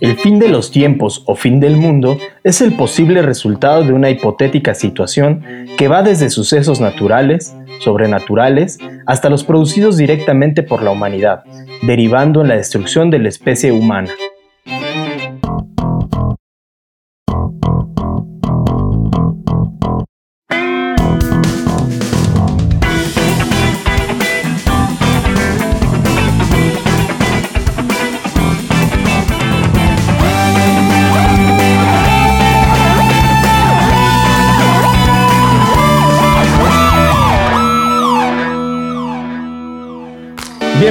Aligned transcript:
El 0.00 0.16
fin 0.16 0.38
de 0.38 0.48
los 0.48 0.70
tiempos 0.70 1.22
o 1.26 1.36
fin 1.36 1.60
del 1.60 1.76
mundo 1.76 2.18
es 2.42 2.60
el 2.60 2.72
posible 2.72 3.22
resultado 3.22 3.84
de 3.84 3.92
una 3.92 4.10
hipotética 4.10 4.74
situación 4.74 5.44
que 5.78 5.88
va 5.88 6.02
desde 6.02 6.30
sucesos 6.30 6.80
naturales, 6.80 7.56
sobrenaturales, 7.80 8.78
hasta 9.06 9.30
los 9.30 9.44
producidos 9.44 9.96
directamente 9.96 10.62
por 10.62 10.82
la 10.82 10.90
humanidad, 10.90 11.44
derivando 11.82 12.42
en 12.42 12.48
la 12.48 12.56
destrucción 12.56 13.10
de 13.10 13.20
la 13.20 13.28
especie 13.28 13.72
humana. 13.72 14.10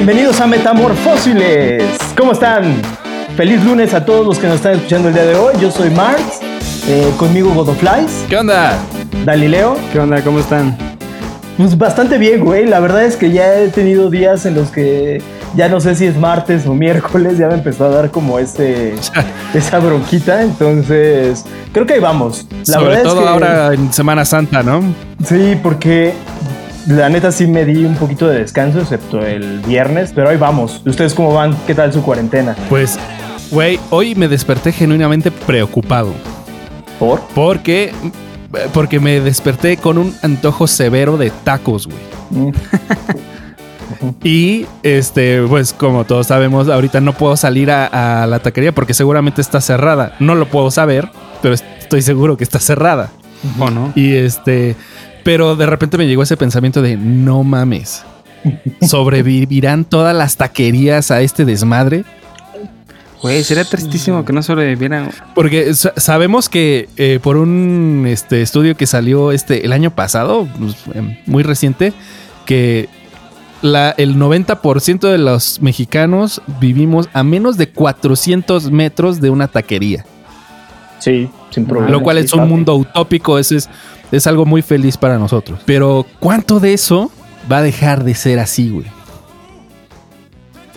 Bienvenidos 0.06 0.38
a 0.42 0.46
Metamorfósiles. 0.46 1.82
¿Cómo 2.14 2.32
están? 2.32 2.74
Feliz 3.38 3.64
lunes 3.64 3.94
a 3.94 4.04
todos 4.04 4.26
los 4.26 4.38
que 4.38 4.46
nos 4.46 4.56
están 4.56 4.74
escuchando 4.74 5.08
el 5.08 5.14
día 5.14 5.24
de 5.24 5.34
hoy. 5.34 5.54
Yo 5.58 5.70
soy 5.70 5.88
Marx, 5.88 6.40
eh, 6.86 7.10
conmigo 7.16 7.54
Godoflies. 7.54 8.26
¿Qué 8.28 8.36
onda? 8.36 8.78
Dalileo. 9.24 9.78
¿Qué 9.94 10.00
onda? 10.00 10.20
¿Cómo 10.20 10.40
están? 10.40 10.76
Pues 11.56 11.78
bastante 11.78 12.18
bien, 12.18 12.44
güey. 12.44 12.66
La 12.66 12.80
verdad 12.80 13.06
es 13.06 13.16
que 13.16 13.30
ya 13.32 13.58
he 13.58 13.68
tenido 13.68 14.10
días 14.10 14.44
en 14.44 14.56
los 14.56 14.70
que 14.70 15.22
ya 15.56 15.70
no 15.70 15.80
sé 15.80 15.94
si 15.94 16.04
es 16.04 16.18
martes 16.18 16.66
o 16.66 16.74
miércoles, 16.74 17.38
ya 17.38 17.48
me 17.48 17.54
empezó 17.54 17.86
a 17.86 17.88
dar 17.88 18.10
como 18.10 18.38
ese, 18.38 18.92
esa 19.54 19.78
bronquita. 19.78 20.42
Entonces, 20.42 21.46
creo 21.72 21.86
que 21.86 21.94
ahí 21.94 22.00
vamos. 22.00 22.46
La 22.66 22.78
Sobre 22.78 22.98
todo 22.98 23.20
es 23.20 23.22
que, 23.22 23.28
ahora 23.28 23.72
en 23.72 23.90
Semana 23.90 24.26
Santa, 24.26 24.62
¿no? 24.62 24.82
Sí, 25.24 25.58
porque 25.62 26.12
la 26.86 27.08
neta 27.08 27.32
sí 27.32 27.46
me 27.46 27.64
di 27.64 27.84
un 27.84 27.94
poquito 27.94 28.28
de 28.28 28.40
descanso, 28.40 28.80
excepto 28.80 29.24
el 29.24 29.60
viernes, 29.60 30.12
pero 30.14 30.28
ahí 30.28 30.36
vamos. 30.36 30.82
¿Ustedes 30.84 31.14
cómo 31.14 31.32
van? 31.32 31.56
¿Qué 31.66 31.74
tal 31.74 31.92
su 31.92 32.02
cuarentena? 32.02 32.56
Pues, 32.68 32.98
güey, 33.50 33.78
hoy 33.90 34.14
me 34.14 34.28
desperté 34.28 34.72
genuinamente 34.72 35.30
preocupado. 35.30 36.12
¿Por? 36.98 37.20
Porque, 37.34 37.92
porque 38.72 39.00
me 39.00 39.20
desperté 39.20 39.76
con 39.76 39.98
un 39.98 40.14
antojo 40.22 40.66
severo 40.66 41.16
de 41.16 41.30
tacos, 41.30 41.86
güey. 41.86 41.98
Mm. 42.30 42.52
y 44.24 44.66
este, 44.82 45.42
pues 45.48 45.72
como 45.72 46.04
todos 46.04 46.26
sabemos, 46.26 46.68
ahorita 46.68 47.00
no 47.00 47.14
puedo 47.14 47.36
salir 47.36 47.70
a, 47.70 48.22
a, 48.22 48.26
la 48.26 48.40
taquería 48.40 48.72
porque 48.72 48.94
seguramente 48.94 49.40
está 49.40 49.60
cerrada. 49.60 50.14
No 50.18 50.34
lo 50.34 50.46
puedo 50.46 50.70
saber, 50.70 51.10
pero 51.40 51.54
estoy 51.54 52.02
seguro 52.02 52.36
que 52.36 52.44
está 52.44 52.58
cerrada. 52.58 53.10
¿O 53.58 53.70
no? 53.70 53.92
Y 53.94 54.14
este, 54.14 54.74
pero 55.24 55.56
de 55.56 55.66
repente 55.66 55.98
me 55.98 56.06
llegó 56.06 56.22
ese 56.22 56.36
pensamiento 56.36 56.82
de 56.82 56.96
no 56.96 57.42
mames. 57.42 58.04
¿Sobrevivirán 58.82 59.84
todas 59.84 60.14
las 60.14 60.36
taquerías 60.36 61.10
a 61.10 61.22
este 61.22 61.44
desmadre? 61.44 62.04
Güey, 63.22 63.42
sería 63.42 63.64
tristísimo 63.64 64.22
que 64.26 64.34
no 64.34 64.42
sobrevivieran. 64.42 65.10
Porque 65.34 65.72
sabemos 65.74 66.50
que 66.50 66.90
eh, 66.98 67.20
por 67.22 67.38
un 67.38 68.04
este, 68.06 68.42
estudio 68.42 68.76
que 68.76 68.86
salió 68.86 69.32
este, 69.32 69.64
el 69.64 69.72
año 69.72 69.90
pasado, 69.94 70.46
pues, 70.58 70.76
em, 70.94 71.16
muy 71.24 71.42
reciente, 71.42 71.94
que 72.44 72.90
la, 73.62 73.94
el 73.96 74.16
90% 74.16 75.10
de 75.10 75.16
los 75.16 75.62
mexicanos 75.62 76.42
vivimos 76.60 77.08
a 77.14 77.22
menos 77.22 77.56
de 77.56 77.70
400 77.70 78.70
metros 78.70 79.22
de 79.22 79.30
una 79.30 79.48
taquería. 79.48 80.04
Sí, 80.98 81.30
sin 81.54 81.66
problema. 81.66 81.90
Lo 81.90 82.02
cual 82.02 82.18
es 82.18 82.32
un 82.32 82.48
mundo 82.48 82.74
utópico, 82.76 83.38
ese 83.38 83.56
es 83.56 83.70
es 84.16 84.26
algo 84.26 84.44
muy 84.44 84.62
feliz 84.62 84.96
para 84.96 85.18
nosotros. 85.18 85.60
Pero 85.64 86.06
¿cuánto 86.20 86.60
de 86.60 86.72
eso 86.72 87.10
va 87.50 87.58
a 87.58 87.62
dejar 87.62 88.04
de 88.04 88.14
ser 88.14 88.38
así, 88.38 88.70
güey? 88.70 88.86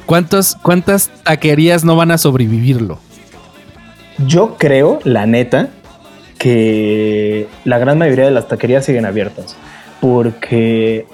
¿Cuántas, 0.05 0.55
¿Cuántas 0.55 1.09
taquerías 1.23 1.83
no 1.83 1.95
van 1.95 2.11
a 2.11 2.17
sobrevivirlo? 2.17 2.99
Yo 4.25 4.55
creo, 4.57 4.99
la 5.03 5.25
neta, 5.25 5.69
que 6.37 7.47
la 7.65 7.77
gran 7.77 7.97
mayoría 7.97 8.25
de 8.25 8.31
las 8.31 8.47
taquerías 8.47 8.85
siguen 8.85 9.05
abiertas. 9.05 9.55
Porque 9.99 11.05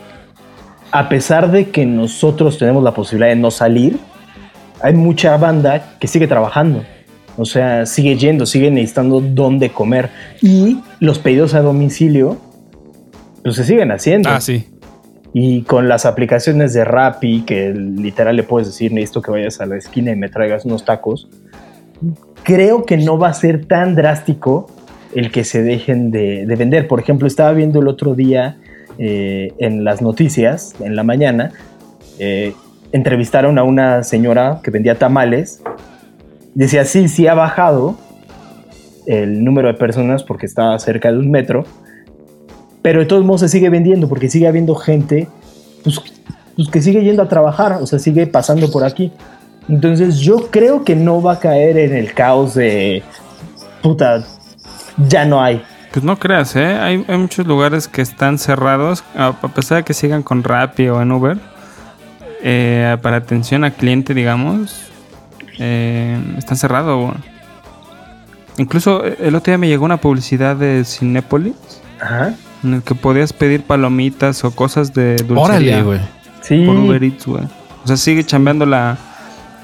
a 0.92 1.10
pesar 1.10 1.52
de 1.52 1.70
que 1.70 1.86
nosotros 1.86 2.58
tenemos 2.58 2.84
la 2.84 2.94
posibilidad 2.94 3.30
de 3.30 3.36
no 3.42 3.52
salir, 3.52 4.00
hay 4.82 4.94
mucha 4.94 5.36
banda 5.38 5.96
que 6.00 6.08
sigue 6.08 6.28
trabajando. 6.28 6.84
O 7.38 7.46
sea, 7.46 7.86
sigue 7.86 8.16
yendo, 8.16 8.46
sigue 8.46 8.70
necesitando 8.70 9.22
dónde 9.22 9.70
comer. 9.70 10.10
Y 10.42 10.80
los 11.00 11.20
pedidos 11.20 11.54
a 11.56 11.62
domicilio, 11.62 12.38
pues 13.44 13.56
se 13.56 13.64
siguen 13.64 13.92
haciendo. 13.92 14.30
Ah, 14.30 14.40
sí. 14.40 14.68
Y 15.34 15.64
con 15.64 15.90
las 15.90 16.06
aplicaciones 16.06 16.74
de 16.74 16.86
Rappi, 16.86 17.42
que 17.42 17.74
literal 17.74 18.36
le 18.36 18.44
puedes 18.44 18.68
decir, 18.68 18.92
necesito 18.92 19.22
que 19.24 19.32
vayas 19.32 19.62
a 19.62 19.66
la 19.66 19.78
esquina 19.78 20.12
y 20.12 20.16
me 20.16 20.30
traigas 20.30 20.64
unos 20.66 20.86
tacos, 20.86 21.28
creo 22.44 22.86
que 22.86 22.98
no 22.98 23.18
va 23.18 23.30
a 23.30 23.34
ser 23.34 23.66
tan 23.66 23.96
drástico 23.96 24.68
el 25.16 25.32
que 25.32 25.44
se 25.44 25.64
dejen 25.64 26.12
de, 26.12 26.46
vender. 26.56 26.88
Por 26.88 27.00
ejemplo, 27.00 27.28
estaba 27.28 27.52
viendo 27.54 27.80
el 27.80 27.88
otro 27.88 28.14
día 28.14 28.58
eh, 29.00 29.54
en 29.58 29.84
las 29.84 30.04
noticias, 30.04 30.76
en 30.80 30.96
la 30.96 31.04
mañana, 31.04 31.52
eh, 32.20 32.54
entrevistaron 32.92 33.58
a 33.58 33.64
una 33.64 34.04
señora 34.04 34.60
que 34.64 34.70
vendía 34.70 35.00
tamales 35.00 35.64
Decía, 36.56 36.86
sí, 36.86 37.08
sí 37.08 37.28
ha 37.28 37.34
bajado 37.34 37.96
el 39.06 39.44
número 39.44 39.68
de 39.68 39.74
personas 39.74 40.24
porque 40.24 40.46
está 40.46 40.78
cerca 40.80 41.12
de 41.12 41.18
un 41.18 41.32
metro, 41.32 41.66
pero 42.82 43.00
de 43.00 43.06
todos 43.06 43.26
modos 43.26 43.42
se 43.42 43.50
sigue 43.50 43.70
vendiendo 43.70 44.08
porque 44.08 44.30
sigue 44.30 44.48
habiendo 44.48 44.76
gente 44.76 45.28
pues, 45.84 46.00
pues, 46.56 46.70
que 46.70 46.82
sigue 46.82 47.04
yendo 47.04 47.22
a 47.22 47.28
trabajar, 47.28 47.74
o 47.82 47.88
sea, 47.88 48.00
sigue 48.00 48.28
pasando 48.28 48.72
por 48.72 48.84
aquí. 48.84 49.12
Entonces 49.70 50.20
yo 50.20 50.50
creo 50.52 50.84
que 50.84 50.96
no 50.96 51.22
va 51.22 51.34
a 51.34 51.40
caer 51.40 51.78
en 51.78 51.96
el 51.96 52.14
caos 52.14 52.54
de, 52.54 53.02
puta, 53.82 54.24
ya 55.08 55.26
no 55.26 55.42
hay. 55.42 55.62
Pues 55.92 56.04
no 56.04 56.18
creas, 56.18 56.56
¿eh? 56.56 56.76
Hay, 56.80 57.06
muchos 57.18 57.46
lugares 57.46 57.88
que 57.88 58.02
están 58.02 58.40
cerrados, 58.40 59.04
a 59.16 59.34
pesar 59.54 59.78
de 59.78 59.84
que 59.84 59.94
sigan 59.94 60.24
con 60.24 60.44
Rappi 60.44 60.88
o 60.88 61.02
en 61.02 61.12
Uber, 61.12 61.38
eh, 62.42 62.98
para 63.02 63.18
atención 63.18 63.64
al 63.64 63.74
cliente, 63.74 64.14
digamos, 64.14 64.92
eh, 65.60 66.20
están 66.38 66.58
cerrados. 66.58 67.16
Incluso 68.58 69.06
eh, 69.06 69.18
el 69.20 69.36
otro 69.36 69.52
día 69.52 69.58
me 69.58 69.68
llegó 69.68 69.86
una 69.86 69.98
publicidad 69.98 70.56
de 70.56 70.84
Cinépolis. 70.86 71.54
En 72.64 72.76
el 72.76 72.84
que 72.84 72.96
podías 72.96 73.34
pedir 73.34 73.64
palomitas 73.64 74.44
o 74.44 74.52
cosas 74.52 74.94
de 74.94 75.16
dulcería. 75.16 75.82
güey. 75.84 76.00
Sí. 76.42 76.66
Por 76.66 76.76
Uber 76.76 77.04
Eats, 77.04 77.26
güey. 77.26 77.44
O 77.84 77.88
sea, 77.88 77.98
sigue 77.98 78.24
chambeando 78.24 78.66
la, 78.66 78.98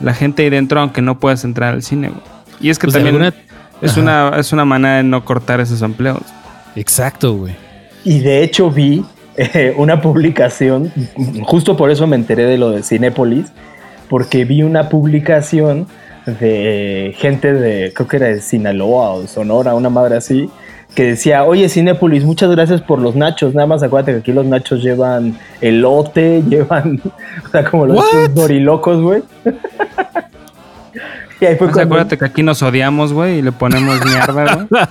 la 0.02 0.14
gente 0.14 0.44
ahí 0.44 0.50
dentro 0.50 0.80
aunque 0.80 1.02
no 1.02 1.20
puedas 1.20 1.44
entrar 1.44 1.74
al 1.74 1.84
cine, 1.84 2.10
güey. 2.10 2.22
Y 2.62 2.70
es 2.70 2.80
que 2.80 2.88
pues 2.88 2.96
también 2.96 3.34
es, 3.82 3.98
una, 3.98 4.34
es 4.38 4.52
una 4.52 4.66
manera 4.66 4.98
de 4.98 5.04
no 5.04 5.24
cortar 5.24 5.60
esos 5.62 5.82
empleos. 5.82 6.22
Exacto, 6.76 7.34
güey. 7.34 7.56
Y 8.04 8.20
de 8.20 8.44
hecho 8.44 8.70
vi 8.72 9.06
eh, 9.38 9.74
una 9.78 10.02
publicación, 10.02 10.92
justo 11.44 11.78
por 11.78 11.92
eso 11.92 12.08
me 12.08 12.16
enteré 12.16 12.44
de 12.46 12.58
lo 12.58 12.72
de 12.72 12.84
Cinépolis, 12.84 13.48
porque 14.10 14.44
vi 14.44 14.64
una 14.64 14.90
publicación 14.90 15.88
de 16.26 17.16
gente 17.18 17.54
de, 17.54 17.94
creo 17.94 18.08
que 18.08 18.18
era 18.18 18.28
de 18.28 18.42
Sinaloa 18.42 19.14
o 19.14 19.22
de 19.22 19.28
Sonora, 19.28 19.74
una 19.76 19.90
madre 19.90 20.18
así, 20.18 20.50
que 20.96 21.04
decía, 21.04 21.44
oye 21.44 21.70
Cinépolis, 21.70 22.24
muchas 22.24 22.50
gracias 22.52 22.82
por 22.82 23.00
los 23.00 23.16
nachos, 23.16 23.54
nada 23.54 23.68
más 23.68 23.84
acuérdate 23.84 24.14
que 24.14 24.18
aquí 24.20 24.34
los 24.34 24.46
nachos 24.46 24.84
llevan 24.84 25.38
elote, 25.62 26.44
llevan, 26.50 27.02
o 27.46 27.50
sea, 27.50 27.64
como 27.64 27.86
los 27.86 28.04
dorilocos, 28.34 29.02
güey. 29.02 29.24
y 31.42 31.46
ahí 31.46 31.56
fue 31.56 31.68
Acuérdate 31.68 32.18
que 32.18 32.26
aquí 32.26 32.44
nos 32.44 32.62
odiamos, 32.62 33.14
güey, 33.14 33.40
y 33.40 33.42
le 33.42 33.52
ponemos 33.52 34.04
mierda, 34.04 34.68
güey. 34.68 34.88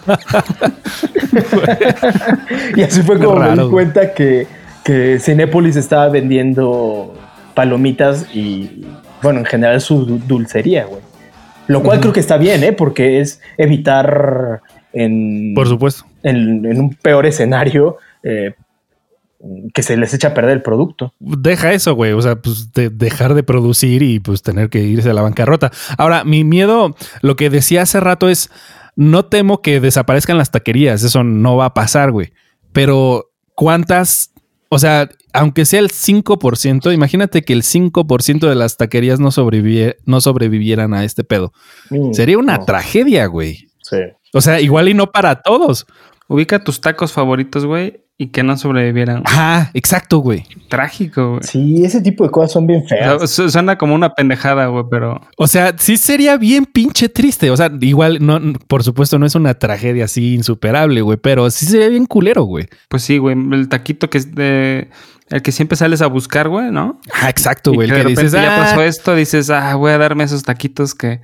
y 2.76 2.82
así 2.82 3.02
fue 3.02 3.18
como 3.18 3.36
me 3.36 3.62
di 3.62 3.68
cuenta 3.68 4.14
que, 4.14 4.46
que 4.84 5.18
Cinépolis 5.20 5.76
estaba 5.76 6.08
vendiendo 6.08 7.14
palomitas 7.54 8.32
y 8.32 8.86
bueno, 9.22 9.40
en 9.40 9.46
general 9.46 9.80
su 9.80 10.04
dulcería, 10.04 10.86
güey. 10.86 11.02
Lo 11.68 11.82
cual 11.82 12.00
creo 12.00 12.12
que 12.12 12.20
está 12.20 12.38
bien, 12.38 12.64
¿eh? 12.64 12.72
Porque 12.72 13.20
es 13.20 13.40
evitar 13.58 14.62
en... 14.92 15.52
Por 15.54 15.68
supuesto. 15.68 16.06
En, 16.22 16.66
un 16.80 16.94
peor 16.94 17.26
escenario 17.26 17.98
eh, 18.22 18.54
que 19.74 19.82
se 19.82 19.96
les 19.98 20.14
echa 20.14 20.28
a 20.28 20.34
perder 20.34 20.52
el 20.52 20.62
producto. 20.62 21.12
Deja 21.18 21.72
eso, 21.72 21.94
güey. 21.94 22.12
O 22.12 22.22
sea, 22.22 22.36
pues 22.36 22.72
dejar 22.72 23.34
de 23.34 23.42
producir 23.42 24.02
y 24.02 24.18
pues 24.18 24.42
tener 24.42 24.70
que 24.70 24.80
irse 24.80 25.10
a 25.10 25.14
la 25.14 25.20
bancarrota. 25.20 25.70
Ahora, 25.98 26.24
mi 26.24 26.42
miedo, 26.42 26.96
lo 27.20 27.36
que 27.36 27.50
decía 27.50 27.82
hace 27.82 28.00
rato 28.00 28.30
es, 28.30 28.50
no 28.96 29.26
temo 29.26 29.60
que 29.60 29.78
desaparezcan 29.78 30.38
las 30.38 30.50
taquerías. 30.50 31.02
Eso 31.02 31.22
no 31.22 31.56
va 31.56 31.66
a 31.66 31.74
pasar, 31.74 32.12
güey. 32.12 32.32
Pero, 32.72 33.30
¿cuántas? 33.54 34.32
O 34.70 34.78
sea, 34.78 35.10
aunque 35.32 35.64
sea 35.64 35.80
el 35.80 35.90
5%, 35.90 36.92
imagínate 36.92 37.42
que 37.42 37.52
el 37.52 37.62
5% 37.62 38.48
de 38.48 38.54
las 38.54 38.76
taquerías 38.76 39.20
no, 39.20 39.30
no 40.06 40.20
sobrevivieran 40.20 40.94
a 40.94 41.04
este 41.04 41.24
pedo. 41.24 41.52
Mm, 41.90 42.12
Sería 42.12 42.38
una 42.38 42.64
tragedia, 42.64 43.26
güey. 43.26 43.68
Sí. 43.82 43.98
O 44.32 44.40
sea, 44.40 44.60
igual 44.60 44.88
y 44.88 44.94
no 44.94 45.10
para 45.10 45.42
todos. 45.42 45.86
Ubica 46.28 46.62
tus 46.62 46.80
tacos 46.80 47.12
favoritos, 47.12 47.64
güey, 47.64 48.02
y 48.18 48.26
que 48.26 48.42
no 48.42 48.56
sobrevivieran. 48.56 49.22
Ajá, 49.24 49.70
exacto, 49.72 50.18
güey. 50.18 50.44
Trágico, 50.68 51.30
güey. 51.30 51.42
Sí, 51.44 51.84
ese 51.84 52.02
tipo 52.02 52.24
de 52.24 52.30
cosas 52.30 52.52
son 52.52 52.66
bien 52.66 52.84
feas. 52.86 53.30
suena 53.30 53.78
como 53.78 53.94
una 53.94 54.12
pendejada, 54.12 54.66
güey, 54.66 54.84
pero. 54.90 55.20
O 55.38 55.46
sea, 55.46 55.74
sí 55.78 55.96
sería 55.96 56.36
bien 56.36 56.66
pinche 56.66 57.08
triste. 57.08 57.50
O 57.50 57.56
sea, 57.56 57.70
igual, 57.80 58.18
no, 58.20 58.40
por 58.66 58.82
supuesto, 58.82 59.18
no 59.18 59.24
es 59.24 59.36
una 59.36 59.54
tragedia 59.54 60.04
así 60.04 60.34
insuperable, 60.34 61.00
güey, 61.00 61.16
pero 61.16 61.48
sí 61.50 61.64
sería 61.64 61.88
bien 61.88 62.06
culero, 62.06 62.42
güey. 62.42 62.66
Pues 62.88 63.04
sí, 63.04 63.18
güey. 63.18 63.36
El 63.52 63.68
taquito 63.68 64.10
que 64.10 64.18
es 64.18 64.34
de. 64.34 64.88
El 65.30 65.42
que 65.42 65.52
siempre 65.52 65.76
sales 65.76 66.00
a 66.00 66.06
buscar, 66.06 66.48
güey, 66.48 66.70
¿no? 66.70 67.00
Ah, 67.12 67.28
exacto, 67.28 67.72
güey. 67.72 67.90
El 67.90 67.96
que, 67.96 68.08
dices, 68.08 68.32
ya 68.32 68.56
pasó 68.56 68.80
ah". 68.80 68.86
esto, 68.86 69.14
dices, 69.14 69.50
ah, 69.50 69.74
voy 69.74 69.92
a 69.92 69.98
darme 69.98 70.24
esos 70.24 70.42
taquitos 70.42 70.94
que 70.94 71.20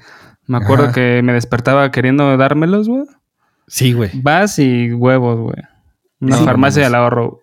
me 0.47 0.59
acuerdo 0.59 0.93
que 0.93 1.23
me 1.23 1.33
despertaba 1.33 1.91
queriendo 1.91 2.37
dármelos, 2.37 2.89
güey. 2.89 3.05
Sí, 3.67 3.93
güey. 3.93 4.11
Vas 4.15 4.59
y 4.59 4.93
huevos, 4.93 5.41
güey. 5.41 5.57
Una 6.21 6.37
farmacia 6.39 6.85
del 6.85 6.95
ahorro. 6.95 7.41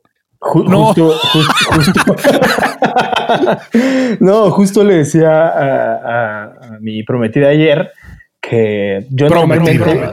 no. 0.68 0.94
Justo, 0.94 1.14
justo, 1.34 2.16
no, 4.20 4.52
justo 4.52 4.84
le 4.84 4.96
decía 4.96 5.32
a, 5.32 6.78
mi 6.80 7.04
prometida 7.04 7.50
ayer 7.50 7.92
que 8.40 9.06
yo 9.12 9.30
normalmente, 9.30 10.10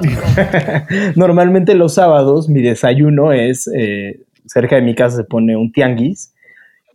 normalmente 1.16 1.74
los 1.74 1.94
sábados 1.94 2.50
mi 2.50 2.60
desayuno 2.60 3.32
es 3.32 3.70
eh, 3.74 4.20
cerca 4.44 4.76
de 4.76 4.82
mi 4.82 4.94
casa 4.94 5.16
se 5.16 5.24
pone 5.24 5.56
un 5.56 5.72
tianguis 5.72 6.34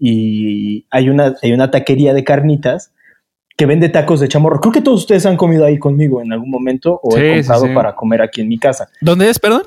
y 0.05 0.85
hay 0.89 1.07
una, 1.07 1.33
hay 1.41 1.53
una 1.53 1.71
taquería 1.71 2.13
de 2.13 2.25
carnitas 2.25 2.91
que 3.55 3.65
vende 3.65 3.88
tacos 3.88 4.19
de 4.19 4.27
chamorro. 4.27 4.59
Creo 4.59 4.73
que 4.73 4.81
todos 4.81 5.00
ustedes 5.00 5.25
han 5.25 5.38
comido 5.38 5.63
ahí 5.63 5.79
conmigo 5.79 6.21
en 6.21 6.33
algún 6.33 6.50
momento 6.50 7.00
o 7.01 7.17
he 7.17 7.35
comprado 7.35 7.73
para 7.73 7.95
comer 7.95 8.21
aquí 8.21 8.41
en 8.41 8.50
mi 8.50 8.57
casa. 8.57 8.89
¿Dónde 9.00 9.29
es, 9.29 9.39
perdón? 9.39 9.63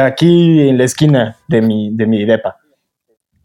Aquí 0.00 0.68
en 0.68 0.78
la 0.78 0.84
esquina 0.84 1.38
de 1.48 1.60
mi, 1.60 1.90
de 1.92 2.06
mi 2.06 2.24
depa. 2.24 2.58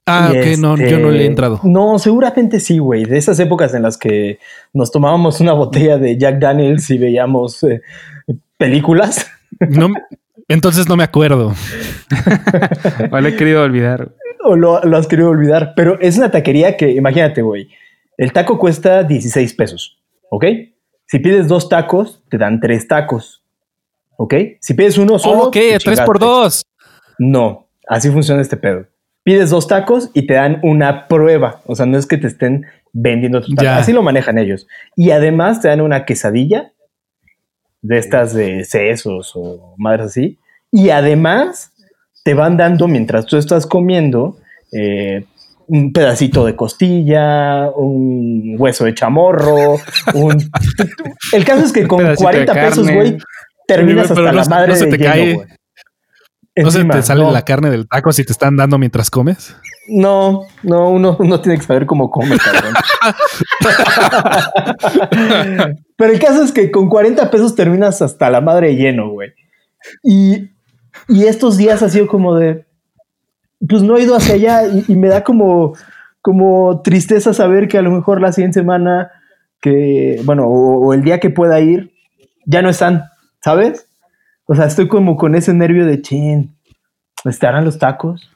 Ah, 0.05 0.29
ok, 0.29 0.59
no, 0.59 0.77
yo 0.77 0.99
no 0.99 1.09
le 1.09 1.17
he 1.17 1.21
este, 1.21 1.25
entrado. 1.25 1.61
No, 1.63 1.97
seguramente 1.97 2.59
sí, 2.59 2.77
güey. 2.77 3.05
De 3.05 3.17
esas 3.17 3.39
épocas 3.39 3.73
en 3.73 3.81
las 3.81 3.97
que 3.97 4.37
nos 4.71 4.91
tomábamos 4.91 5.41
una 5.41 5.53
botella 5.53 5.97
de 5.97 6.15
Jack 6.15 6.37
Daniels 6.37 6.87
y 6.91 6.99
veíamos 6.99 7.63
eh, 7.63 7.81
películas. 8.55 9.25
No, 9.67 9.87
entonces 10.47 10.87
no 10.87 10.95
me 10.95 11.03
acuerdo. 11.03 11.55
o 13.11 13.19
lo 13.19 13.27
he 13.27 13.35
querido 13.35 13.63
olvidar. 13.63 14.11
O 14.45 14.55
lo, 14.55 14.81
lo, 14.83 14.97
has 14.97 15.07
querido 15.07 15.29
olvidar. 15.29 15.73
Pero 15.75 15.99
es 15.99 16.17
una 16.17 16.31
taquería 16.31 16.77
que, 16.77 16.91
imagínate, 16.91 17.41
güey. 17.41 17.69
El 18.17 18.31
taco 18.31 18.57
cuesta 18.57 19.03
16 19.03 19.53
pesos, 19.55 19.97
¿ok? 20.29 20.45
Si 21.07 21.19
pides 21.19 21.47
dos 21.47 21.69
tacos, 21.69 22.23
te 22.29 22.37
dan 22.37 22.59
tres 22.59 22.87
tacos, 22.87 23.43
¿ok? 24.17 24.33
Si 24.59 24.73
pides 24.73 24.97
uno 24.97 25.19
solo. 25.19 25.45
Ok, 25.45 25.57
tres 25.83 26.01
por 26.01 26.19
dos. 26.19 26.65
No, 27.19 27.67
así 27.87 28.09
funciona 28.09 28.41
este 28.41 28.57
pedo. 28.57 28.87
Pides 29.23 29.49
dos 29.49 29.67
tacos 29.67 30.11
y 30.13 30.27
te 30.27 30.35
dan 30.35 30.59
una 30.63 31.07
prueba. 31.07 31.61
O 31.65 31.75
sea, 31.75 31.85
no 31.85 31.97
es 31.97 32.05
que 32.05 32.17
te 32.17 32.27
estén 32.27 32.65
vendiendo 32.93 33.41
tu 33.41 33.53
taco. 33.53 33.69
Así 33.69 33.91
lo 33.91 34.01
manejan 34.01 34.37
ellos. 34.37 34.67
Y 34.95 35.11
además 35.11 35.61
te 35.61 35.67
dan 35.67 35.81
una 35.81 36.05
quesadilla 36.05 36.71
de 37.81 37.97
estas 37.97 38.33
de 38.33 38.65
sesos 38.65 39.33
o 39.35 39.75
madres 39.77 40.07
así. 40.07 40.39
Y 40.71 40.89
además 40.89 41.73
te 42.25 42.33
van 42.33 42.57
dando, 42.57 42.87
mientras 42.87 43.27
tú 43.27 43.37
estás 43.37 43.67
comiendo, 43.67 44.37
eh, 44.71 45.25
un 45.67 45.93
pedacito 45.93 46.43
de 46.43 46.55
costilla, 46.55 47.69
un 47.69 48.55
hueso 48.57 48.85
de 48.85 48.95
chamorro, 48.95 49.75
un... 50.15 50.35
El 51.31 51.45
caso 51.45 51.63
es 51.63 51.71
que 51.71 51.87
con 51.87 52.15
40 52.15 52.51
pesos, 52.51 52.89
güey, 52.89 53.19
terminas 53.67 54.09
hasta 54.09 54.31
la 54.31 54.43
madre 54.45 54.69
no 54.69 54.75
se 54.75 54.87
te 54.87 54.97
cae. 54.97 55.37
¿No 56.55 56.71
se 56.71 56.83
te 56.83 57.03
sale 57.03 57.31
la 57.31 57.43
carne 57.43 57.69
del 57.69 57.87
taco 57.87 58.11
si 58.11 58.23
te 58.23 58.31
están 58.31 58.55
dando 58.55 58.79
mientras 58.79 59.11
comes? 59.11 59.55
No, 59.87 60.47
no, 60.63 60.89
uno, 60.89 61.17
uno 61.19 61.41
tiene 61.41 61.59
que 61.59 61.65
saber 61.65 61.85
cómo 61.85 62.09
come, 62.09 62.37
cabrón. 62.39 62.73
Pero 65.95 66.11
el 66.11 66.19
caso 66.19 66.43
es 66.43 66.51
que 66.51 66.71
con 66.71 66.89
40 66.89 67.29
pesos 67.29 67.53
terminas 67.53 68.01
hasta 68.01 68.31
la 68.31 68.41
madre 68.41 68.75
lleno, 68.75 69.11
güey. 69.11 69.33
Y, 70.01 70.54
y 71.07 71.25
estos 71.25 71.57
días 71.57 71.83
ha 71.83 71.89
sido 71.89 72.07
como 72.07 72.35
de, 72.35 72.65
pues 73.67 73.81
no 73.83 73.97
he 73.97 74.03
ido 74.03 74.15
hacia 74.15 74.35
allá 74.35 74.67
y, 74.87 74.95
me 74.95 75.07
da 75.07 75.23
como, 75.23 75.73
como 76.21 76.81
tristeza 76.81 77.33
saber 77.33 77.67
que 77.67 77.77
a 77.77 77.81
lo 77.81 77.91
mejor 77.91 78.21
la 78.21 78.31
siguiente 78.31 78.59
semana, 78.59 79.11
que, 79.61 80.21
bueno, 80.25 80.45
o, 80.47 80.93
el 80.93 81.03
día 81.03 81.19
que 81.19 81.29
pueda 81.29 81.59
ir, 81.59 81.93
ya 82.45 82.61
no 82.61 82.69
están, 82.69 83.05
¿sabes? 83.43 83.87
O 84.45 84.55
sea, 84.55 84.65
estoy 84.65 84.87
como 84.87 85.17
con 85.17 85.35
ese 85.35 85.53
nervio 85.53 85.85
de 85.85 86.01
chin, 86.01 86.55
¿estarán 87.23 87.65
los 87.65 87.79
tacos? 87.79 88.29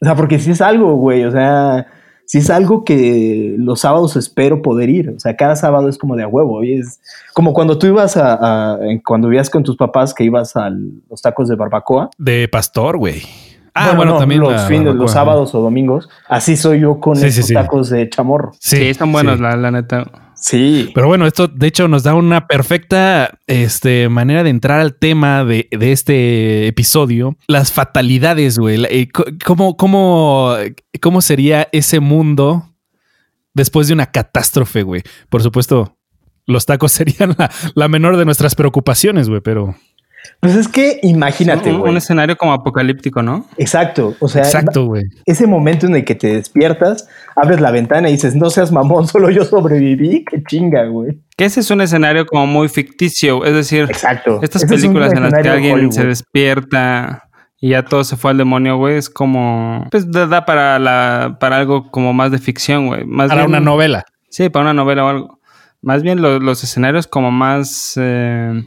O 0.00 0.04
sea, 0.04 0.14
porque 0.14 0.38
si 0.38 0.50
es 0.50 0.60
algo, 0.60 0.94
güey, 0.96 1.24
o 1.24 1.30
sea, 1.30 1.86
si 2.28 2.36
es 2.36 2.50
algo 2.50 2.84
que 2.84 3.54
los 3.56 3.80
sábados 3.80 4.14
espero 4.14 4.60
poder 4.60 4.90
ir. 4.90 5.14
O 5.16 5.18
sea, 5.18 5.34
cada 5.34 5.56
sábado 5.56 5.88
es 5.88 5.96
como 5.96 6.14
de 6.14 6.24
a 6.24 6.28
huevo. 6.28 6.62
Y 6.62 6.74
es 6.74 7.00
como 7.32 7.54
cuando 7.54 7.78
tú 7.78 7.86
ibas 7.86 8.18
a, 8.18 8.74
a 8.74 8.78
cuando 9.02 9.28
vivías 9.28 9.48
con 9.48 9.64
tus 9.64 9.78
papás 9.78 10.12
que 10.12 10.24
ibas 10.24 10.54
a 10.54 10.68
los 10.68 11.22
tacos 11.22 11.48
de 11.48 11.56
barbacoa. 11.56 12.10
De 12.18 12.46
pastor, 12.46 12.98
güey. 12.98 13.22
Ah, 13.72 13.94
bueno, 13.96 14.18
también 14.18 14.42
los 14.42 14.60
fines, 14.66 14.94
los 14.94 15.12
sábados 15.12 15.54
o 15.54 15.62
domingos. 15.62 16.10
Así 16.28 16.58
soy 16.58 16.80
yo 16.80 17.00
con 17.00 17.16
estos 17.16 17.48
tacos 17.48 17.88
de 17.88 18.10
chamorro. 18.10 18.52
Sí, 18.58 18.88
están 18.88 19.10
buenos, 19.10 19.40
la, 19.40 19.70
neta. 19.70 20.04
Sí. 20.40 20.90
Pero 20.94 21.08
bueno, 21.08 21.26
esto 21.26 21.48
de 21.48 21.66
hecho 21.66 21.88
nos 21.88 22.02
da 22.02 22.14
una 22.14 22.46
perfecta 22.46 23.38
este, 23.46 24.08
manera 24.08 24.44
de 24.44 24.50
entrar 24.50 24.80
al 24.80 24.96
tema 24.96 25.44
de, 25.44 25.68
este 25.70 26.66
episodio. 26.66 27.36
Las 27.48 27.72
fatalidades, 27.72 28.58
güey. 28.58 28.84
Eh, 28.88 29.08
¿Cómo, 29.44 29.76
cómo, 29.76 30.56
¿Cómo 31.00 31.22
sería 31.22 31.68
ese 31.72 32.00
mundo 32.00 32.74
después 33.54 33.88
de 33.88 33.94
una 33.94 34.10
catástrofe, 34.10 34.82
güey? 34.82 35.02
Por 35.28 35.42
supuesto, 35.42 35.98
los 36.46 36.66
tacos 36.66 36.92
serían 36.92 37.34
la, 37.36 37.50
la 37.74 37.88
menor 37.88 38.16
de 38.16 38.24
nuestras 38.24 38.54
preocupaciones, 38.54 39.28
güey, 39.28 39.40
pero... 39.40 39.76
Pues 40.40 40.54
es 40.54 40.68
que 40.68 41.00
imagínate, 41.02 41.72
un, 41.72 41.80
un, 41.80 41.96
escenario 41.96 42.36
como 42.36 42.52
apocalíptico, 42.52 43.22
¿no? 43.22 43.46
Exacto. 43.56 44.14
O 44.20 44.28
sea, 44.28 44.42
Exacto, 44.42 44.86
güey. 44.86 45.04
Ese 45.26 45.46
momento 45.46 45.86
en 45.86 45.96
el 45.96 46.04
que 46.04 46.14
te 46.14 46.34
despiertas, 46.34 47.08
abres 47.34 47.60
la 47.60 47.70
ventana 47.70 48.08
y 48.08 48.12
dices, 48.12 48.36
no 48.36 48.50
seas 48.50 48.70
mamón, 48.70 49.06
solo 49.08 49.30
yo 49.30 49.44
sobreviví. 49.44 50.24
Qué 50.24 50.42
chinga, 50.42 50.84
güey. 50.86 51.18
Que 51.36 51.44
ese 51.44 51.60
es 51.60 51.70
un 51.70 51.80
escenario 51.80 52.26
como 52.26 52.46
muy 52.46 52.68
ficticio. 52.68 53.44
Es 53.44 53.54
decir, 53.54 53.86
Exacto. 53.88 54.40
estas 54.42 54.64
películas 54.64 55.12
en 55.12 55.22
las 55.22 55.34
que 55.34 55.48
alguien 55.48 55.92
se 55.92 56.04
despierta 56.04 57.28
y 57.60 57.70
ya 57.70 57.84
todo 57.84 58.04
se 58.04 58.16
fue 58.16 58.30
al 58.30 58.38
demonio, 58.38 58.76
güey, 58.76 58.96
es 58.96 59.10
como. 59.10 59.86
Pues 59.90 60.10
da 60.10 60.44
para, 60.44 60.78
la, 60.78 61.38
para 61.40 61.56
algo 61.56 61.90
como 61.90 62.12
más 62.12 62.30
de 62.30 62.38
ficción, 62.38 62.86
güey. 62.86 63.04
Más 63.04 63.28
para 63.28 63.46
una 63.46 63.60
novela. 63.60 64.04
Sí, 64.30 64.48
para 64.48 64.64
una 64.64 64.74
novela 64.74 65.04
o 65.04 65.08
algo. 65.08 65.40
Más 65.82 66.02
bien 66.02 66.22
los 66.22 66.62
escenarios 66.62 67.08
como 67.08 67.32
más. 67.32 67.94
Eh, 67.96 68.64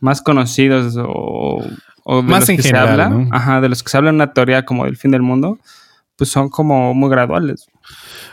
más 0.00 0.22
conocidos 0.22 0.96
o, 0.98 1.62
de 2.06 2.22
más 2.22 2.40
los 2.40 2.48
en 2.50 2.56
que 2.56 2.62
general, 2.62 2.86
se 2.86 2.92
habla, 2.92 3.08
¿no? 3.08 3.28
ajá, 3.30 3.60
de 3.60 3.68
los 3.68 3.82
que 3.82 3.90
se 3.90 3.96
habla 3.96 4.10
en 4.10 4.16
una 4.16 4.32
teoría 4.32 4.64
como 4.64 4.84
del 4.84 4.96
fin 4.96 5.10
del 5.10 5.22
mundo, 5.22 5.58
pues 6.16 6.30
son 6.30 6.48
como 6.48 6.92
muy 6.94 7.08
graduales. 7.10 7.66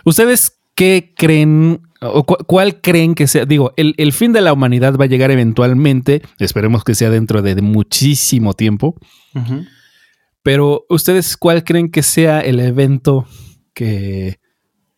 ¿Ustedes 0.04 0.58
qué 0.76 1.14
creen 1.16 1.82
o 2.02 2.24
cuál 2.24 2.82
creen 2.82 3.16
que 3.16 3.28
sea? 3.28 3.46
Digo, 3.46 3.74
el, 3.78 4.14
fin 4.14 4.34
de 4.34 4.42
la 4.42 4.54
humanidad 4.54 4.96
va 4.96 5.06
a 5.06 5.08
llegar 5.08 5.32
eventualmente, 5.32 6.22
esperemos 6.40 6.84
que 6.84 6.96
sea 6.96 7.10
dentro 7.10 7.42
de, 7.42 7.56
muchísimo 7.62 8.54
tiempo, 8.54 8.96
pero 10.44 10.86
¿ustedes 10.90 11.38
cuál 11.38 11.64
creen 11.64 11.92
que 11.92 12.04
sea 12.04 12.42
el 12.42 12.60
evento 12.60 13.26
que, 13.74 14.40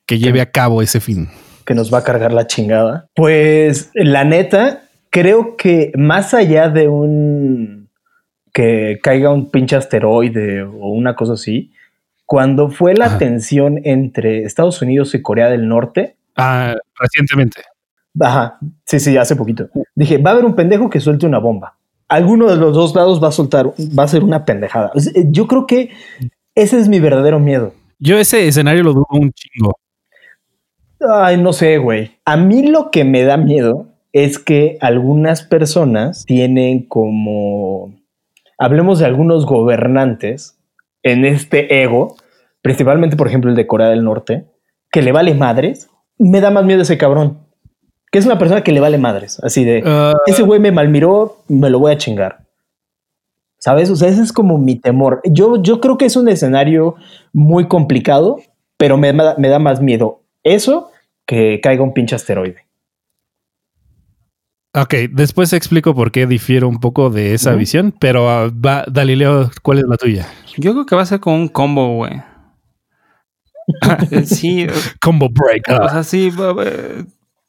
que 0.06 0.20
lleve 0.20 0.42
a 0.42 0.52
cabo 0.52 0.82
ese 0.82 1.00
fin? 1.00 1.30
Que 1.66 1.76
nos 1.76 1.94
va 1.94 2.00
a 2.00 2.04
cargar 2.04 2.34
la 2.34 2.48
chingada. 2.48 3.08
Pues 3.14 3.92
la 3.94 4.24
neta, 4.24 4.89
creo 5.10 5.56
que 5.58 5.92
más 5.96 6.34
allá 6.34 6.70
de 6.70 6.88
un 6.88 7.90
que 8.54 9.00
caiga 9.02 9.32
un 9.32 9.50
pinche 9.50 9.76
asteroide 9.76 10.64
o 10.64 10.90
una 10.90 11.16
cosa 11.16 11.34
así, 11.34 11.72
cuando 12.26 12.70
fue 12.70 12.94
la 12.94 13.18
tensión 13.18 13.80
entre 13.84 14.44
Estados 14.44 14.82
Unidos 14.82 15.14
y 15.16 15.22
Corea 15.22 15.50
del 15.50 15.68
Norte. 15.68 16.18
Ah, 16.36 16.76
recientemente. 17.00 17.62
Ajá, 18.20 18.58
sí, 18.86 19.00
sí, 19.00 19.18
hace 19.18 19.36
poquito. 19.36 19.70
Dije, 19.96 20.18
va 20.18 20.32
a 20.32 20.34
haber 20.34 20.46
un 20.46 20.56
pendejo 20.56 20.90
que 20.90 21.00
suelte 21.00 21.26
una 21.26 21.40
bomba. 21.40 21.78
Alguno 22.08 22.48
de 22.48 22.58
los 22.58 22.74
dos 22.74 22.96
lados 22.96 23.24
va 23.24 23.30
a 23.30 23.32
soltar, 23.32 23.68
va 23.68 24.04
a 24.04 24.08
ser 24.08 24.24
una 24.24 24.46
pendejada. 24.46 24.92
Yo 25.28 25.48
creo 25.48 25.68
que 25.68 25.92
ese 26.56 26.80
es 26.80 26.90
mi 26.90 27.00
verdadero 27.00 27.40
miedo. 27.40 27.74
Yo 28.00 28.18
ese 28.18 28.48
escenario 28.48 28.84
lo 28.84 28.94
dudo 28.94 29.06
un 29.12 29.32
chingo. 29.32 29.78
Ay, 31.00 31.38
no 31.38 31.54
sé, 31.54 31.78
güey. 31.78 32.18
A 32.26 32.36
mí 32.36 32.68
lo 32.68 32.92
que 32.92 33.04
me 33.04 33.24
da 33.24 33.38
miedo 33.38 33.89
es 34.14 34.40
que 34.40 34.78
algunas 34.82 35.44
personas 35.44 36.26
tienen 36.26 36.86
como, 36.86 37.94
hablemos 38.58 39.00
de 39.00 39.06
algunos 39.06 39.46
gobernantes 39.46 40.58
en 41.04 41.26
este 41.26 41.84
ego 41.84 42.16
principalmente 42.62 43.16
por 43.16 43.28
ejemplo 43.28 43.50
el 43.50 43.56
de 43.56 43.68
Corea 43.68 43.90
del 43.90 44.04
Norte, 44.04 44.46
que 44.92 45.02
le 45.02 45.12
vale 45.12 45.34
madres, 45.34 45.90
me 46.18 46.42
da 46.42 46.52
más 46.52 46.66
miedo 46.66 46.82
ese 46.82 46.98
cabrón. 46.98 47.40
Que 48.12 48.18
es 48.18 48.26
una 48.26 48.40
persona 48.40 48.64
que 48.64 48.72
le 48.72 48.80
vale 48.80 48.98
madres, 48.98 49.40
así 49.44 49.64
de, 49.64 49.84
Ah, 49.86 50.14
ese 50.26 50.42
güey 50.42 50.60
me 50.60 50.72
malmiró, 50.72 51.44
me 51.48 51.70
lo 51.70 51.80
voy 51.80 51.92
a 51.92 51.98
chingar. 51.98 52.40
¿Sabes? 53.60 53.90
O 53.92 53.96
sea, 53.96 54.08
ese 54.08 54.24
es 54.24 54.34
como 54.34 54.58
mi 54.58 54.78
temor. 54.78 55.22
Yo, 55.26 55.62
yo 55.62 55.80
creo 55.80 55.98
que 55.98 56.06
es 56.06 56.16
un 56.16 56.28
escenario 56.30 56.96
muy 57.34 57.68
complicado, 57.68 58.38
pero 58.78 58.98
me, 58.98 59.14
me 59.14 59.50
da 59.50 59.60
más 59.60 59.82
miedo 59.82 60.22
eso 60.44 60.92
que 61.28 61.60
caiga 61.62 61.84
un 61.84 61.94
pinche 61.94 62.16
asteroide. 62.16 62.66
Ok, 64.74 64.94
después 65.12 65.54
explico 65.54 65.94
por 65.96 66.12
qué 66.12 66.26
difiero 66.28 66.68
un 66.68 66.80
poco 66.80 67.10
de 67.10 67.34
esa 67.34 67.54
visión, 67.54 67.94
pero 68.00 68.30
ah, 68.30 68.50
va, 68.50 68.86
Galileo, 68.88 69.50
¿cuál 69.62 69.80
es 69.80 69.86
la 69.88 69.98
tuya? 69.98 70.28
Yo 70.58 70.74
creo 70.74 70.86
que 70.86 70.96
va 70.96 71.02
a 71.04 71.06
ser 71.06 71.20
como 71.20 71.36
un 71.38 71.48
combo, 71.48 71.96
güey. 71.96 72.22
Eh, 74.12 74.26
sí, 74.26 74.66
Combo 75.00 75.30
break. 75.30 75.64
o 75.70 75.84
ah. 75.84 75.90
sea, 75.90 76.04
sí. 76.04 76.32
va- 76.32 76.54
va- 76.54 76.66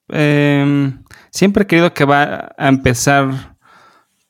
em, 0.08 1.02
siempre 1.30 1.62
he 1.62 1.66
querido 1.66 1.94
que 1.94 2.04
va 2.04 2.52
a 2.58 2.68
empezar 2.68 3.56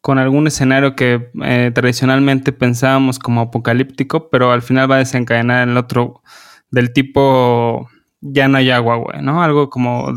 con 0.00 0.18
algún 0.18 0.46
escenario 0.46 0.94
que 0.94 1.30
eh, 1.42 1.70
tradicionalmente 1.74 2.52
pensábamos 2.52 3.18
como 3.18 3.40
apocalíptico, 3.40 4.30
pero 4.30 4.52
al 4.52 4.62
final 4.62 4.90
va 4.90 4.96
a 4.96 4.98
desencadenar 5.00 5.68
el 5.68 5.76
otro 5.76 6.22
del 6.70 6.92
tipo 6.92 7.88
ya 8.20 8.48
no 8.48 8.58
hay 8.58 8.70
agua, 8.70 8.96
güey, 8.96 9.22
¿no? 9.22 9.42
Algo 9.42 9.68
como 9.68 10.12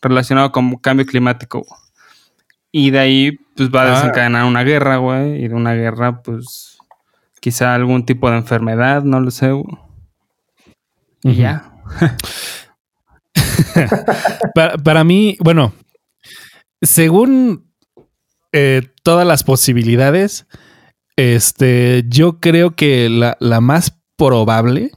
relacionado 0.00 0.52
con 0.52 0.76
cambio 0.76 1.06
climático. 1.06 1.64
Y 2.72 2.90
de 2.90 2.98
ahí, 2.98 3.32
pues 3.56 3.68
va 3.70 3.82
a 3.82 3.86
Ah. 3.86 3.94
desencadenar 3.96 4.44
una 4.44 4.62
guerra, 4.62 4.98
güey, 4.98 5.44
y 5.44 5.48
de 5.48 5.54
una 5.54 5.74
guerra, 5.74 6.22
pues 6.22 6.78
quizá 7.40 7.74
algún 7.74 8.04
tipo 8.04 8.30
de 8.30 8.36
enfermedad, 8.36 9.02
no 9.02 9.20
lo 9.20 9.30
sé. 9.30 9.50
Y 11.22 11.34
ya. 11.34 11.72
Para, 14.54 14.76
para 14.78 15.04
mí, 15.04 15.36
bueno, 15.40 15.72
según 16.82 17.70
eh, 18.52 18.82
todas 19.02 19.26
las 19.26 19.44
posibilidades, 19.44 20.46
este, 21.16 22.04
yo 22.08 22.40
creo 22.40 22.74
que 22.74 23.08
la, 23.08 23.36
la 23.40 23.60
más 23.60 23.98
probable 24.16 24.90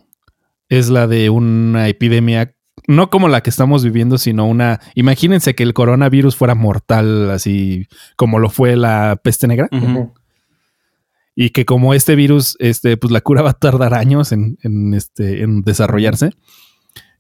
es 0.70 0.90
la 0.90 1.08
de 1.08 1.30
una 1.30 1.88
epidemia, 1.88 2.54
no 2.88 3.10
como 3.10 3.28
la 3.28 3.42
que 3.42 3.50
estamos 3.50 3.84
viviendo, 3.84 4.18
sino 4.18 4.46
una. 4.48 4.80
Imagínense 4.96 5.56
que 5.56 5.64
el 5.64 5.74
coronavirus 5.74 6.36
fuera 6.36 6.56
mortal, 6.56 7.32
así 7.32 7.88
como 8.16 8.40
lo 8.40 8.50
fue 8.50 8.76
la 8.76 9.20
peste 9.24 9.48
negra, 9.48 9.68
y 11.36 11.50
que 11.50 11.66
como 11.66 11.94
este 11.94 12.16
virus, 12.16 12.56
este, 12.60 12.96
pues 12.98 13.12
la 13.12 13.22
cura 13.22 13.42
va 13.42 13.52
a 13.52 13.54
tardar 13.54 13.94
años 13.94 14.32
en, 14.32 14.58
en, 14.62 14.94
este, 14.94 15.42
en 15.44 15.62
desarrollarse. 15.64 16.32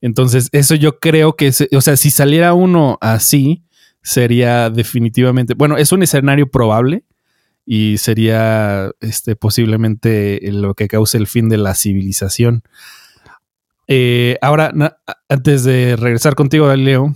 Entonces, 0.01 0.50
eso 0.51 0.75
yo 0.75 1.00
creo 1.00 1.36
que, 1.36 1.51
se- 1.51 1.70
o 1.75 1.82
sea, 1.82 1.96
si 1.98 2.12
saliera 2.12 2.53
uno 2.53 2.98
así, 3.01 3.63
sería 4.01 4.70
definitivamente, 4.70 5.53
bueno, 5.55 5.77
es 5.77 5.91
un 5.93 6.03
escenario 6.03 6.51
probable 6.51 7.05
y 7.65 7.98
sería 7.98 8.91
este, 9.00 9.36
posiblemente 9.38 10.39
lo 10.51 10.74
que 10.74 10.89
cause 10.89 11.17
el 11.17 11.25
fin 11.27 11.48
de 11.48 11.58
la 11.58 11.74
civilización. 11.74 12.63
Eh, 13.87 14.37
ahora, 14.41 14.73
antes 15.29 15.63
de 15.63 15.95
regresar 15.95 16.35
contigo, 16.35 16.67
Galileo, 16.67 17.15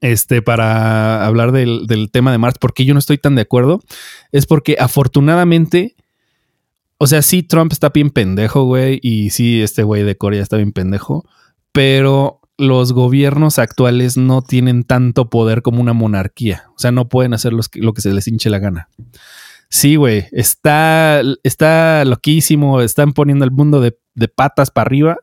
este, 0.00 0.42
para 0.42 1.24
hablar 1.24 1.52
del, 1.52 1.86
del 1.86 2.10
tema 2.10 2.32
de 2.32 2.38
Mars, 2.38 2.56
porque 2.60 2.84
yo 2.84 2.94
no 2.94 2.98
estoy 2.98 3.18
tan 3.18 3.34
de 3.34 3.42
acuerdo, 3.42 3.80
es 4.32 4.46
porque 4.46 4.76
afortunadamente, 4.78 5.96
o 6.98 7.06
sea, 7.06 7.22
sí, 7.22 7.42
Trump 7.42 7.72
está 7.72 7.90
bien 7.90 8.10
pendejo, 8.10 8.64
güey, 8.64 8.98
y 9.02 9.30
sí, 9.30 9.62
este 9.62 9.82
güey 9.82 10.02
de 10.02 10.16
Corea 10.16 10.42
está 10.42 10.56
bien 10.56 10.72
pendejo, 10.72 11.24
pero 11.72 12.40
los 12.58 12.92
gobiernos 12.92 13.58
actuales 13.58 14.16
no 14.16 14.40
tienen 14.42 14.84
tanto 14.84 15.28
poder 15.28 15.62
como 15.62 15.80
una 15.80 15.92
monarquía, 15.92 16.64
o 16.74 16.78
sea, 16.78 16.90
no 16.90 17.08
pueden 17.08 17.34
hacer 17.34 17.52
los 17.52 17.68
lo 17.74 17.92
que 17.92 18.00
se 18.00 18.12
les 18.12 18.26
hinche 18.26 18.50
la 18.50 18.58
gana. 18.58 18.88
Sí, 19.68 19.96
güey, 19.96 20.26
está, 20.30 21.22
está 21.42 22.04
loquísimo, 22.04 22.80
están 22.80 23.12
poniendo 23.12 23.44
el 23.44 23.50
mundo 23.50 23.80
de, 23.80 23.98
de 24.14 24.28
patas 24.28 24.70
para 24.70 24.86
arriba, 24.86 25.18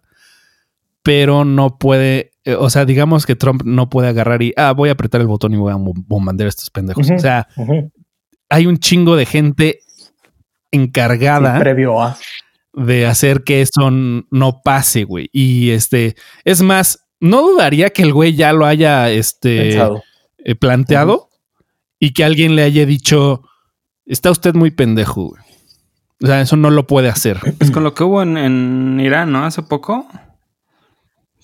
pero 1.03 1.45
no 1.45 1.77
puede, 1.77 2.31
eh, 2.45 2.55
o 2.55 2.69
sea, 2.69 2.85
digamos 2.85 3.25
que 3.25 3.35
Trump 3.35 3.63
no 3.65 3.89
puede 3.89 4.07
agarrar 4.07 4.41
y, 4.41 4.53
ah, 4.57 4.71
voy 4.71 4.89
a 4.89 4.93
apretar 4.93 5.21
el 5.21 5.27
botón 5.27 5.53
y 5.53 5.57
voy 5.57 5.71
a 5.71 5.75
bom- 5.75 6.03
bombardear 6.07 6.45
a 6.47 6.49
estos 6.49 6.69
pendejos. 6.69 7.09
O 7.11 7.19
sea, 7.19 7.47
hay 8.49 8.65
un 8.65 8.77
chingo 8.77 9.15
de 9.15 9.25
gente 9.25 9.79
encargada 10.71 11.55
Sí, 11.55 11.59
previo 11.59 12.01
a. 12.01 12.17
de 12.73 13.05
hacer 13.05 13.43
que 13.43 13.61
eso 13.61 13.91
no 13.91 14.61
pase, 14.63 15.03
güey. 15.03 15.29
Y 15.31 15.71
este, 15.71 16.15
es 16.45 16.61
más, 16.61 17.05
no 17.19 17.41
dudaría 17.41 17.91
que 17.91 18.01
el 18.03 18.13
güey 18.13 18.33
ya 18.35 18.53
lo 18.53 18.65
haya 18.65 19.09
este, 19.11 19.59
Pensado. 19.69 20.03
eh, 20.39 20.55
planteado 20.55 21.29
y 21.99 22.13
que 22.13 22.23
alguien 22.23 22.55
le 22.55 22.63
haya 22.63 22.85
dicho, 22.85 23.43
está 24.05 24.31
usted 24.31 24.55
muy 24.55 24.71
pendejo, 24.71 25.29
güey. 25.29 25.41
O 26.23 26.25
sea, 26.27 26.39
eso 26.41 26.55
no 26.55 26.69
lo 26.69 26.87
puede 26.87 27.09
hacer. 27.09 27.39
Pues 27.57 27.69
con 27.69 27.83
lo 27.83 27.93
que 27.93 28.03
hubo 28.05 28.21
en, 28.23 28.37
en 28.37 28.99
Irán, 29.01 29.31
¿no? 29.33 29.45
Hace 29.45 29.61
poco. 29.61 30.07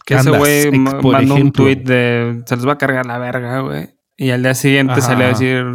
Que 0.10 0.16
ese 0.16 0.32
güey 0.32 0.72
mandó 0.72 1.36
un 1.36 1.52
tweet 1.52 1.76
de 1.84 2.42
se 2.46 2.56
les 2.56 2.68
va 2.68 2.74
a 2.74 2.78
cargar 2.80 3.06
la 3.06 3.20
verga, 3.20 3.60
güey. 3.60 3.90
Y 4.18 4.32
al 4.32 4.42
día 4.42 4.56
siguiente 4.56 4.94
Ajá. 4.94 5.02
salió 5.02 5.26
a 5.26 5.30
decir 5.30 5.66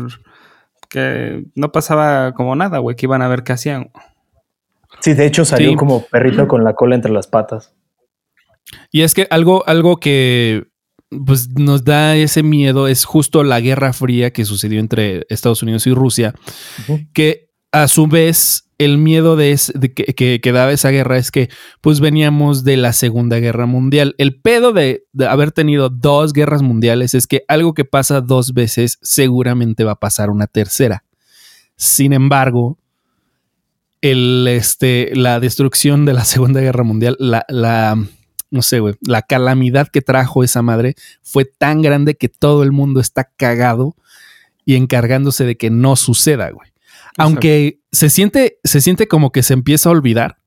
que 0.89 1.45
no 1.55 1.71
pasaba 1.71 2.33
como 2.35 2.57
nada, 2.57 2.79
güey, 2.79 2.97
que 2.97 3.07
iban 3.07 3.23
a 3.23 3.29
ver 3.29 3.45
qué 3.45 3.53
hacían. 3.53 3.91
Sí, 5.01 5.15
de 5.15 5.27
hecho 5.27 5.45
salió 5.45 5.71
Sí. 5.71 5.77
como 5.77 6.05
perrito 6.07 6.49
con 6.49 6.65
la 6.65 6.75
cola 6.75 6.95
entre 6.97 7.13
las 7.13 7.27
patas. 7.27 7.73
Y 8.91 9.03
es 9.03 9.15
que 9.15 9.27
algo, 9.31 9.63
algo 9.69 9.99
que 9.99 10.67
pues, 11.25 11.51
nos 11.51 11.85
da 11.85 12.17
ese 12.17 12.43
miedo 12.43 12.89
es 12.89 13.05
justo 13.05 13.45
la 13.45 13.61
guerra 13.61 13.93
fría 13.93 14.33
que 14.33 14.45
sucedió 14.45 14.81
entre 14.81 15.27
Estados 15.29 15.63
Unidos 15.63 15.87
y 15.87 15.93
Rusia, 15.95 16.35
que 17.13 17.51
a 17.71 17.87
su 17.87 18.09
vez 18.09 18.69
el 18.85 18.99
miedo 18.99 19.37
de, 19.37 19.53
es- 19.53 19.73
de 19.75 19.93
que, 19.93 20.53
daba 20.53 20.73
esa 20.73 20.91
guerra 20.91 21.19
es 21.19 21.31
que 21.31 21.49
pues 21.81 22.01
veníamos 22.01 22.65
de 22.65 22.77
la 22.77 22.93
Segunda 22.93 23.39
Guerra 23.39 23.67
Mundial. 23.67 24.15
El 24.19 24.41
pedo 24.41 24.73
de, 24.73 25.05
haber 25.29 25.53
tenido 25.53 25.89
dos 25.91 26.33
guerras 26.33 26.63
mundiales 26.63 27.15
es 27.15 27.27
que 27.27 27.45
algo 27.49 27.75
que 27.75 27.85
pasa 27.85 28.21
dos 28.21 28.55
veces 28.55 28.99
seguramente 29.03 29.85
va 29.85 29.93
a 29.93 30.01
pasar 30.01 30.31
una 30.31 30.47
tercera. 30.47 31.05
Sin 31.77 32.13
embargo, 32.13 32.79
el, 34.01 34.47
este, 34.49 35.11
la 35.15 35.41
destrucción 35.41 36.05
de 36.05 36.13
la 36.13 36.25
Segunda 36.25 36.61
Guerra 36.61 36.85
Mundial, 36.85 37.17
la, 37.19 37.97
no 38.51 38.63
sé, 38.63 38.81
la 39.01 39.23
calamidad 39.23 39.89
que 39.89 40.03
trajo 40.03 40.45
esa 40.45 40.63
madre 40.63 40.95
fue 41.23 41.45
tan 41.45 41.83
grande 41.83 42.15
que 42.15 42.29
todo 42.29 42.63
el 42.63 42.73
mundo 42.73 43.01
está 43.01 43.25
cagado 43.37 43.97
y 44.65 44.77
encargándose 44.77 45.45
de 45.45 45.57
que 45.57 45.71
no 45.71 45.97
suceda, 45.97 46.51
güey. 46.51 46.74
Aunque 47.17 47.81
se 47.93 48.11
siente, 48.11 48.59
se 48.65 48.81
siente 48.81 49.07
como 49.09 49.31
que 49.31 49.43
se 49.43 49.55
empieza 49.55 49.89
a 49.89 49.93
olvidar, 49.93 50.39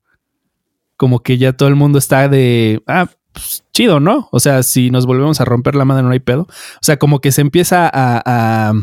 como 0.97 1.21
que 1.21 1.37
ya 1.37 1.53
todo 1.53 1.69
el 1.69 1.75
mundo 1.75 1.99
está 1.99 2.27
de, 2.27 2.81
ah, 2.87 3.09
pues, 3.31 3.63
chido, 3.71 3.99
¿no? 3.99 4.27
O 4.31 4.39
sea, 4.39 4.63
si 4.63 4.89
nos 4.89 5.05
volvemos 5.05 5.39
a 5.39 5.45
romper 5.45 5.75
la 5.75 5.85
madre 5.85 6.03
no 6.03 6.09
hay 6.09 6.19
pedo. 6.19 6.41
O 6.41 6.81
sea, 6.81 6.97
como 6.97 7.21
que 7.21 7.31
se 7.31 7.41
empieza 7.41 7.85
a, 7.85 8.21
a, 8.25 8.73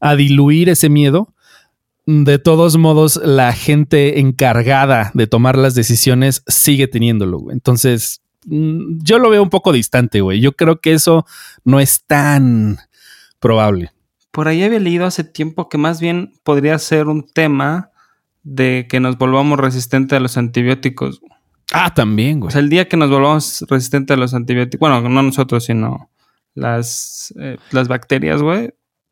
a 0.00 0.16
diluir 0.16 0.68
ese 0.68 0.88
miedo. 0.88 1.32
De 2.04 2.40
todos 2.40 2.76
modos, 2.78 3.20
la 3.22 3.52
gente 3.52 4.18
encargada 4.18 5.12
de 5.14 5.28
tomar 5.28 5.56
las 5.56 5.76
decisiones 5.76 6.42
sigue 6.48 6.88
teniéndolo. 6.88 7.52
Entonces, 7.52 8.22
mm, 8.46 8.98
yo 9.04 9.20
lo 9.20 9.30
veo 9.30 9.42
un 9.42 9.50
poco 9.50 9.72
distante, 9.72 10.20
güey. 10.20 10.40
Yo 10.40 10.52
creo 10.52 10.80
que 10.80 10.94
eso 10.94 11.24
no 11.64 11.78
es 11.78 12.04
tan 12.04 12.78
probable. 13.38 13.92
Por 14.32 14.48
ahí 14.48 14.62
había 14.64 14.80
leído 14.80 15.06
hace 15.06 15.22
tiempo 15.24 15.68
que 15.68 15.78
más 15.78 16.00
bien 16.00 16.32
podría 16.42 16.78
ser 16.78 17.06
un 17.06 17.24
tema 17.32 17.90
de 18.42 18.86
que 18.88 18.98
nos 18.98 19.16
volvamos 19.18 19.58
resistentes 19.60 20.16
a 20.16 20.20
los 20.20 20.36
antibióticos. 20.36 21.20
Ah, 21.72 21.94
también, 21.94 22.40
güey. 22.40 22.48
O 22.48 22.50
sea, 22.50 22.60
el 22.60 22.68
día 22.68 22.88
que 22.88 22.96
nos 22.96 23.08
volvamos 23.10 23.64
resistentes 23.68 24.14
a 24.16 24.18
los 24.18 24.34
antibióticos, 24.34 24.80
bueno, 24.90 25.08
no 25.08 25.22
nosotros, 25.22 25.64
sino 25.64 26.10
las, 26.54 27.32
eh, 27.38 27.56
las 27.70 27.88
bacterias, 27.88 28.42
güey, 28.42 28.70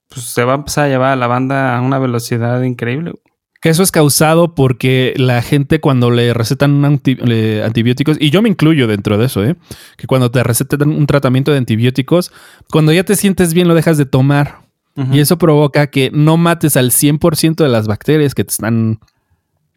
pues 0.09 0.27
se 0.27 0.45
va 0.45 0.53
a 0.53 0.57
empezar 0.57 0.87
a 0.87 0.89
llevar 0.89 1.13
a 1.13 1.17
la 1.17 1.27
banda 1.27 1.77
a 1.77 1.81
una 1.81 1.99
velocidad 1.99 2.63
increíble. 2.63 3.13
güey. 3.13 3.23
Que 3.63 3.69
eso 3.69 3.83
es 3.83 3.93
causado 3.93 4.55
porque 4.55 5.13
la 5.19 5.43
gente 5.43 5.81
cuando 5.81 6.11
le 6.11 6.33
recetan 6.33 6.73
un 6.73 6.85
anti- 6.87 7.17
le- 7.17 7.63
antibióticos, 7.63 8.17
y 8.19 8.31
yo 8.31 8.41
me 8.41 8.49
incluyo 8.49 8.87
dentro 8.87 9.19
de 9.19 9.27
eso, 9.27 9.45
¿eh? 9.45 9.57
que 9.99 10.07
cuando 10.07 10.31
te 10.31 10.43
recetan 10.43 10.89
un 10.91 11.07
tratamiento 11.07 11.53
de 11.53 11.59
antibióticos, 11.59 12.33
cuando 12.71 12.91
ya 12.93 13.05
te 13.05 13.17
sientes 13.17 13.53
bien 13.53 13.69
lo 13.69 13.75
dejas 13.75 13.99
de 13.99 14.07
tomar. 14.07 14.60
Y 14.97 15.21
eso 15.21 15.39
provoca 15.39 15.87
que 15.87 16.11
no 16.13 16.37
mates 16.37 16.77
al 16.77 16.91
100% 16.91 17.55
de 17.63 17.69
las 17.69 17.87
bacterias 17.87 18.35
que 18.35 18.45
te 18.45 18.51
están 18.51 18.99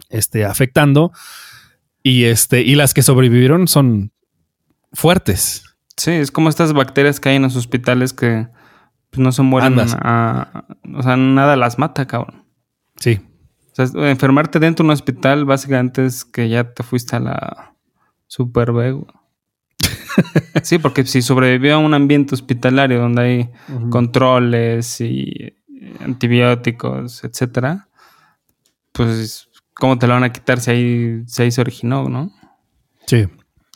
este, 0.10 0.44
afectando. 0.44 1.12
Y, 2.02 2.26
este, 2.26 2.62
y 2.62 2.76
las 2.76 2.94
que 2.94 3.04
sobrevivieron 3.04 3.70
son 3.70 4.12
fuertes. 4.92 5.64
Sí, 5.96 6.12
es 6.12 6.32
como 6.32 6.50
estas 6.50 6.74
bacterias 6.74 7.20
que 7.20 7.30
hay 7.30 7.36
en 7.38 7.44
los 7.44 7.56
hospitales 7.56 8.12
que 8.12 8.48
pues, 9.12 9.20
no 9.20 9.32
se 9.32 9.44
mueren. 9.44 9.80
A- 9.80 10.66
o 10.94 11.04
sea, 11.04 11.16
nada 11.16 11.56
las 11.56 11.80
mata, 11.80 12.06
cabrón. 12.06 12.44
Sí. 12.98 13.22
O 13.72 13.76
sea, 13.86 14.10
enfermarte 14.10 14.60
dentro 14.60 14.84
de 14.84 14.88
un 14.88 14.94
hospital 14.94 15.46
básicamente 15.46 16.06
es 16.06 16.26
que 16.26 16.50
ya 16.50 16.74
te 16.74 16.84
fuiste 16.84 17.16
a 17.16 17.20
la, 17.20 17.76
Super 18.28 18.72
güey. 18.72 18.96
sí, 20.64 20.78
porque 20.78 21.06
si 21.06 21.22
sobrevivió 21.22 21.76
a 21.76 21.80
un 21.80 21.94
ambiente 21.94 22.36
hospitalario 22.36 23.00
donde 23.00 23.22
hay 23.22 23.50
controles 23.90 25.02
y 25.02 25.56
antibióticos, 26.00 27.24
etcétera, 27.24 27.88
pues 28.92 29.50
¿cómo 29.74 29.98
te 29.98 30.08
lo 30.08 30.14
van 30.14 30.24
a 30.24 30.32
quitar 30.32 30.60
si 30.60 30.72
ahí, 30.72 31.24
si 31.28 31.44
ahí 31.44 31.52
se 31.52 31.62
originó, 31.62 32.10
no? 32.10 32.32
Sí. 33.06 33.28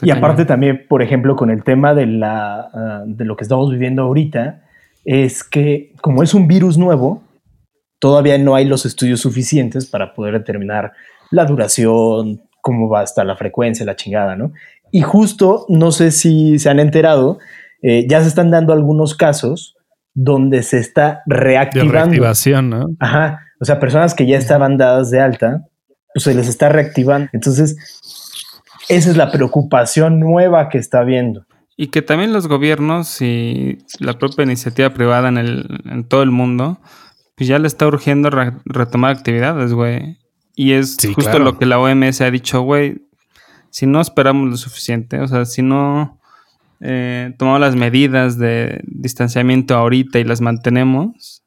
Y 0.02 0.12
aparte 0.12 0.46
también, 0.46 0.86
por 0.88 1.02
ejemplo, 1.02 1.36
con 1.36 1.50
el 1.50 1.64
tema 1.64 1.94
de, 1.96 2.06
la, 2.06 2.70
ah, 2.74 3.04
de 3.06 3.26
lo 3.26 3.36
que 3.36 3.44
estamos 3.44 3.72
viviendo 3.72 4.04
ahorita, 4.04 4.64
es 5.06 5.44
que 5.44 5.94
como 6.02 6.22
es 6.22 6.34
un 6.34 6.48
virus 6.48 6.78
nuevo, 6.78 7.24
todavía 8.00 8.38
no 8.38 8.56
hay 8.56 8.66
los 8.66 8.86
estudios 8.86 9.22
suficientes 9.22 9.88
para 9.88 10.14
poder 10.14 10.34
determinar 10.34 10.94
la 11.32 11.46
duración, 11.46 12.42
cómo 12.62 12.90
va 12.90 13.02
hasta 13.02 13.24
la 13.24 13.36
frecuencia, 13.36 13.86
la 13.86 13.96
chingada, 13.96 14.36
¿no? 14.36 14.52
Y 14.92 15.02
justo, 15.02 15.66
no 15.70 15.92
sé 15.92 16.12
si 16.12 16.60
se 16.60 16.70
han 16.70 16.80
enterado, 16.80 17.40
eh, 17.82 18.06
ya 18.08 18.22
se 18.22 18.28
están 18.28 18.52
dando 18.52 18.74
algunos 18.74 19.16
casos 19.16 19.76
donde 20.14 20.64
se 20.64 20.80
está 20.80 21.22
reactivando. 21.28 21.94
De 21.94 22.00
reactivación, 22.00 22.70
¿no? 22.70 22.86
Ajá. 23.00 23.42
O 23.60 23.66
sea, 23.66 23.80
personas 23.80 24.14
que 24.14 24.26
ya 24.26 24.38
estaban 24.38 24.78
dadas 24.78 25.12
de 25.12 25.20
alta, 25.20 25.66
pues 26.14 26.24
se 26.24 26.34
les 26.34 26.48
está 26.48 26.70
reactivando. 26.70 27.30
Entonces, 27.34 27.76
esa 28.90 29.10
es 29.10 29.18
la 29.18 29.32
preocupación 29.32 30.20
nueva 30.20 30.70
que 30.70 30.78
está 30.78 31.00
habiendo. 31.00 31.46
Y 31.76 31.88
que 31.88 32.02
también 32.02 32.34
los 32.34 32.48
gobiernos 32.48 33.22
y 33.22 33.78
la 34.00 34.18
propia 34.18 34.44
iniciativa 34.44 34.94
privada 34.94 35.30
en, 35.30 35.38
el, 35.38 35.82
en 35.86 36.08
todo 36.08 36.24
el 36.24 36.32
mundo, 36.32 36.80
pues 37.36 37.48
ya 37.48 37.60
le 37.60 37.68
está 37.68 37.86
urgiendo 37.86 38.32
retomar 38.66 39.16
actividades, 39.16 39.74
güey. 39.74 40.18
Y 40.56 40.72
es 40.72 40.98
justo 41.14 41.38
lo 41.38 41.60
que 41.60 41.68
la 41.68 41.80
OMS 41.80 42.22
ha 42.22 42.32
dicho, 42.32 42.62
güey, 42.62 43.07
si 43.70 43.86
no 43.86 44.02
esperamos 44.02 44.50
lo 44.50 44.58
suficiente, 44.58 45.20
o 45.20 45.28
sea, 45.28 45.46
si 45.46 45.62
no 45.62 46.18
eh, 46.80 47.34
tomamos 47.38 47.62
las 47.62 47.76
medidas 47.76 48.38
de 48.38 48.82
distanciamiento 48.86 49.76
ahorita 49.76 50.20
y 50.20 50.24
las 50.24 50.42
mantenemos, 50.42 51.44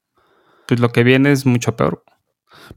pues 0.67 0.81
lo 0.81 0.91
que 0.91 1.05
viene 1.05 1.33
es 1.33 1.47
mucho 1.47 1.77
peor. 1.77 2.05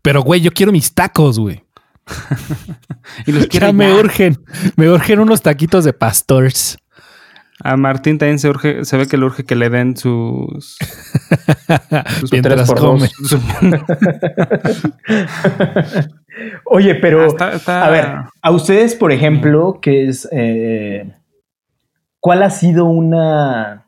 Pero, 0.02 0.22
güey, 0.22 0.42
yo 0.42 0.52
quiero 0.52 0.72
mis 0.72 0.94
tacos, 0.94 1.40
güey. 1.40 1.64
y 3.26 3.32
los 3.32 3.48
quiero. 3.48 3.72
me 3.74 3.94
urgen, 3.94 4.44
me 4.76 4.90
urgen 4.90 5.20
unos 5.20 5.42
taquitos 5.42 5.86
de 5.86 5.94
pastores. 5.94 6.78
A 7.64 7.78
Martín 7.78 8.18
también 8.18 8.40
se 8.40 8.50
urge, 8.50 8.84
se 8.84 8.98
ve 8.98 9.08
que 9.08 9.16
le 9.16 9.26
urge 9.26 9.46
que 9.46 9.56
le 9.56 9.70
den 9.70 9.96
sus. 9.96 10.78
sus 12.20 12.32
Mientras 12.32 12.72
come. 12.72 13.10
Oye, 16.66 16.96
pero 16.96 17.28
a 17.68 17.90
ver, 17.90 18.08
a 18.42 18.52
ustedes, 18.52 18.96
por 18.96 19.12
ejemplo, 19.12 19.80
que 19.82 20.08
es 20.08 20.28
eh, 20.32 21.06
¿cuál 22.20 22.42
ha 22.42 22.50
sido 22.50 22.86
una 22.86 23.88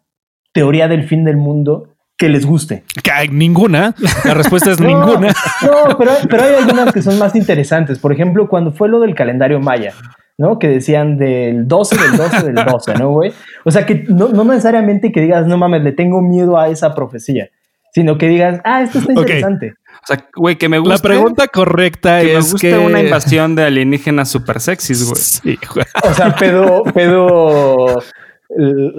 teoría 0.51 0.87
del 0.87 1.07
fin 1.07 1.23
del 1.23 1.37
mundo 1.37 1.95
que 2.17 2.29
les 2.29 2.45
guste? 2.45 2.83
ninguna. 3.31 3.95
La 4.25 4.33
respuesta 4.33 4.71
es 4.71 4.79
ninguna. 4.81 5.33
No, 5.61 5.97
pero, 5.97 6.11
pero 6.29 6.43
hay 6.43 6.55
algunas 6.55 6.93
que 6.93 7.01
son 7.01 7.17
más 7.17 7.35
interesantes. 7.35 7.97
Por 7.97 8.11
ejemplo, 8.11 8.49
cuando 8.49 8.71
fue 8.71 8.89
lo 8.89 8.99
del 8.99 9.15
calendario 9.15 9.59
maya. 9.59 9.93
¿no? 10.37 10.59
Que 10.59 10.67
decían 10.67 11.17
del 11.17 11.67
12, 11.67 11.95
del 11.95 12.17
12, 12.17 12.45
del 12.51 12.55
12, 12.55 12.93
¿no, 12.95 13.11
güey? 13.11 13.31
O 13.63 13.71
sea, 13.71 13.85
que 13.85 14.03
no, 14.09 14.27
no, 14.29 14.43
necesariamente 14.43 15.13
que 15.13 15.21
digas, 15.21 15.47
no 15.47 15.57
mames, 15.57 15.81
le 15.81 15.93
tengo 15.93 16.21
miedo 16.21 16.59
a 16.59 16.67
esa 16.67 16.93
profecía, 16.93 17.49
sino 17.93 18.17
que 18.17 18.27
digas, 18.27 18.59
ah, 18.65 18.81
esto 18.81 18.99
está 18.99 19.13
interesante. 19.13 19.75
O 20.05 20.13
sea, 20.13 20.29
güey, 20.35 20.55
que 20.55 20.69
me 20.69 20.77
gusta. 20.77 20.95
La 20.95 21.01
pregunta 21.01 21.47
correcta 21.47 22.21
que 22.21 22.37
es 22.37 22.53
me 22.53 22.59
que... 22.59 22.77
una 22.77 23.01
invasión 23.01 23.55
de 23.55 23.63
alienígenas 23.63 24.29
super 24.29 24.59
sexys, 24.59 25.03
güey. 25.03 25.15
Sí, 25.21 25.59
güey. 25.73 25.85
O 26.03 26.13
sea, 26.13 26.35
pedo, 26.35 26.83
pedo... 26.93 28.03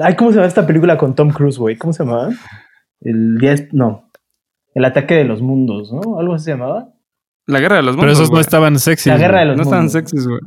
Ay, 0.03 0.17
¿cómo 0.17 0.31
se 0.31 0.37
llama 0.37 0.49
esta 0.49 0.67
película 0.67 0.99
con 0.99 1.15
Tom 1.15 1.31
Cruise, 1.31 1.59
güey? 1.59 1.77
¿Cómo 1.77 1.93
se 1.93 2.05
llamaba? 2.05 2.31
El 3.01 3.39
10, 3.39 3.69
no. 3.73 4.11
El 4.75 4.85
ataque 4.85 5.15
de 5.15 5.25
los 5.25 5.41
mundos, 5.43 5.93
¿no? 5.93 6.19
¿Algo 6.19 6.35
así 6.35 6.47
se 6.47 6.51
llamaba? 6.53 6.89
La 7.47 7.61
guerra 7.61 7.77
de 7.77 7.83
los 7.83 7.97
mundos. 7.97 8.11
Pero 8.11 8.13
esos 8.13 8.33
no 8.33 8.41
estaban 8.41 8.77
sexys. 8.79 9.07
La 9.07 9.19
guerra 9.19 9.41
de 9.41 9.47
los 9.47 9.57
mundos. 9.57 9.73
No 9.73 9.87
estaban 9.87 9.91
sexys, 9.91 10.27
güey. 10.27 10.41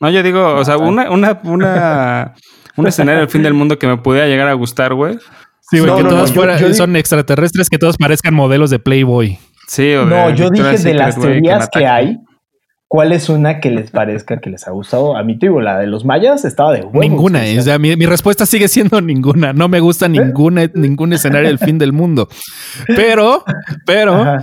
No, 0.00 0.10
yo 0.10 0.22
digo, 0.22 0.54
o 0.54 0.64
sea, 0.64 0.76
una, 0.76 1.10
una, 1.10 1.40
una, 1.44 2.34
un 2.76 2.86
escenario 2.86 3.20
del 3.20 3.28
fin 3.28 3.42
del 3.42 3.54
mundo 3.54 3.78
que 3.78 3.86
me 3.88 3.96
pudiera 3.96 4.26
llegar 4.28 4.46
a 4.48 4.52
gustar, 4.52 4.94
güey. 4.94 5.18
Sí, 5.70 5.80
güey, 5.80 5.96
que 5.96 6.04
todos 6.04 6.30
son 6.76 6.94
extraterrestres, 6.96 7.68
que 7.68 7.78
todos 7.78 7.96
parezcan 7.96 8.34
modelos 8.34 8.70
de 8.70 8.78
Playboy. 8.78 9.38
Sí, 9.66 9.94
o 9.94 10.04
No, 10.04 10.30
yo 10.30 10.50
dije 10.50 10.78
de 10.78 10.94
las 10.94 11.18
teorías 11.18 11.68
que, 11.70 11.86
hay, 11.86 12.18
¿cuál 12.88 13.12
es 13.12 13.28
una 13.28 13.60
que 13.60 13.70
les 13.70 13.90
parezca 13.90 14.40
que 14.40 14.50
les 14.50 14.66
ha 14.68 14.70
gustado? 14.70 15.16
A 15.16 15.22
mí 15.22 15.38
te 15.38 15.46
digo, 15.46 15.60
la 15.60 15.78
de 15.78 15.86
los 15.86 16.04
mayas 16.04 16.44
estaba 16.44 16.72
de 16.72 16.80
huevos. 16.80 17.00
Ninguna, 17.00 17.42
o 17.58 17.62
sea, 17.62 17.78
mi, 17.78 17.94
respuesta 18.06 18.46
sigue 18.46 18.68
siendo 18.68 19.00
ninguna. 19.00 19.52
No 19.52 19.68
me 19.68 19.80
gusta 19.80 20.08
ninguna, 20.08 20.70
ningún 20.74 21.12
escenario 21.12 21.48
del 21.48 21.58
fin 21.58 21.78
del 21.78 21.92
mundo. 21.92 22.28
Pero, 22.86 23.44
pero, 23.86 24.38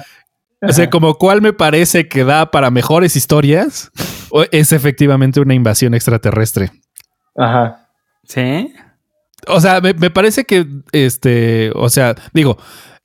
o 0.61 0.71
sea, 0.71 0.89
como 0.89 1.15
cuál 1.15 1.41
me 1.41 1.53
parece 1.53 2.07
que 2.07 2.23
da 2.23 2.51
para 2.51 2.71
mejores 2.71 3.15
historias, 3.15 3.91
es 4.51 4.71
efectivamente 4.71 5.39
una 5.39 5.53
invasión 5.53 5.93
extraterrestre. 5.93 6.71
Ajá. 7.35 7.89
¿Sí? 8.23 8.73
O 9.47 9.59
sea, 9.59 9.81
me, 9.81 9.93
parece 10.11 10.45
que, 10.45 10.67
este, 10.91 11.71
o 11.75 11.89
sea, 11.89 12.15
digo, 12.33 12.57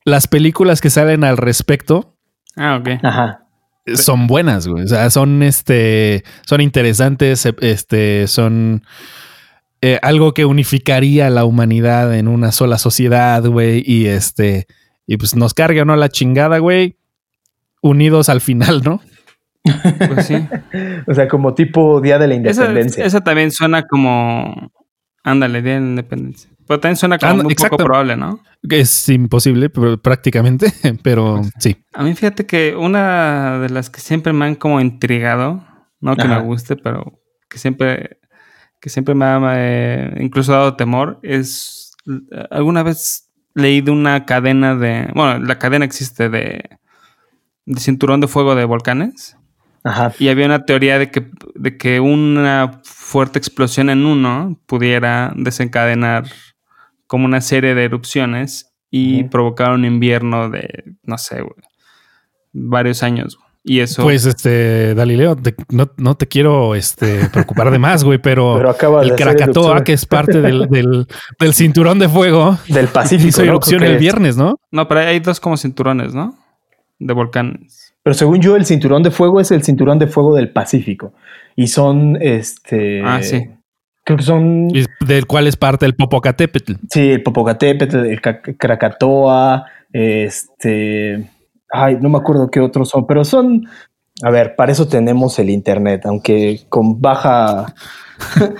las 0.07 0.29
películas 0.29 0.79
que 0.79 0.89
salen 0.89 1.25
al 1.25 1.35
respecto. 1.35 2.15
Ah, 2.55 2.77
ok. 2.77 3.03
Ajá. 3.03 3.43
Son 3.93 4.25
buenas, 4.27 4.65
güey. 4.65 4.85
O 4.85 4.87
sea, 4.87 5.09
son, 5.09 5.43
este, 5.43 6.23
son 6.45 6.61
interesantes, 6.61 7.45
este, 7.59 8.27
son 8.27 8.83
eh, 9.81 9.99
algo 10.01 10.33
que 10.33 10.45
unificaría 10.45 11.27
a 11.27 11.29
la 11.29 11.43
humanidad 11.43 12.15
en 12.15 12.29
una 12.29 12.53
sola 12.53 12.77
sociedad, 12.77 13.45
güey. 13.45 13.83
Y 13.85 14.07
este, 14.07 14.67
y 15.05 15.17
pues 15.17 15.35
nos 15.35 15.53
carga, 15.53 15.83
¿no? 15.83 15.93
La 15.97 16.07
chingada, 16.07 16.59
güey. 16.59 16.95
Unidos 17.81 18.29
al 18.29 18.39
final, 18.39 18.83
¿no? 18.85 19.01
Pues 20.07 20.25
sí. 20.25 20.35
o 21.07 21.13
sea, 21.13 21.27
como 21.27 21.53
tipo 21.53 21.99
Día 21.99 22.17
de 22.17 22.29
la 22.29 22.35
Independencia. 22.35 23.03
Esa, 23.03 23.19
también 23.19 23.51
suena 23.51 23.83
como. 23.83 24.71
Ándale, 25.25 25.61
Día 25.61 25.73
de 25.73 25.81
la 25.81 25.87
Independencia. 25.87 26.49
Pero 26.67 26.79
también 26.79 26.97
suena 26.97 27.17
como 27.17 27.43
muy 27.43 27.55
poco 27.55 27.77
probable, 27.77 28.15
¿no? 28.15 28.41
Es 28.69 29.07
imposible, 29.09 29.69
pero 29.69 29.97
prácticamente, 30.01 30.73
pero 31.03 31.37
pues, 31.37 31.53
sí. 31.59 31.77
A 31.93 32.03
mí 32.03 32.13
fíjate 32.13 32.45
que 32.45 32.75
una 32.75 33.59
de 33.59 33.69
las 33.69 33.89
que 33.89 34.01
siempre 34.01 34.33
me 34.33 34.45
han 34.45 34.55
como 34.55 34.81
intrigado, 34.81 35.65
no 35.99 36.15
que 36.15 36.27
me 36.27 36.39
guste, 36.41 36.75
pero 36.75 37.19
que 37.49 37.57
siempre, 37.57 38.19
que 38.81 38.89
siempre 38.89 39.15
me 39.15 39.25
ha 39.25 39.39
eh, 39.55 40.17
incluso 40.19 40.51
dado 40.51 40.75
temor, 40.75 41.19
es 41.23 41.93
alguna 42.51 42.83
vez 42.83 43.29
leí 43.53 43.81
de 43.81 43.91
una 43.91 44.25
cadena 44.25 44.75
de, 44.75 45.09
bueno, 45.15 45.39
la 45.39 45.57
cadena 45.57 45.85
existe 45.85 46.29
de, 46.29 46.77
de 47.65 47.79
cinturón 47.79 48.21
de 48.21 48.27
fuego 48.27 48.55
de 48.55 48.65
volcanes. 48.65 49.37
Y 50.19 50.27
había 50.27 50.45
una 50.45 50.65
teoría 50.65 50.99
de 50.99 51.11
que, 51.11 51.29
de 51.55 51.77
que 51.77 51.99
una 51.99 52.81
fuerte 52.83 53.39
explosión 53.39 53.89
en 53.89 54.05
uno 54.05 54.59
pudiera 54.65 55.31
desencadenar 55.35 56.25
como 57.07 57.25
una 57.25 57.41
serie 57.41 57.73
de 57.73 57.85
erupciones 57.85 58.73
y 58.89 59.23
provocar 59.25 59.73
un 59.73 59.85
invierno 59.85 60.49
de, 60.49 60.95
no 61.03 61.17
sé, 61.17 61.43
varios 62.53 63.03
años. 63.03 63.37
Y 63.63 63.81
eso. 63.81 64.03
Pues, 64.03 64.25
este, 64.25 64.93
Galileo, 64.93 65.35
no, 65.97 66.15
te 66.15 66.27
quiero 66.27 66.73
este, 66.73 67.27
preocupar 67.33 67.69
de 67.69 67.79
más, 67.79 68.03
güey, 68.03 68.17
pero, 68.17 68.57
el 69.01 69.15
Krakatoa, 69.15 69.83
que 69.83 69.93
es 69.93 70.05
parte 70.05 70.41
del, 70.41 70.69
del, 70.69 71.53
cinturón 71.53 71.99
de 71.99 72.07
fuego 72.07 72.57
del 72.69 72.87
Pacífico, 72.87 73.27
hizo 73.27 73.43
erupción 73.43 73.83
el 73.83 73.97
viernes, 73.97 74.37
¿no? 74.37 74.57
No, 74.71 74.87
pero 74.87 75.01
hay 75.01 75.19
dos 75.19 75.39
como 75.41 75.57
cinturones, 75.57 76.13
¿no? 76.13 76.37
De 76.99 77.13
volcanes. 77.13 77.93
Pero 78.03 78.13
según 78.13 78.41
yo, 78.41 78.55
el 78.55 78.65
cinturón 78.65 79.03
de 79.03 79.11
fuego 79.11 79.41
es 79.41 79.51
el 79.51 79.63
cinturón 79.63 79.99
de 79.99 80.07
fuego 80.07 80.33
del 80.33 80.49
Pacífico. 80.49 81.13
Y 81.57 81.67
son, 81.67 82.17
este... 82.21 83.01
Ah, 83.03 83.21
sí. 83.21 83.49
Creo 84.07 84.15
que 84.15 84.23
son... 84.23 84.69
Del 85.01 85.27
cual 85.27 85.47
es 85.47 85.57
parte 85.57 85.85
el 85.85 85.93
Popocatépetl. 85.93 86.75
Sí, 86.89 87.11
el 87.11 87.23
Popocatépetl, 87.23 88.05
el 88.05 88.21
Krakatoa, 88.21 89.65
este... 89.91 91.29
Ay, 91.69 91.97
no 91.99 92.07
me 92.07 92.17
acuerdo 92.17 92.49
qué 92.49 92.61
otros 92.61 92.87
son, 92.87 93.05
pero 93.05 93.25
son... 93.25 93.67
A 94.23 94.29
ver, 94.29 94.55
para 94.55 94.71
eso 94.71 94.87
tenemos 94.87 95.37
el 95.39 95.49
Internet, 95.49 96.05
aunque 96.05 96.61
con 96.69 97.01
baja... 97.01 97.65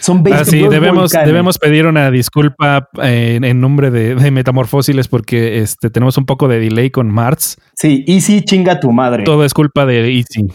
Son 0.00 0.24
ah, 0.32 0.44
sí, 0.44 0.66
debemos, 0.68 1.12
debemos 1.12 1.58
pedir 1.58 1.86
una 1.86 2.10
disculpa 2.10 2.88
eh, 3.02 3.38
en 3.40 3.60
nombre 3.60 3.90
de, 3.90 4.14
de, 4.16 4.30
Metamorfósiles 4.30 5.08
porque 5.08 5.58
este, 5.58 5.88
tenemos 5.88 6.18
un 6.18 6.26
poco 6.26 6.48
de 6.48 6.58
delay 6.58 6.90
con 6.90 7.08
Marts. 7.08 7.58
Sí, 7.74 8.04
Easy 8.08 8.42
chinga 8.42 8.80
tu 8.80 8.90
madre. 8.90 9.24
Todo 9.24 9.44
es 9.44 9.54
culpa 9.54 9.86
de 9.86 10.10
Easy. 10.12 10.48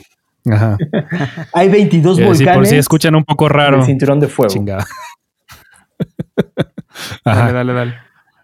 Ajá. 0.45 0.77
Hay 1.53 1.69
22 1.69 2.17
volcanes. 2.17 2.37
Sí, 2.37 2.45
por 2.45 2.65
si 2.67 2.75
escuchan 2.75 3.15
un 3.15 3.23
poco 3.23 3.49
raro. 3.49 3.77
El 3.77 3.83
cinturón 3.83 4.19
de 4.19 4.27
fuego. 4.27 4.53
Chingada. 4.53 4.85
Dale, 7.25 7.53
dale, 7.53 7.73
dale. 7.73 7.95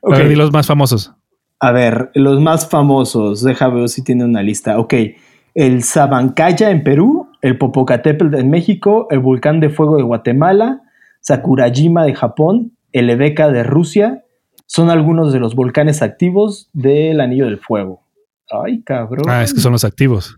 A 0.03 0.17
ver, 0.17 0.37
los 0.37 0.51
más 0.51 0.67
famosos. 0.67 1.13
A 1.59 1.71
ver, 1.71 2.11
los 2.13 2.39
más 2.41 2.69
famosos. 2.69 3.43
Déjame 3.43 3.79
ver 3.81 3.89
si 3.89 4.03
tiene 4.03 4.25
una 4.25 4.43
lista. 4.43 4.77
Ok. 4.79 4.93
El 5.53 5.83
Sabancaya 5.83 6.69
en 6.69 6.83
Perú, 6.83 7.29
el 7.41 7.57
Popocatépetl 7.57 8.35
en 8.35 8.49
México, 8.49 9.07
el 9.09 9.19
Volcán 9.19 9.61
de 9.61 9.69
Fuego 9.69 9.95
de 9.95 10.03
Guatemala, 10.03 10.81
Sakurajima 11.21 12.03
de 12.03 12.13
Japón, 12.13 12.73
el 12.91 13.09
Ebeka 13.09 13.49
de 13.49 13.63
Rusia, 13.63 14.25
son 14.65 14.89
algunos 14.89 15.31
de 15.31 15.39
los 15.39 15.55
volcanes 15.55 16.01
activos 16.01 16.69
del 16.73 17.21
Anillo 17.21 17.45
del 17.45 17.57
Fuego. 17.57 18.01
Ay, 18.51 18.81
cabrón. 18.83 19.25
Ah, 19.29 19.43
es 19.43 19.53
que 19.53 19.61
son 19.61 19.71
los 19.71 19.85
activos. 19.85 20.35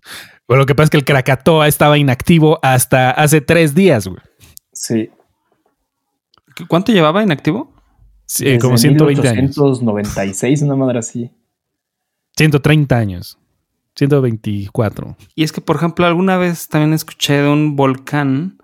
Bueno, 0.47 0.61
lo 0.61 0.65
que 0.65 0.75
pasa 0.75 0.85
es 0.85 0.89
que 0.91 0.97
el 0.97 1.05
Krakatoa 1.05 1.67
estaba 1.67 1.97
inactivo 1.97 2.59
hasta 2.61 3.11
hace 3.11 3.41
tres 3.41 3.75
días, 3.75 4.07
güey. 4.07 4.21
Sí. 4.71 5.09
¿Cuánto 6.67 6.91
llevaba 6.91 7.21
inactivo? 7.21 7.73
Sí, 8.25 8.45
Desde 8.45 8.59
como 8.59 8.77
120 8.77 9.27
años. 9.27 9.57
1896, 9.57 10.61
una 10.61 10.75
madre 10.75 10.99
así. 10.99 11.31
130 12.37 12.97
años. 12.97 13.37
124. 13.95 15.17
Y 15.35 15.43
es 15.43 15.51
que, 15.51 15.59
por 15.59 15.75
ejemplo, 15.75 16.05
alguna 16.05 16.37
vez 16.37 16.67
también 16.67 16.93
escuché 16.93 17.41
de 17.41 17.49
un 17.49 17.75
volcán 17.75 18.59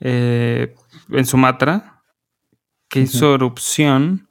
eh, 0.00 0.74
en 1.10 1.26
Sumatra 1.26 2.02
que 2.88 3.00
hizo 3.00 3.34
erupción. 3.34 4.28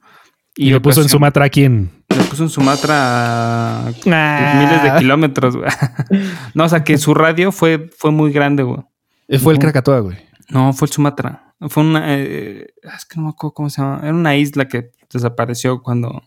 Y, 0.56 0.70
le 0.70 0.80
puso 0.80 1.00
en 1.00 1.08
Sumatra 1.08 1.44
a 1.46 1.48
quién? 1.48 1.97
Le 2.18 2.24
puso 2.24 2.42
en 2.42 2.48
Sumatra 2.48 3.86
a 3.86 3.90
miles 3.90 4.82
de 4.82 4.98
kilómetros, 4.98 5.56
güey. 5.56 5.70
no, 6.54 6.64
o 6.64 6.68
sea 6.68 6.82
que 6.84 6.98
su 6.98 7.14
radio 7.14 7.52
fue, 7.52 7.90
fue 7.96 8.10
muy 8.10 8.32
grande, 8.32 8.62
güey. 8.62 8.80
Eh, 9.28 9.38
Fue 9.38 9.52
el. 9.52 9.58
Krakatoa, 9.58 10.00
güey. 10.00 10.16
No, 10.48 10.72
fue 10.72 10.86
el 10.86 10.92
Sumatra. 10.92 11.54
Fue 11.68 11.82
una. 11.82 12.02
eh, 12.16 12.68
es 12.82 13.04
que 13.04 13.16
no 13.16 13.24
me 13.24 13.28
acuerdo 13.30 13.52
cómo 13.54 13.70
se 13.70 13.82
llama. 13.82 14.00
Era 14.02 14.14
una 14.14 14.36
isla 14.36 14.66
que 14.68 14.90
desapareció 15.12 15.82
cuando. 15.82 16.22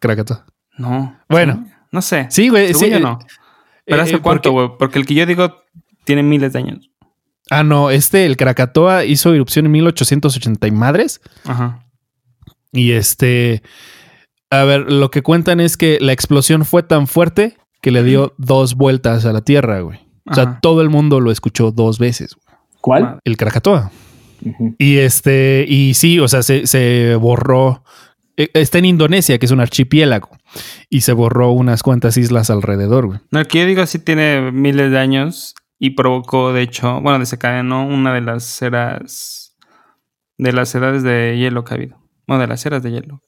Krakatoa. 0.00 0.46
No. 0.76 1.16
Bueno. 1.28 1.64
¿sí? 1.66 1.72
No 1.92 2.02
sé. 2.02 2.26
Sí, 2.30 2.48
güey. 2.48 2.74
Sí, 2.74 2.90
yo 2.90 2.96
eh, 2.96 3.00
no. 3.00 3.18
Pero 3.84 3.98
eh, 3.98 4.02
¿hace 4.02 4.16
eh, 4.16 4.20
cuánto, 4.20 4.50
porque- 4.52 4.66
güey? 4.68 4.78
Porque 4.78 4.98
el 4.98 5.06
que 5.06 5.14
yo 5.14 5.26
digo 5.26 5.54
tiene 6.04 6.22
miles 6.22 6.52
de 6.52 6.58
años. 6.58 6.90
Ah, 7.50 7.62
no. 7.62 7.90
Este, 7.90 8.26
el 8.26 8.36
Krakatoa 8.36 9.04
hizo 9.04 9.32
erupción 9.32 9.66
en 9.66 9.72
1880 9.72 10.66
y 10.66 10.70
madres. 10.72 11.20
Ajá. 11.44 11.84
Y 12.72 12.92
este. 12.92 13.62
A 14.50 14.64
ver, 14.64 14.90
lo 14.90 15.10
que 15.10 15.22
cuentan 15.22 15.60
es 15.60 15.76
que 15.76 15.98
la 16.00 16.12
explosión 16.12 16.64
fue 16.64 16.82
tan 16.82 17.06
fuerte 17.06 17.56
que 17.82 17.90
le 17.90 18.02
dio 18.02 18.34
dos 18.36 18.74
vueltas 18.74 19.24
a 19.24 19.32
la 19.32 19.42
Tierra, 19.42 19.80
güey. 19.80 20.00
O 20.26 20.34
sea, 20.34 20.42
Ajá. 20.44 20.58
todo 20.60 20.82
el 20.82 20.90
mundo 20.90 21.20
lo 21.20 21.30
escuchó 21.30 21.70
dos 21.70 21.98
veces. 21.98 22.34
güey. 22.34 22.56
¿Cuál? 22.80 23.18
El 23.24 23.36
Krakatoa. 23.36 23.90
Y 24.78 24.96
este, 24.98 25.64
y 25.68 25.94
sí, 25.94 26.18
o 26.18 26.26
sea, 26.28 26.42
se, 26.42 26.66
se 26.66 27.14
borró. 27.16 27.84
eh, 28.36 28.48
Está 28.54 28.78
en 28.78 28.86
Indonesia, 28.86 29.38
que 29.38 29.46
es 29.46 29.52
un 29.52 29.60
archipiélago, 29.60 30.30
y 30.88 31.02
se 31.02 31.12
borró 31.12 31.52
unas 31.52 31.82
cuantas 31.82 32.16
islas 32.16 32.48
alrededor, 32.50 33.06
güey. 33.06 33.20
No, 33.30 33.40
el 33.40 33.46
que 33.46 33.60
yo 33.60 33.66
digo 33.66 33.84
sí 33.86 33.98
tiene 33.98 34.50
miles 34.50 34.90
de 34.90 34.98
años 34.98 35.54
y 35.78 35.90
provocó, 35.90 36.52
de 36.52 36.62
hecho, 36.62 37.00
bueno, 37.02 37.18
desencadenó 37.18 37.86
una 37.86 38.14
de 38.14 38.20
las 38.22 38.60
eras. 38.62 39.54
De 40.38 40.52
las 40.54 40.74
edades 40.74 41.02
de 41.02 41.36
hielo 41.38 41.64
que 41.64 41.74
ha 41.74 41.76
habido. 41.76 41.98
Bueno, 42.26 42.40
de 42.40 42.48
las 42.48 42.64
eras 42.64 42.82
de 42.82 42.92
hielo. 42.92 43.20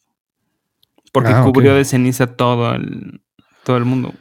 Porque 1.13 1.31
Ah, 1.31 1.43
cubrió 1.45 1.75
de 1.75 1.85
ceniza 1.85 2.27
todo 2.27 2.75
el, 2.75 3.21
todo 3.65 3.77
el 3.77 3.85
mundo. 3.85 4.13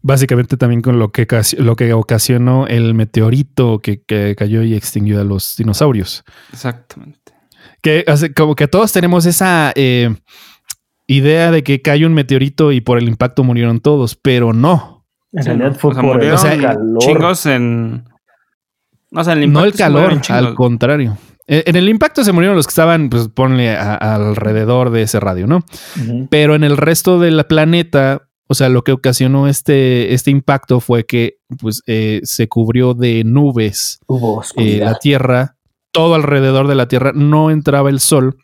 Básicamente 0.00 0.56
también 0.56 0.80
con 0.80 0.98
lo 0.98 1.10
que, 1.12 1.26
lo 1.58 1.76
que 1.76 1.92
ocasionó 1.92 2.66
el 2.66 2.94
meteorito 2.94 3.80
que, 3.80 4.02
que 4.02 4.34
cayó 4.36 4.62
y 4.62 4.74
extinguió 4.74 5.20
a 5.20 5.24
los 5.24 5.56
dinosaurios. 5.56 6.24
Exactamente. 6.52 7.32
Que 7.82 8.04
hace, 8.06 8.32
como 8.32 8.54
que 8.56 8.66
todos 8.68 8.92
tenemos 8.92 9.26
esa 9.26 9.72
eh, 9.74 10.14
idea 11.06 11.50
de 11.50 11.62
que 11.62 11.82
cayó 11.82 12.06
un 12.06 12.14
meteorito 12.14 12.72
y 12.72 12.80
por 12.80 12.98
el 12.98 13.08
impacto 13.08 13.44
murieron 13.44 13.80
todos, 13.80 14.14
pero 14.16 14.52
no. 14.52 15.04
En 15.32 15.44
realidad 15.44 15.76
fue 15.76 15.90
O 15.90 15.94
sea, 15.94 16.02
por 16.02 16.22
el 16.22 16.30
murieron 16.32 16.60
calor. 16.62 16.98
chingos 17.00 17.46
en. 17.46 18.04
O 19.12 19.24
sea, 19.24 19.32
el 19.34 19.52
no 19.52 19.64
el 19.64 19.74
calor, 19.74 20.20
al 20.28 20.54
contrario. 20.54 21.18
Eh, 21.48 21.64
En 21.66 21.76
el 21.76 21.88
impacto 21.88 22.22
se 22.24 22.32
murieron 22.32 22.56
los 22.56 22.66
que 22.66 22.70
estaban, 22.72 23.08
pues 23.10 23.28
ponle 23.28 23.70
a- 23.76 23.94
alrededor 23.94 24.90
de 24.90 25.02
ese 25.02 25.18
radio, 25.18 25.46
¿no? 25.46 25.64
Pero 26.30 26.54
en 26.54 26.62
el 26.62 26.76
resto 26.76 27.18
del 27.18 27.44
planeta, 27.46 28.28
o 28.46 28.54
sea, 28.54 28.68
lo 28.68 28.82
que 28.84 28.92
ocasionó 28.92 29.48
este, 29.48 30.14
este 30.14 30.30
impacto 30.30 30.80
fue 30.80 31.04
que 31.06 31.38
pues, 31.58 31.82
eh, 31.86 32.20
se 32.22 32.48
cubrió 32.48 32.94
de 32.94 33.24
nubes 33.24 33.98
Hubo 34.06 34.42
eh, 34.56 34.78
la 34.84 34.98
Tierra, 34.98 35.56
todo 35.92 36.14
alrededor 36.14 36.68
de 36.68 36.74
la 36.74 36.86
Tierra, 36.88 37.12
no 37.14 37.50
entraba 37.50 37.88
el 37.90 38.00
sol 38.00 38.36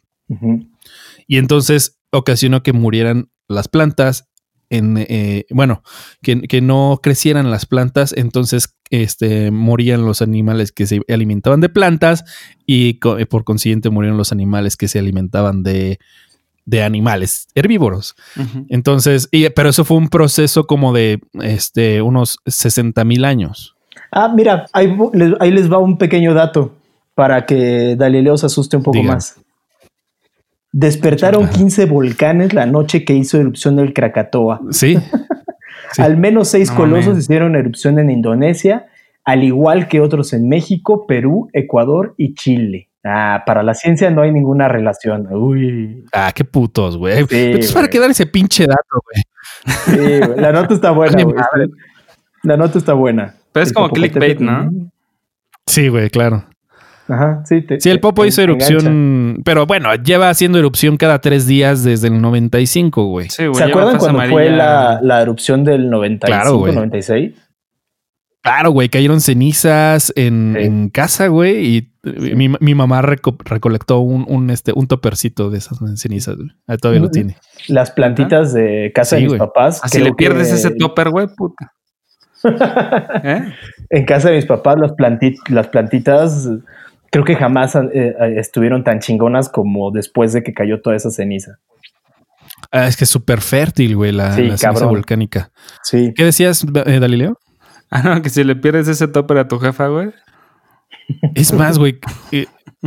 y 1.26 1.36
entonces 1.38 1.98
ocasionó 2.10 2.62
que 2.62 2.72
murieran 2.72 3.28
las 3.48 3.68
plantas. 3.68 4.28
En, 4.70 4.96
eh, 4.98 5.44
bueno, 5.50 5.82
que, 6.22 6.42
que 6.42 6.60
no 6.60 7.00
crecieran 7.02 7.50
las 7.50 7.66
plantas, 7.66 8.12
entonces 8.16 8.74
este, 8.90 9.50
morían 9.50 10.04
los 10.04 10.22
animales 10.22 10.72
que 10.72 10.86
se 10.86 11.00
alimentaban 11.08 11.60
de 11.60 11.68
plantas 11.68 12.24
y 12.66 12.98
co- 12.98 13.18
eh, 13.18 13.26
por 13.26 13.44
consiguiente 13.44 13.90
murieron 13.90 14.16
los 14.18 14.32
animales 14.32 14.76
que 14.76 14.88
se 14.88 14.98
alimentaban 14.98 15.62
de, 15.62 15.98
de 16.64 16.82
animales 16.82 17.46
herbívoros. 17.54 18.14
Entonces, 18.68 19.28
y- 19.30 19.48
pero 19.50 19.68
eso 19.68 19.84
fue 19.84 19.96
un 19.98 20.08
proceso 20.08 20.66
como 20.66 20.92
de 20.92 21.20
este, 21.42 22.02
unos 22.02 22.38
60 22.46 23.04
mil 23.04 23.24
años. 23.24 23.76
Ah, 24.10 24.32
mira, 24.34 24.66
ahí, 24.72 24.96
les- 25.12 25.34
ahí 25.40 25.50
les 25.50 25.70
va 25.70 25.78
un 25.78 25.98
pequeño 25.98 26.34
dato 26.34 26.74
para 27.14 27.46
que 27.46 27.94
Galileo 27.98 28.36
se 28.36 28.46
asuste 28.46 28.76
un 28.76 28.82
poco 28.82 28.98
Diga. 28.98 29.14
más. 29.14 29.36
Despertaron 30.76 31.44
Ajá. 31.44 31.52
15 31.52 31.86
volcanes 31.86 32.52
la 32.52 32.66
noche 32.66 33.04
que 33.04 33.14
hizo 33.14 33.38
erupción 33.40 33.78
el 33.78 33.92
Krakatoa. 33.94 34.60
Sí. 34.70 34.98
Sí. 35.92 36.02
Al 36.02 36.16
menos 36.16 36.48
seis 36.48 36.70
No 36.72 36.76
colosos 36.76 37.16
hicieron 37.18 37.54
erupción 37.54 38.00
en 38.00 38.10
Indonesia, 38.10 38.86
al 39.24 39.44
igual 39.44 39.86
que 39.86 40.00
otros 40.00 40.32
en 40.32 40.48
México, 40.48 41.06
Perú, 41.06 41.48
Ecuador 41.52 42.14
y 42.16 42.34
Chile. 42.34 42.88
Ah, 43.04 43.44
para 43.46 43.62
la 43.62 43.74
ciencia 43.74 44.10
no 44.10 44.22
hay 44.22 44.32
ninguna 44.32 44.66
relación. 44.66 45.28
Uy, 45.32 46.04
Ah, 46.12 46.32
qué 46.34 46.42
putos, 46.44 46.96
güey. 46.96 47.18
Entonces, 47.20 47.70
para 47.72 47.82
güey. 47.84 47.90
qué 47.92 48.00
dar 48.00 48.10
ese 48.10 48.26
pinche 48.26 48.66
dato, 48.66 49.02
güey. 49.04 49.76
sí, 49.84 50.26
güey. 50.26 50.40
la 50.40 50.50
nota 50.52 50.74
está 50.74 50.90
buena. 50.90 51.22
Güey. 51.22 51.68
La 52.42 52.56
nota 52.56 52.78
está 52.78 52.94
buena. 52.94 53.34
Pero 53.52 53.62
es 53.62 53.68
El 53.68 53.74
como 53.74 53.88
clickbait, 53.90 54.40
¿no? 54.40 54.72
Sí, 55.66 55.88
güey, 55.88 56.10
claro. 56.10 56.44
Ajá, 57.06 57.42
sí. 57.44 57.60
te- 57.62 57.80
Sí, 57.80 57.90
el 57.90 58.00
Popo 58.00 58.22
te 58.22 58.28
hizo 58.28 58.40
erupción, 58.42 59.42
pero 59.44 59.66
bueno, 59.66 59.94
lleva 59.96 60.30
haciendo 60.30 60.58
erupción 60.58 60.96
cada 60.96 61.20
tres 61.20 61.46
días 61.46 61.84
desde 61.84 62.08
el 62.08 62.20
95, 62.20 63.04
güey. 63.06 63.28
Sí, 63.28 63.44
güey. 63.46 63.56
¿Se 63.56 63.64
acuerdan 63.64 63.98
cuando 63.98 64.22
fue 64.30 64.50
la, 64.50 65.00
la 65.02 65.20
erupción 65.20 65.64
del 65.64 65.90
95, 65.90 66.26
Claro, 66.26 66.56
güey. 66.58 66.74
96? 66.74 67.34
Claro, 68.42 68.70
güey, 68.72 68.88
cayeron 68.90 69.20
cenizas 69.22 70.12
en, 70.16 70.54
Sí. 70.58 70.64
en 70.64 70.88
casa, 70.90 71.28
güey, 71.28 71.66
y 71.78 71.90
mi, 72.34 72.50
mi 72.60 72.74
mamá 72.74 73.00
reco- 73.00 73.38
recolectó 73.42 74.00
un, 74.00 74.26
un, 74.28 74.50
este, 74.50 74.72
un 74.74 74.86
topercito 74.86 75.48
de 75.48 75.58
esas 75.58 75.78
cenizas, 75.96 76.36
güey. 76.36 76.50
Ahí 76.66 76.76
todavía 76.76 77.00
lo 77.02 77.10
tiene. 77.10 77.36
Las 77.68 77.90
plantitas 77.90 78.52
de 78.52 78.92
casa 78.94 79.16
Sí, 79.16 79.16
de 79.16 79.20
mis 79.22 79.28
güey. 79.30 79.38
papás. 79.38 79.80
Ah, 79.82 79.88
si 79.88 79.98
le 80.00 80.12
pierdes 80.12 80.48
que- 80.48 80.54
ese 80.54 80.70
topper, 80.72 81.08
güey, 81.08 81.26
puta. 81.34 81.72
¿Eh? 83.24 83.42
En 83.90 84.04
casa 84.04 84.28
de 84.28 84.36
mis 84.36 84.46
papás, 84.46 84.76
las, 84.78 84.92
planti- 84.92 85.38
las 85.48 85.68
plantitas 85.68 86.46
creo 87.14 87.24
que 87.24 87.36
jamás 87.36 87.76
eh, 87.76 87.80
eh, 87.94 88.14
estuvieron 88.38 88.82
tan 88.82 88.98
chingonas 88.98 89.48
como 89.48 89.92
después 89.92 90.32
de 90.32 90.42
que 90.42 90.52
cayó 90.52 90.80
toda 90.82 90.96
esa 90.96 91.12
ceniza. 91.12 91.60
Ah, 92.72 92.88
es 92.88 92.96
que 92.96 93.04
es 93.04 93.10
súper 93.10 93.40
fértil, 93.40 93.94
güey, 93.94 94.10
la, 94.10 94.34
Sí, 94.34 94.42
la 94.42 94.58
ceniza 94.58 94.86
volcánica. 94.86 95.52
Sí. 95.84 96.12
¿Qué 96.16 96.24
decías, 96.24 96.66
eh, 96.86 96.98
Dalileo? 96.98 97.38
Ah, 97.88 98.02
no, 98.02 98.20
que 98.22 98.30
si 98.30 98.42
le 98.42 98.56
pierdes 98.56 98.88
ese 98.88 99.06
topper 99.06 99.38
a 99.38 99.46
tu 99.46 99.60
jefa, 99.60 99.86
güey. 99.86 100.10
Es 101.36 101.52
más, 101.52 101.78
güey, 101.78 102.00
eh, 102.32 102.46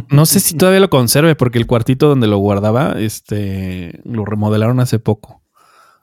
no 0.10 0.26
sé 0.26 0.42
si 0.42 0.58
todavía 0.58 0.82
lo 0.82 0.90
conserve 0.90 1.36
porque 1.36 1.60
el 1.60 1.68
cuartito 1.68 2.10
donde 2.10 2.28
lo 2.28 2.38
guardaba, 2.40 2.96
este, 2.98 4.02
lo 4.04 4.26
remodelaron 4.26 4.82
hace 4.82 5.00
poco. 5.00 5.42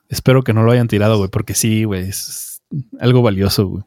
Espero 0.08 0.42
que 0.42 0.54
no 0.54 0.62
lo 0.62 0.72
hayan 0.72 0.88
tirado, 0.88 1.18
güey, 1.18 1.28
porque 1.28 1.54
sí, 1.54 1.84
güey, 1.84 2.08
es 2.08 2.62
algo 3.00 3.20
valioso, 3.20 3.66
güey. 3.66 3.84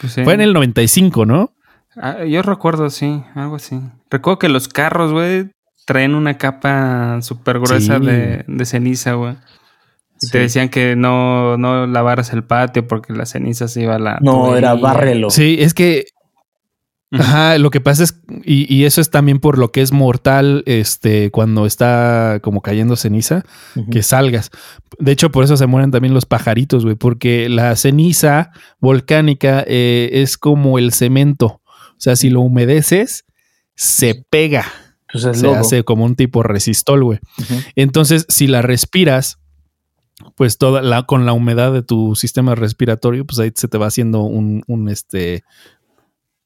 Pues 0.00 0.12
sí. 0.12 0.22
Fue 0.22 0.34
en 0.34 0.42
el 0.42 0.52
95, 0.52 1.26
¿no? 1.26 1.54
Ah, 1.96 2.24
yo 2.24 2.42
recuerdo, 2.42 2.88
sí, 2.90 3.22
algo 3.34 3.56
así. 3.56 3.80
Recuerdo 4.10 4.38
que 4.38 4.48
los 4.48 4.68
carros, 4.68 5.12
güey, 5.12 5.50
traen 5.86 6.14
una 6.14 6.38
capa 6.38 7.20
súper 7.22 7.58
gruesa 7.58 7.98
Sí. 7.98 8.06
de, 8.06 8.44
de 8.46 8.64
ceniza, 8.64 9.14
güey. 9.14 9.34
Y 10.22 10.26
Sí. 10.26 10.32
te 10.32 10.38
decían 10.38 10.68
que 10.68 10.96
no, 10.96 11.56
no 11.56 11.86
lavaras 11.86 12.32
el 12.32 12.44
patio 12.44 12.86
porque 12.86 13.12
la 13.12 13.26
ceniza 13.26 13.68
se 13.68 13.82
iba 13.82 13.96
a 13.96 13.98
la. 13.98 14.18
No, 14.20 14.54
era 14.56 14.74
bárrelo. 14.74 15.30
Sí, 15.30 15.56
es 15.60 15.74
que. 15.74 16.04
Ajá, 17.12 17.58
lo 17.58 17.70
que 17.70 17.80
pasa 17.80 18.04
es, 18.04 18.22
y, 18.44 18.72
y 18.72 18.84
eso 18.84 19.00
es 19.00 19.10
también 19.10 19.40
por 19.40 19.58
lo 19.58 19.72
que 19.72 19.80
es 19.82 19.90
mortal, 19.90 20.62
este, 20.66 21.32
cuando 21.32 21.66
está 21.66 22.38
como 22.40 22.60
cayendo 22.60 22.94
ceniza, 22.94 23.42
que 23.90 24.04
salgas. 24.04 24.52
De 25.00 25.10
hecho, 25.10 25.32
por 25.32 25.42
eso 25.42 25.56
se 25.56 25.66
mueren 25.66 25.90
también 25.90 26.14
los 26.14 26.24
pajaritos, 26.24 26.84
güey, 26.84 26.94
porque 26.94 27.48
la 27.48 27.74
ceniza 27.74 28.52
volcánica 28.78 29.64
eh, 29.66 30.08
es 30.12 30.38
como 30.38 30.78
el 30.78 30.92
cemento. 30.92 31.59
O 32.00 32.02
sea, 32.02 32.16
si 32.16 32.30
lo 32.30 32.40
humedeces, 32.40 33.26
se 33.76 34.14
pega. 34.30 34.64
Pues 35.12 35.24
es 35.24 35.40
Se 35.40 35.48
hace 35.50 35.84
como 35.84 36.06
un 36.06 36.16
tipo 36.16 36.42
resistol, 36.42 37.04
güey. 37.04 37.18
Entonces, 37.76 38.24
si 38.30 38.46
la 38.46 38.62
respiras, 38.62 39.38
pues 40.34 40.56
toda 40.56 40.80
la, 40.80 41.02
con 41.02 41.26
la 41.26 41.34
humedad 41.34 41.74
de 41.74 41.82
tu 41.82 42.16
sistema 42.16 42.54
respiratorio, 42.54 43.26
pues 43.26 43.38
ahí 43.38 43.52
se 43.54 43.68
te 43.68 43.76
va 43.76 43.86
haciendo 43.86 44.22
un, 44.22 44.62
un 44.66 44.88
este, 44.88 45.44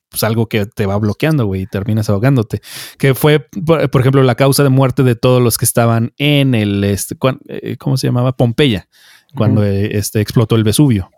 pues 0.09 0.25
algo 0.25 0.49
que 0.49 0.67
te 0.67 0.87
va 0.87 0.97
bloqueando, 0.97 1.47
güey, 1.47 1.63
y 1.63 1.67
terminas 1.67 2.11
ahogándote. 2.11 2.61
Que 2.99 3.15
fue, 3.15 3.39
por, 3.65 3.89
por 3.89 4.01
ejemplo, 4.01 4.25
la 4.25 4.35
causa 4.35 4.65
de 4.65 4.71
muerte 4.71 5.05
de 5.05 5.15
todos 5.15 5.41
los 5.41 5.57
que 5.57 5.67
estaban 5.67 6.15
en 6.19 6.57
el, 6.57 6.83
este, 6.83 7.17
eh, 7.47 7.77
¿cómo 7.77 7.97
se 7.97 8.09
llamaba? 8.09 8.37
Pompeya, 8.37 8.89
cuando 9.37 9.65
eh, 9.65 9.97
este, 9.97 10.21
explotó 10.21 10.57
el 10.57 10.65
Vesubio. 10.65 11.11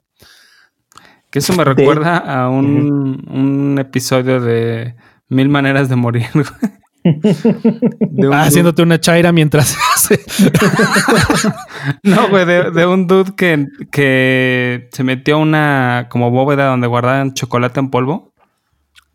Que 1.36 1.40
eso 1.40 1.52
me 1.52 1.64
De- 1.66 1.74
recuerda 1.74 2.16
a 2.16 2.48
un, 2.48 3.22
un 3.30 3.76
episodio 3.78 4.40
de 4.40 4.94
Mil 5.28 5.50
Maneras 5.50 5.90
de 5.90 5.94
Morir. 5.96 6.24
güey. 6.32 6.46
De 8.00 8.26
un 8.26 8.32
Ah, 8.32 8.44
haciéndote 8.44 8.80
una 8.80 8.98
chaira 8.98 9.32
mientras 9.32 9.76
hace- 9.94 10.18
No, 12.04 12.30
güey, 12.30 12.46
de, 12.46 12.70
de 12.70 12.86
un 12.86 13.06
dude 13.06 13.34
que, 13.36 13.66
que 13.92 14.88
se 14.92 15.04
metió 15.04 15.34
a 15.34 15.40
una 15.40 16.06
como 16.08 16.30
bóveda 16.30 16.68
donde 16.68 16.86
guardaban 16.86 17.34
chocolate 17.34 17.80
en 17.80 17.90
polvo. 17.90 18.32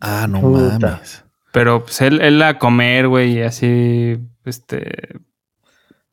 Ah, 0.00 0.28
no 0.28 0.40
Puta. 0.42 0.78
mames. 0.78 1.24
Pero 1.52 1.82
pues 1.82 2.00
él, 2.02 2.20
él 2.20 2.40
a 2.42 2.56
comer, 2.60 3.08
güey, 3.08 3.38
y 3.38 3.42
así, 3.42 4.16
este... 4.44 5.18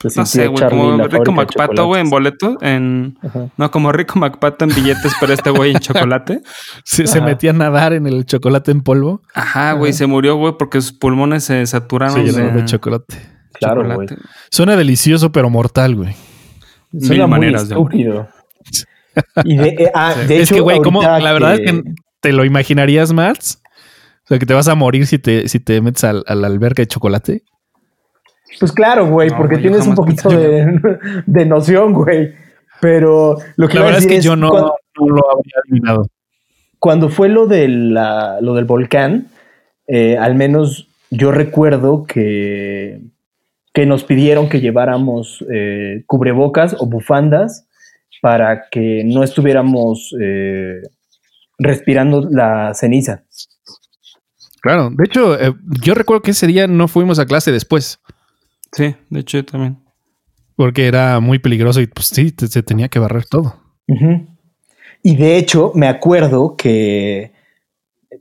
Se 0.02 0.18
No 0.20 0.26
sé, 0.26 0.48
güey, 0.48 0.70
como 0.70 1.08
Rico 1.08 1.32
MacPato, 1.34 1.86
güey, 1.88 2.02
en 2.02 2.10
boletos, 2.10 2.56
en... 2.62 3.18
Ajá. 3.22 3.50
No, 3.58 3.70
como 3.70 3.92
Rico 3.92 4.18
MacPato 4.18 4.64
en 4.64 4.74
billetes, 4.74 5.12
pero 5.20 5.34
este 5.34 5.50
güey 5.50 5.72
en 5.72 5.80
chocolate. 5.80 6.42
Se, 6.86 7.20
metía 7.20 7.50
a 7.50 7.54
nadar 7.54 7.92
en 7.92 8.08
el 8.08 8.26
chocolate 8.26 8.72
en 8.72 8.82
polvo. 8.82 9.22
Ajá, 9.34 9.74
güey, 9.74 9.92
se 9.92 10.08
murió, 10.08 10.36
güey, 10.38 10.54
porque 10.58 10.80
sus 10.82 10.94
pulmones 10.94 11.44
se 11.44 11.66
saturaron 11.66 12.26
Se 12.26 12.42
de, 12.42 12.50
de 12.52 12.66
chocolate. 12.66 13.18
Claro, 13.54 13.84
güey. 13.84 14.08
chocolate. 14.08 14.16
Suena 14.52 14.78
delicioso, 14.78 15.34
pero 15.34 15.50
mortal, 15.50 15.96
güey. 15.96 16.16
Suena 16.98 17.28
muy 17.28 17.40
maneras 17.40 17.68
de 17.68 17.76
estúpido. 17.76 18.30
Y 19.44 19.58
de, 19.58 19.68
eh, 19.70 19.92
ah, 19.94 20.14
Sí. 20.22 20.28
de 20.28 20.38
es 20.38 20.44
hecho, 20.44 20.56
que, 20.56 20.62
güey, 20.62 20.78
ahorita 20.78 21.20
La 21.20 21.34
verdad 21.34 21.56
es 21.56 21.60
que 21.72 21.84
te 22.22 22.32
lo 22.32 22.46
imaginarías 22.46 23.12
más. 23.12 23.62
O 24.24 24.28
sea, 24.30 24.40
que 24.40 24.46
te 24.46 24.54
vas 24.54 24.70
a 24.70 24.76
morir 24.76 25.08
si 25.08 25.20
te, 25.20 25.50
si 25.50 25.60
te 25.60 25.82
metes 25.82 26.06
al- 26.06 26.24
a 26.26 26.36
la 26.36 26.48
alberca 26.48 26.82
de 26.84 26.88
chocolate. 26.88 27.44
Pues 28.60 28.72
claro, 28.72 29.08
güey, 29.08 29.30
No, 29.30 29.38
porque 29.38 29.56
güey, 29.56 29.64
tienes 29.68 29.86
un 29.88 29.96
poquito 29.96 30.30
de, 30.30 30.80
de 31.26 31.46
noción, 31.46 31.94
güey. 31.94 32.34
Pero 32.82 33.38
lo 33.58 33.68
que 33.68 33.76
La 33.78 33.84
verdad 33.84 34.00
es 34.00 34.08
que 34.08 34.22
yo 34.22 34.36
no, 34.36 34.50
cuando, 34.50 34.76
no 35.00 35.08
lo 35.10 35.32
habría 35.32 35.54
adivinado. 35.66 36.08
cuando 36.80 37.10
fue 37.10 37.28
lo, 37.30 37.46
de 37.46 37.68
la- 37.68 38.40
lo 38.42 38.54
del 38.56 38.66
volcán, 38.66 39.28
eh, 39.88 40.18
al 40.18 40.36
menos 40.36 40.88
yo 41.12 41.32
recuerdo 41.32 42.06
que, 42.06 43.02
que 43.74 43.86
nos 43.86 44.04
pidieron 44.06 44.48
que 44.50 44.62
lleváramos 44.62 45.44
eh, 45.54 46.04
cubrebocas 46.08 46.76
o 46.80 46.86
bufandas 46.86 47.66
para 48.22 48.70
que 48.70 49.04
no 49.06 49.24
estuviéramos 49.24 50.14
eh, 50.22 50.82
respirando 51.58 52.28
la 52.32 52.74
ceniza. 52.74 53.24
Claro. 54.62 54.90
De 54.90 55.04
hecho, 55.06 55.40
eh, 55.40 55.54
yo 55.82 55.94
recuerdo 55.96 56.22
que 56.22 56.32
ese 56.32 56.48
día 56.48 56.68
no 56.68 56.88
fuimos 56.88 57.20
a 57.20 57.26
clase 57.26 57.52
después. 57.52 58.00
Sí, 58.72 58.96
de 59.10 59.20
hecho 59.20 59.38
yo 59.40 59.46
también. 59.46 59.78
Porque 60.56 60.88
era 60.88 61.20
muy 61.20 61.40
peligroso 61.40 61.80
y 61.82 61.88
pues 61.88 62.08
sí, 62.08 62.32
te- 62.32 62.48
se 62.48 62.64
tenía 62.64 62.90
que 62.90 63.00
barrer 63.00 63.26
todo. 63.26 63.56
Y 65.02 65.16
de 65.16 65.38
hecho, 65.38 65.72
me 65.74 65.88
acuerdo 65.88 66.56
que, 66.58 67.32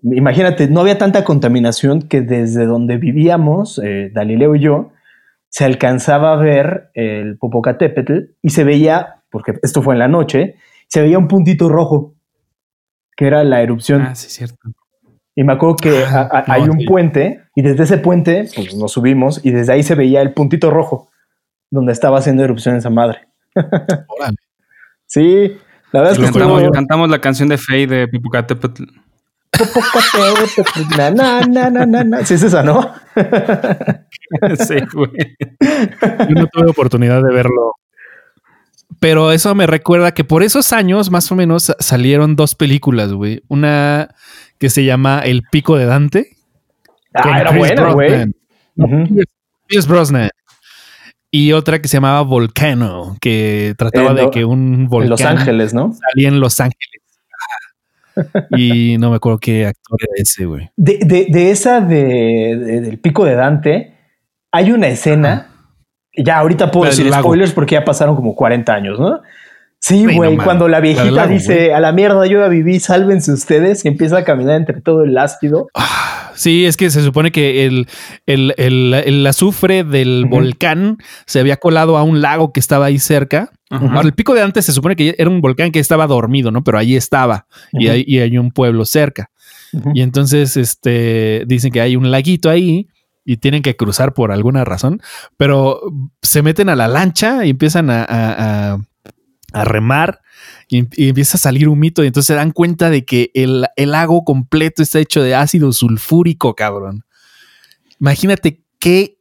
imagínate, 0.02 0.68
no 0.68 0.80
había 0.80 0.96
tanta 0.98 1.24
contaminación 1.24 2.02
que 2.02 2.20
desde 2.20 2.64
donde 2.66 2.96
vivíamos, 2.96 3.80
eh, 3.84 4.10
Galileo 4.14 4.54
y 4.54 4.60
yo, 4.60 4.92
se 5.50 5.64
alcanzaba 5.64 6.32
a 6.32 6.36
ver 6.36 6.90
el 6.94 7.36
Popocatépetl 7.38 8.18
y 8.42 8.50
se 8.50 8.64
veía, 8.64 9.22
porque 9.30 9.54
esto 9.62 9.82
fue 9.82 9.94
en 9.94 9.98
la 9.98 10.08
noche, 10.08 10.56
se 10.86 11.02
veía 11.02 11.18
un 11.18 11.26
puntito 11.28 11.68
rojo, 11.68 12.14
que 13.16 13.26
era 13.26 13.42
la 13.44 13.60
erupción. 13.62 14.02
Ah, 14.02 14.14
sí, 14.14 14.30
cierto. 14.30 14.56
Y 15.40 15.44
me 15.44 15.52
acuerdo 15.52 15.76
que 15.76 16.02
Ah, 16.04 16.28
a- 16.32 16.38
a- 16.38 16.44
no, 16.48 16.52
hay 16.54 16.62
un 16.62 16.80
sí. 16.80 16.84
puente 16.86 17.42
y 17.54 17.62
desde 17.62 17.84
ese 17.84 17.98
puente 17.98 18.48
pues, 18.56 18.74
nos 18.74 18.90
subimos 18.90 19.40
y 19.44 19.52
desde 19.52 19.72
ahí 19.72 19.84
se 19.84 19.94
veía 19.94 20.20
el 20.20 20.32
puntito 20.32 20.68
rojo 20.68 21.10
donde 21.70 21.92
estaba 21.92 22.18
haciendo 22.18 22.42
erupción 22.42 22.74
esa 22.74 22.90
madre. 22.90 23.28
Órale. 23.54 24.36
Sí, 25.06 25.56
la 25.92 26.00
verdad 26.00 26.12
es 26.14 26.18
que 26.18 26.24
Cantamos, 26.24 26.58
estuvo... 26.58 26.72
cantamos 26.72 27.08
la 27.08 27.20
canción 27.20 27.48
de 27.50 27.56
Faye 27.56 27.86
de. 27.86 28.08
Popocatépetl, 28.08 28.82
na, 30.96 31.10
na, 31.10 31.40
na, 31.46 31.70
na, 31.70 31.86
na, 31.86 32.04
na. 32.04 32.24
Sí, 32.26 32.34
es 32.34 32.42
esa, 32.42 32.62
¿no? 32.64 32.92
sí, 34.58 34.74
güey. 34.92 35.36
Yo 36.28 36.34
no 36.34 36.46
tuve 36.48 36.68
oportunidad 36.70 37.22
de 37.22 37.32
verlo. 37.32 37.74
Pero 39.00 39.30
eso 39.32 39.54
me 39.54 39.66
recuerda 39.66 40.12
que 40.12 40.24
por 40.24 40.42
esos 40.42 40.72
años, 40.72 41.10
más 41.10 41.30
o 41.30 41.36
menos, 41.36 41.64
sa- 41.64 41.76
salieron 41.78 42.34
dos 42.36 42.54
películas, 42.54 43.12
güey. 43.12 43.42
Una 43.48 44.14
que 44.58 44.70
se 44.70 44.84
llama 44.84 45.20
El 45.20 45.42
Pico 45.50 45.76
de 45.76 45.86
Dante. 45.86 46.36
con 47.22 47.32
Ah, 47.32 47.40
era 47.40 47.50
Chris 47.50 47.58
buena, 47.60 47.92
güey. 47.92 48.26
Pierce 49.66 49.88
Brosnan. 49.88 50.30
Y 51.30 51.52
otra 51.52 51.80
que 51.80 51.88
se 51.88 51.96
llamaba 51.98 52.22
Volcano, 52.22 53.16
que 53.20 53.74
trataba 53.76 54.10
En 54.10 54.16
de 54.16 54.22
lo- 54.22 54.30
que 54.30 54.44
un 54.44 54.88
volcán 54.88 55.04
En 55.04 55.10
Los 55.10 55.20
Ángeles, 55.22 55.74
¿no? 55.74 55.92
salía 55.92 56.28
en 56.28 56.40
Los 56.40 56.58
Ángeles. 56.60 57.02
y 58.56 58.96
no 58.98 59.10
me 59.10 59.16
acuerdo 59.16 59.38
qué 59.38 59.66
actor 59.66 59.98
era 60.02 60.12
ese, 60.16 60.44
güey. 60.46 60.70
De, 60.76 60.98
de- 61.04 61.26
de 61.28 61.50
esa 61.50 61.80
de, 61.80 62.56
de- 62.56 62.80
del 62.80 62.98
pico 62.98 63.24
de 63.24 63.34
Dante, 63.34 63.94
hay 64.52 64.72
una 64.72 64.88
escena. 64.88 65.48
Ya 66.16 66.38
ahorita 66.38 66.70
puedo 66.70 66.86
decir 66.90 67.12
spoilers 67.12 67.52
porque 67.52 67.74
ya 67.74 67.84
pasaron 67.84 68.16
como 68.16 68.34
40 68.34 68.74
años, 68.74 68.98
¿no? 68.98 69.20
Sí, 69.80 70.04
no 70.04 70.12
güey, 70.14 70.36
cuando 70.44 70.68
la 70.68 70.80
viejita 70.80 71.10
lago, 71.10 71.32
dice 71.32 71.72
a 71.72 71.80
la 71.80 71.92
mierda, 71.92 72.26
yo 72.26 72.40
ya 72.40 72.48
viví, 72.48 72.80
sálvense 72.80 73.32
ustedes, 73.32 73.84
y 73.84 73.88
empieza 73.88 74.18
a 74.18 74.24
caminar 74.24 74.56
entre 74.56 74.80
todo 74.80 75.04
el 75.04 75.16
ácido. 75.16 75.68
Ah, 75.74 76.14
Sí, 76.34 76.66
es 76.66 76.76
que 76.76 76.88
se 76.90 77.02
supone 77.02 77.32
que 77.32 77.66
el, 77.66 77.88
el, 78.26 78.54
el- 78.58 78.94
el 78.94 79.26
azufre 79.26 79.82
del 79.82 80.26
volcán 80.30 80.98
se 81.26 81.40
había 81.40 81.56
colado 81.56 81.96
a 81.96 82.04
un 82.04 82.20
lago 82.20 82.52
que 82.52 82.60
estaba 82.60 82.86
ahí 82.86 83.00
cerca. 83.00 83.50
Ahora, 83.70 84.02
el 84.02 84.12
pico 84.14 84.34
de 84.34 84.42
antes 84.42 84.64
se 84.64 84.72
supone 84.72 84.94
que 84.94 85.16
era 85.18 85.28
un 85.28 85.40
volcán 85.40 85.72
que 85.72 85.80
estaba 85.80 86.06
dormido, 86.06 86.52
¿no? 86.52 86.62
Pero 86.62 86.78
ahí 86.78 86.94
estaba 86.94 87.46
y, 87.72 87.88
hay, 87.88 88.04
y 88.06 88.20
hay 88.20 88.38
un 88.38 88.52
pueblo 88.52 88.84
cerca. 88.84 89.30
Y 89.94 90.00
entonces 90.02 90.56
este, 90.56 91.42
dicen 91.48 91.72
que 91.72 91.80
hay 91.80 91.96
un 91.96 92.10
laguito 92.12 92.48
ahí 92.50 92.86
y 93.24 93.38
tienen 93.38 93.60
que 93.62 93.74
cruzar 93.76 94.14
por 94.14 94.30
alguna 94.30 94.64
razón, 94.64 95.02
pero 95.36 95.80
se 96.22 96.42
meten 96.42 96.68
a 96.68 96.76
la 96.76 96.86
lancha 96.86 97.44
y 97.44 97.50
empiezan 97.50 97.90
a, 97.90 98.02
a- 98.04 98.04
a- 98.74 98.78
a 99.58 99.64
remar 99.64 100.20
y, 100.68 100.84
y 101.02 101.08
empieza 101.08 101.36
a 101.36 101.40
salir 101.40 101.68
un 101.68 101.78
mito 101.78 102.04
y 102.04 102.06
entonces 102.06 102.28
se 102.28 102.34
dan 102.34 102.52
cuenta 102.52 102.90
de 102.90 103.04
que 103.04 103.30
el, 103.34 103.66
el 103.76 103.90
lago 103.92 104.24
completo 104.24 104.82
está 104.82 104.98
hecho 104.98 105.22
de 105.22 105.34
ácido 105.34 105.72
sulfúrico, 105.72 106.54
cabrón. 106.54 107.04
Imagínate 108.00 108.62
qué 108.78 109.18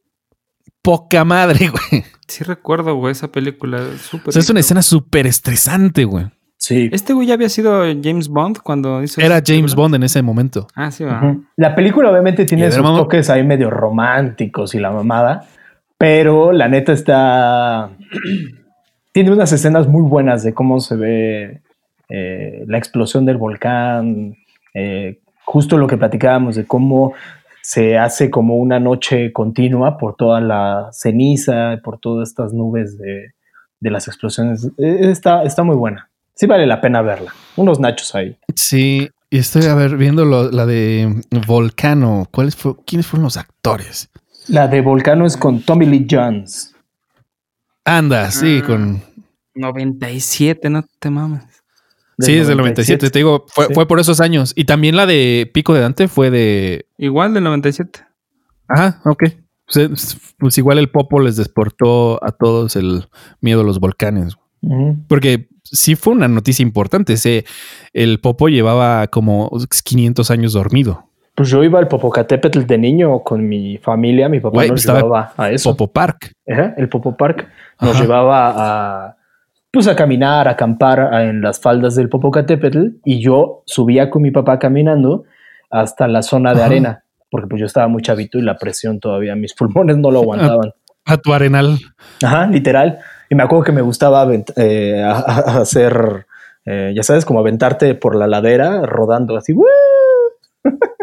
poca 0.81 1.25
madre, 1.25 1.69
güey. 1.91 2.03
Sí 2.27 2.43
recuerdo, 2.43 2.95
güey, 2.95 3.11
esa 3.11 3.31
película. 3.31 3.79
Súper 3.97 4.29
O 4.29 4.31
sea, 4.31 4.41
es 4.41 4.49
una 4.49 4.59
escena 4.59 4.81
súper 4.81 5.27
estresante, 5.27 6.05
güey. 6.05 6.27
Sí. 6.57 6.89
Este 6.91 7.13
güey 7.13 7.27
ya 7.27 7.35
había 7.35 7.49
sido 7.49 7.83
James 8.01 8.27
Bond 8.27 8.59
cuando 8.63 9.03
hizo... 9.03 9.21
Era 9.21 9.35
James 9.35 9.45
película? 9.47 9.75
Bond 9.75 9.95
en 9.95 10.03
ese 10.03 10.21
momento. 10.21 10.67
Ah, 10.75 10.91
sí, 10.91 11.03
va. 11.03 11.37
La 11.55 11.75
película 11.75 12.09
obviamente 12.09 12.45
tiene 12.45 12.71
sus 12.71 12.83
toques 12.83 13.29
ahí 13.29 13.43
medio 13.43 13.69
románticos 13.69 14.75
y 14.75 14.79
la 14.79 14.91
mamada, 14.91 15.45
pero 15.97 16.51
la 16.51 16.67
neta 16.67 16.93
está... 16.93 17.91
tiene 19.17 19.31
unas 19.31 19.51
escenas 19.51 19.87
muy 19.87 20.03
buenas 20.03 20.43
de 20.43 20.53
cómo 20.53 20.79
se 20.79 20.95
ve 20.95 21.61
eh, 22.07 22.63
la 22.67 22.77
explosión 22.77 23.25
del 23.25 23.37
volcán, 23.37 24.35
eh, 24.75 25.21
justo 25.43 25.75
lo 25.79 25.87
que 25.87 25.97
platicábamos 25.97 26.55
de 26.55 26.67
cómo 26.67 27.13
se 27.63 27.97
hace 27.97 28.29
como 28.29 28.57
una 28.57 28.79
noche 28.79 29.33
continua 29.33 29.97
por 29.97 30.15
toda 30.15 30.39
la 30.39 30.89
ceniza, 30.91 31.79
por 31.83 31.97
todas 31.99 32.29
estas 32.29 32.53
nubes 32.53 32.99
de, 32.99 33.31
de 33.79 33.89
las 33.89 34.07
explosiones. 34.07 34.65
Eh, 34.77 35.09
Está, 35.09 35.41
está 35.45 35.63
muy 35.63 35.75
buena. 35.75 36.11
Sí 36.35 36.45
vale 36.45 36.67
la 36.67 36.79
pena 36.79 37.01
verla. 37.01 37.33
Unos 37.55 37.79
nachos 37.79 38.13
ahí. 38.13 38.37
Sí, 38.53 39.09
y 39.31 39.39
estoy 39.39 39.65
a 39.65 39.73
ver 39.73 39.97
viendo 39.97 40.25
lo- 40.25 40.51
la 40.51 40.67
de 40.67 41.23
Volcano. 41.47 42.27
¿Cuáles 42.31 42.55
fue, 42.55 42.75
¿Quiénes 42.85 43.07
fueron 43.07 43.23
los 43.23 43.37
actores? 43.37 44.11
La 44.47 44.67
de 44.67 44.81
Volcano 44.81 45.25
es 45.25 45.35
con 45.37 45.61
Tommy 45.63 45.87
Lee 45.87 46.05
Jones. 46.07 46.75
Anda, 47.87 48.31
sí, 48.31 48.59
Ah. 48.61 48.67
con. 48.67 49.01
97, 49.55 50.69
no 50.69 50.85
te 50.99 51.09
mames. 51.09 51.43
sí, 52.19 52.33
desde 52.33 52.51
el 52.51 52.57
97. 52.57 53.09
Te 53.09 53.19
digo, 53.19 53.45
fue, 53.47 53.67
Sí. 53.67 53.73
fue 53.73 53.87
por 53.87 53.99
esos 53.99 54.19
años. 54.21 54.53
Y 54.55 54.65
también 54.65 54.95
la 54.95 55.05
de 55.05 55.49
Pico 55.53 55.73
de 55.73 55.81
Dante 55.81 56.07
fue 56.07 56.29
de. 56.31 56.85
Igual 56.97 57.33
del 57.33 57.43
97. 57.43 58.01
Ajá, 58.67 59.01
ok. 59.05 59.23
Pues, 59.71 60.17
pues 60.37 60.57
igual 60.57 60.77
el 60.79 60.89
Popo 60.89 61.19
les 61.19 61.35
desportó 61.35 62.23
a 62.23 62.31
todos 62.31 62.75
el 62.75 63.07
miedo 63.41 63.61
a 63.61 63.63
los 63.63 63.79
volcanes. 63.79 64.35
Porque 65.07 65.47
sí 65.63 65.95
fue 65.95 66.13
una 66.13 66.27
noticia 66.27 66.63
importante. 66.63 67.13
Ese, 67.13 67.45
el 67.93 68.19
Popo 68.19 68.47
llevaba 68.49 69.07
como 69.07 69.49
500 69.83 70.31
años 70.31 70.53
dormido. 70.53 71.06
Pues 71.37 71.49
yo 71.49 71.63
iba 71.63 71.77
al 71.77 71.87
Popocatépetl 71.87 72.61
de 72.65 72.77
niño 72.79 73.19
con 73.19 73.47
mi 73.47 73.77
familia, 73.77 74.27
mi 74.27 74.39
papá 74.39 74.55
Güey, 74.55 74.69
nos 74.71 74.83
llevaba 74.83 75.33
a 75.37 75.51
eso. 75.51 75.69
Popo 75.69 75.85
Park. 75.93 76.31
El 76.47 76.89
Popo 76.89 77.15
Park 77.15 77.47
nos 77.79 77.91
Ajá. 77.91 78.01
llevaba 78.01 78.53
a 78.55 79.17
pues 79.69 79.87
a 79.87 79.95
caminar, 79.95 80.47
a 80.47 80.51
acampar 80.51 81.13
en 81.21 81.41
las 81.41 81.59
faldas 81.61 81.93
del 81.93 82.09
Popocatépetl 82.09 82.87
y 83.05 83.19
yo 83.21 83.61
subía 83.67 84.09
con 84.09 84.23
mi 84.23 84.31
papá 84.31 84.57
caminando 84.57 85.25
hasta 85.69 86.07
la 86.07 86.23
zona 86.23 86.53
de 86.55 86.61
Ajá. 86.61 86.65
arena, 86.65 87.03
porque 87.29 87.45
pues 87.47 87.59
yo 87.59 87.67
estaba 87.67 87.87
muy 87.87 88.01
chavito 88.01 88.39
y 88.39 88.41
la 88.41 88.57
presión 88.57 88.99
todavía, 88.99 89.35
mis 89.35 89.53
pulmones 89.53 89.97
no 89.97 90.09
lo 90.09 90.19
aguantaban. 90.23 90.73
A 91.05 91.17
tu 91.17 91.33
arenal. 91.33 91.77
Ajá, 92.23 92.47
literal. 92.47 92.97
Y 93.29 93.35
me 93.35 93.43
acuerdo 93.43 93.63
que 93.65 93.71
me 93.73 93.81
gustaba 93.81 94.27
eh, 94.55 95.03
a- 95.03 95.11
a- 95.11 95.61
hacer, 95.61 96.25
eh, 96.65 96.93
ya 96.95 97.03
sabes, 97.03 97.25
como 97.25 97.39
aventarte 97.41 97.93
por 97.93 98.15
la 98.15 98.25
ladera, 98.25 98.81
rodando 98.87 99.37
así. 99.37 99.53
¡Woo! 99.53 99.65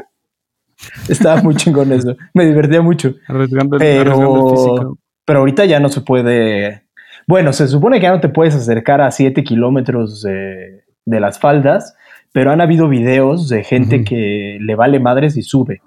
Estaba 1.09 1.43
muy 1.43 1.55
chingón 1.57 1.93
eso. 1.93 2.17
Me 2.33 2.47
divertía 2.47 2.83
mucho. 2.83 3.15
Arriesgando, 3.29 3.77
el- 3.77 3.83
arriesgando 3.83 4.17
el 4.17 4.49
Pero, 4.49 4.51
físico. 4.51 4.99
pero 5.25 5.39
ahorita 5.41 5.65
ya 5.65 5.81
no 5.81 5.89
se 5.89 6.01
puede. 6.01 6.85
Bueno, 7.27 7.53
se 7.53 7.69
supone 7.69 7.99
que 7.99 8.05
ya 8.05 8.13
no 8.13 8.21
te 8.21 8.29
puedes 8.29 8.55
acercar 8.55 9.01
a 9.01 9.11
7 9.11 9.45
kilómetros 9.45 10.23
de, 10.23 10.83
de 11.07 11.21
las 11.21 11.39
faldas, 11.39 11.95
pero 12.33 12.51
han 12.51 12.61
habido 12.61 12.89
videos 12.89 13.49
de 13.49 13.65
gente 13.65 14.05
que 14.05 14.59
le 14.61 14.75
vale 14.75 15.01
madres 15.01 15.37
y 15.37 15.43
sube. 15.43 15.81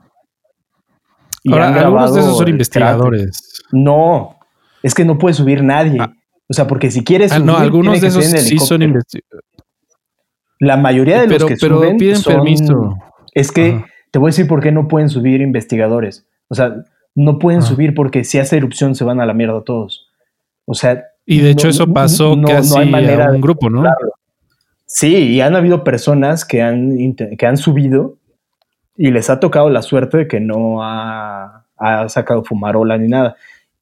Y 1.43 1.51
Ahora, 1.53 1.67
algunos 1.79 2.13
de 2.13 2.21
esos 2.21 2.37
son 2.37 2.47
investigadores. 2.49 3.63
No, 3.71 4.37
es 4.83 4.93
que 4.93 5.05
no 5.05 5.17
puede 5.17 5.33
subir 5.33 5.63
nadie. 5.63 5.99
Ah. 6.01 6.11
O 6.49 6.53
sea, 6.53 6.65
porque 6.67 6.91
si 6.91 7.03
quieres 7.03 7.31
Ah, 7.31 7.35
subir, 7.35 7.45
no, 7.47 7.57
algunos 7.57 8.01
de 8.01 8.07
esos 8.07 8.25
sí 8.25 8.57
son 8.59 8.81
investigadores. 8.81 9.45
La 10.59 10.75
mayoría 10.77 11.21
de 11.21 11.27
los 11.27 11.35
Pero, 11.37 11.47
que 11.47 11.55
pero 11.61 11.77
suben 11.77 11.97
piden 11.97 12.15
son- 12.17 12.33
permiso. 12.33 12.95
Es 13.33 13.51
que 13.51 13.73
Ajá. 13.75 13.85
Te 14.17 14.19
voy 14.19 14.29
a 14.29 14.31
decir 14.33 14.47
por 14.47 14.63
qué 14.63 14.71
no 14.71 14.87
pueden 14.87 15.09
subir 15.09 15.41
investigadores. 15.41 16.25
O 16.47 16.55
sea, 16.55 16.75
no 17.13 17.37
pueden 17.37 17.59
Ajá. 17.59 17.69
subir 17.69 17.93
porque 17.93 18.23
si 18.23 18.39
hace 18.39 18.57
erupción 18.57 18.95
se 18.95 19.03
van 19.03 19.21
a 19.21 19.27
la 19.27 19.35
mierda 19.35 19.63
todos. 19.63 20.07
O 20.65 20.73
sea, 20.73 21.03
Y 21.27 21.39
de 21.41 21.51
hecho 21.51 21.67
no- 21.67 21.69
eso 21.69 21.85
no- 21.85 21.93
pasó 21.93 22.29
no- 22.35 22.41
no 22.41 22.47
casi 22.47 22.79
hay 22.79 22.89
manera 22.89 23.27
a 23.27 23.31
un 23.31 23.41
grupo, 23.41 23.69
¿no? 23.69 23.83
Sí, 24.87 25.15
y 25.15 25.41
han 25.41 25.55
habido 25.55 25.83
personas 25.83 26.45
que 26.45 26.63
han, 26.63 26.97
que 27.37 27.45
han 27.45 27.57
subido 27.57 28.17
y 28.95 29.11
les 29.11 29.29
ha 29.29 29.39
tocado 29.39 29.69
la 29.69 29.83
suerte 29.83 30.17
de 30.17 30.27
que 30.27 30.39
no 30.39 30.81
ha, 30.81 31.67
ha 31.77 32.09
sacado 32.09 32.43
fumarola 32.43 32.97
ni 32.97 33.09
nada. 33.09 33.35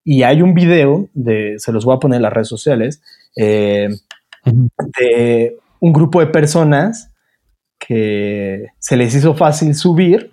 Y 0.04 0.24
hay 0.24 0.42
un 0.42 0.54
video 0.54 1.08
de, 1.14 1.56
se 1.60 1.72
los 1.72 1.86
voy 1.86 1.96
a 1.96 2.00
poner 2.00 2.18
en 2.18 2.24
las 2.24 2.34
redes 2.34 2.50
sociales, 2.50 3.02
eh, 3.38 3.88
de 5.00 5.56
un 5.80 5.94
grupo 5.94 6.20
de 6.20 6.28
personas 6.28 7.14
que 7.80 8.68
se 8.80 8.98
les 8.98 9.14
hizo 9.16 9.34
fácil 9.36 9.76
subir 9.76 10.32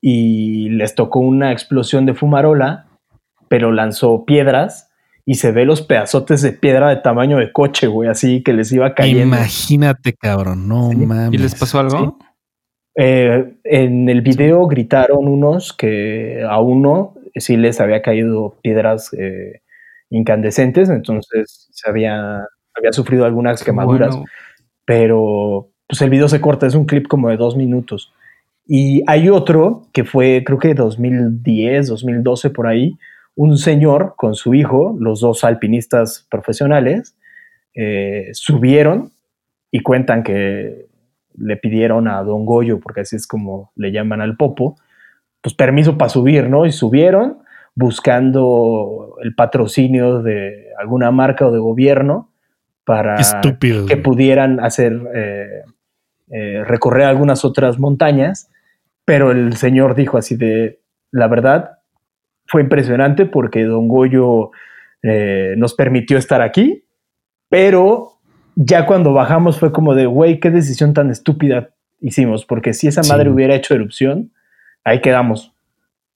y 0.00 0.68
les 0.70 0.94
tocó 0.94 1.20
una 1.20 1.52
explosión 1.52 2.06
de 2.06 2.14
fumarola, 2.14 2.86
pero 3.48 3.72
lanzó 3.72 4.24
piedras 4.24 4.90
y 5.26 5.36
se 5.36 5.52
ve 5.52 5.64
los 5.64 5.80
pedazotes 5.80 6.42
de 6.42 6.52
piedra 6.52 6.90
de 6.90 6.96
tamaño 6.96 7.38
de 7.38 7.50
coche, 7.52 7.86
güey, 7.86 8.10
así 8.10 8.42
que 8.42 8.52
les 8.52 8.70
iba 8.72 8.94
cayendo. 8.94 9.22
Imagínate, 9.36 10.12
cabrón. 10.12 10.68
No 10.68 10.90
Sí. 10.90 10.96
mames. 10.96 11.32
¿Y 11.32 11.38
les 11.42 11.54
pasó 11.54 11.80
algo? 11.80 12.18
Eh, 12.96 13.54
en 13.64 14.08
el 14.08 14.20
video 14.20 14.66
gritaron 14.66 15.26
unos 15.26 15.72
que 15.72 16.42
a 16.48 16.60
uno 16.60 17.14
sí 17.34 17.56
les 17.56 17.80
había 17.80 18.02
caído 18.02 18.58
piedras 18.62 19.12
eh, 19.18 19.62
incandescentes, 20.10 20.90
entonces 20.90 21.68
se 21.72 21.88
había, 21.90 22.44
había 22.74 22.92
sufrido 22.92 23.24
algunas 23.24 23.64
quemaduras. 23.64 24.10
bueno. 24.10 24.26
pero 24.84 25.70
pues 25.86 26.00
el 26.02 26.10
video 26.10 26.28
se 26.28 26.40
corta, 26.40 26.66
es 26.66 26.74
un 26.74 26.86
clip 26.86 27.06
como 27.08 27.28
de 27.28 27.36
dos 27.36 27.56
minutos. 27.56 28.12
Y 28.66 29.02
hay 29.06 29.28
otro 29.28 29.82
que 29.92 30.04
fue, 30.04 30.42
creo 30.44 30.58
que 30.58 30.74
2010, 30.74 31.88
2012 31.88 32.50
por 32.50 32.66
ahí, 32.66 32.96
un 33.36 33.58
señor 33.58 34.14
con 34.16 34.34
su 34.34 34.54
hijo, 34.54 34.96
los 34.98 35.20
dos 35.20 35.44
alpinistas 35.44 36.26
profesionales, 36.30 37.16
eh, 37.74 38.28
subieron 38.32 39.10
y 39.70 39.80
cuentan 39.80 40.22
que 40.22 40.86
le 41.36 41.56
pidieron 41.56 42.08
a 42.08 42.22
Don 42.22 42.46
Goyo, 42.46 42.80
porque 42.80 43.00
así 43.00 43.16
es 43.16 43.26
como 43.26 43.72
le 43.74 43.90
llaman 43.90 44.20
al 44.20 44.36
Popo, 44.36 44.76
pues 45.42 45.54
permiso 45.54 45.98
para 45.98 46.08
subir, 46.08 46.48
¿no? 46.48 46.64
Y 46.64 46.72
subieron 46.72 47.38
buscando 47.74 49.16
el 49.22 49.34
patrocinio 49.34 50.22
de 50.22 50.68
alguna 50.78 51.10
marca 51.10 51.46
o 51.46 51.52
de 51.52 51.58
gobierno 51.58 52.30
para 52.84 53.16
Estúpido. 53.16 53.86
que 53.86 53.96
pudieran 53.96 54.60
hacer 54.60 54.96
eh, 55.14 55.62
eh, 56.36 56.64
recorrer 56.64 57.04
algunas 57.06 57.44
otras 57.44 57.78
montañas, 57.78 58.50
pero 59.04 59.30
el 59.30 59.56
señor 59.56 59.94
dijo 59.94 60.18
así 60.18 60.36
de, 60.36 60.80
la 61.12 61.28
verdad, 61.28 61.78
fue 62.46 62.60
impresionante 62.62 63.24
porque 63.24 63.62
Don 63.64 63.86
Goyo 63.86 64.50
eh, 65.02 65.54
nos 65.56 65.74
permitió 65.74 66.18
estar 66.18 66.42
aquí, 66.42 66.84
pero 67.48 68.14
ya 68.56 68.84
cuando 68.86 69.12
bajamos 69.12 69.58
fue 69.60 69.70
como 69.72 69.94
de, 69.94 70.06
güey, 70.06 70.40
qué 70.40 70.50
decisión 70.50 70.92
tan 70.92 71.10
estúpida 71.10 71.70
hicimos, 72.00 72.44
porque 72.44 72.72
si 72.72 72.88
esa 72.88 73.02
Sí. 73.02 73.10
madre 73.10 73.30
hubiera 73.30 73.54
hecho 73.54 73.74
erupción, 73.74 74.32
ahí 74.84 75.00
quedamos. 75.00 75.52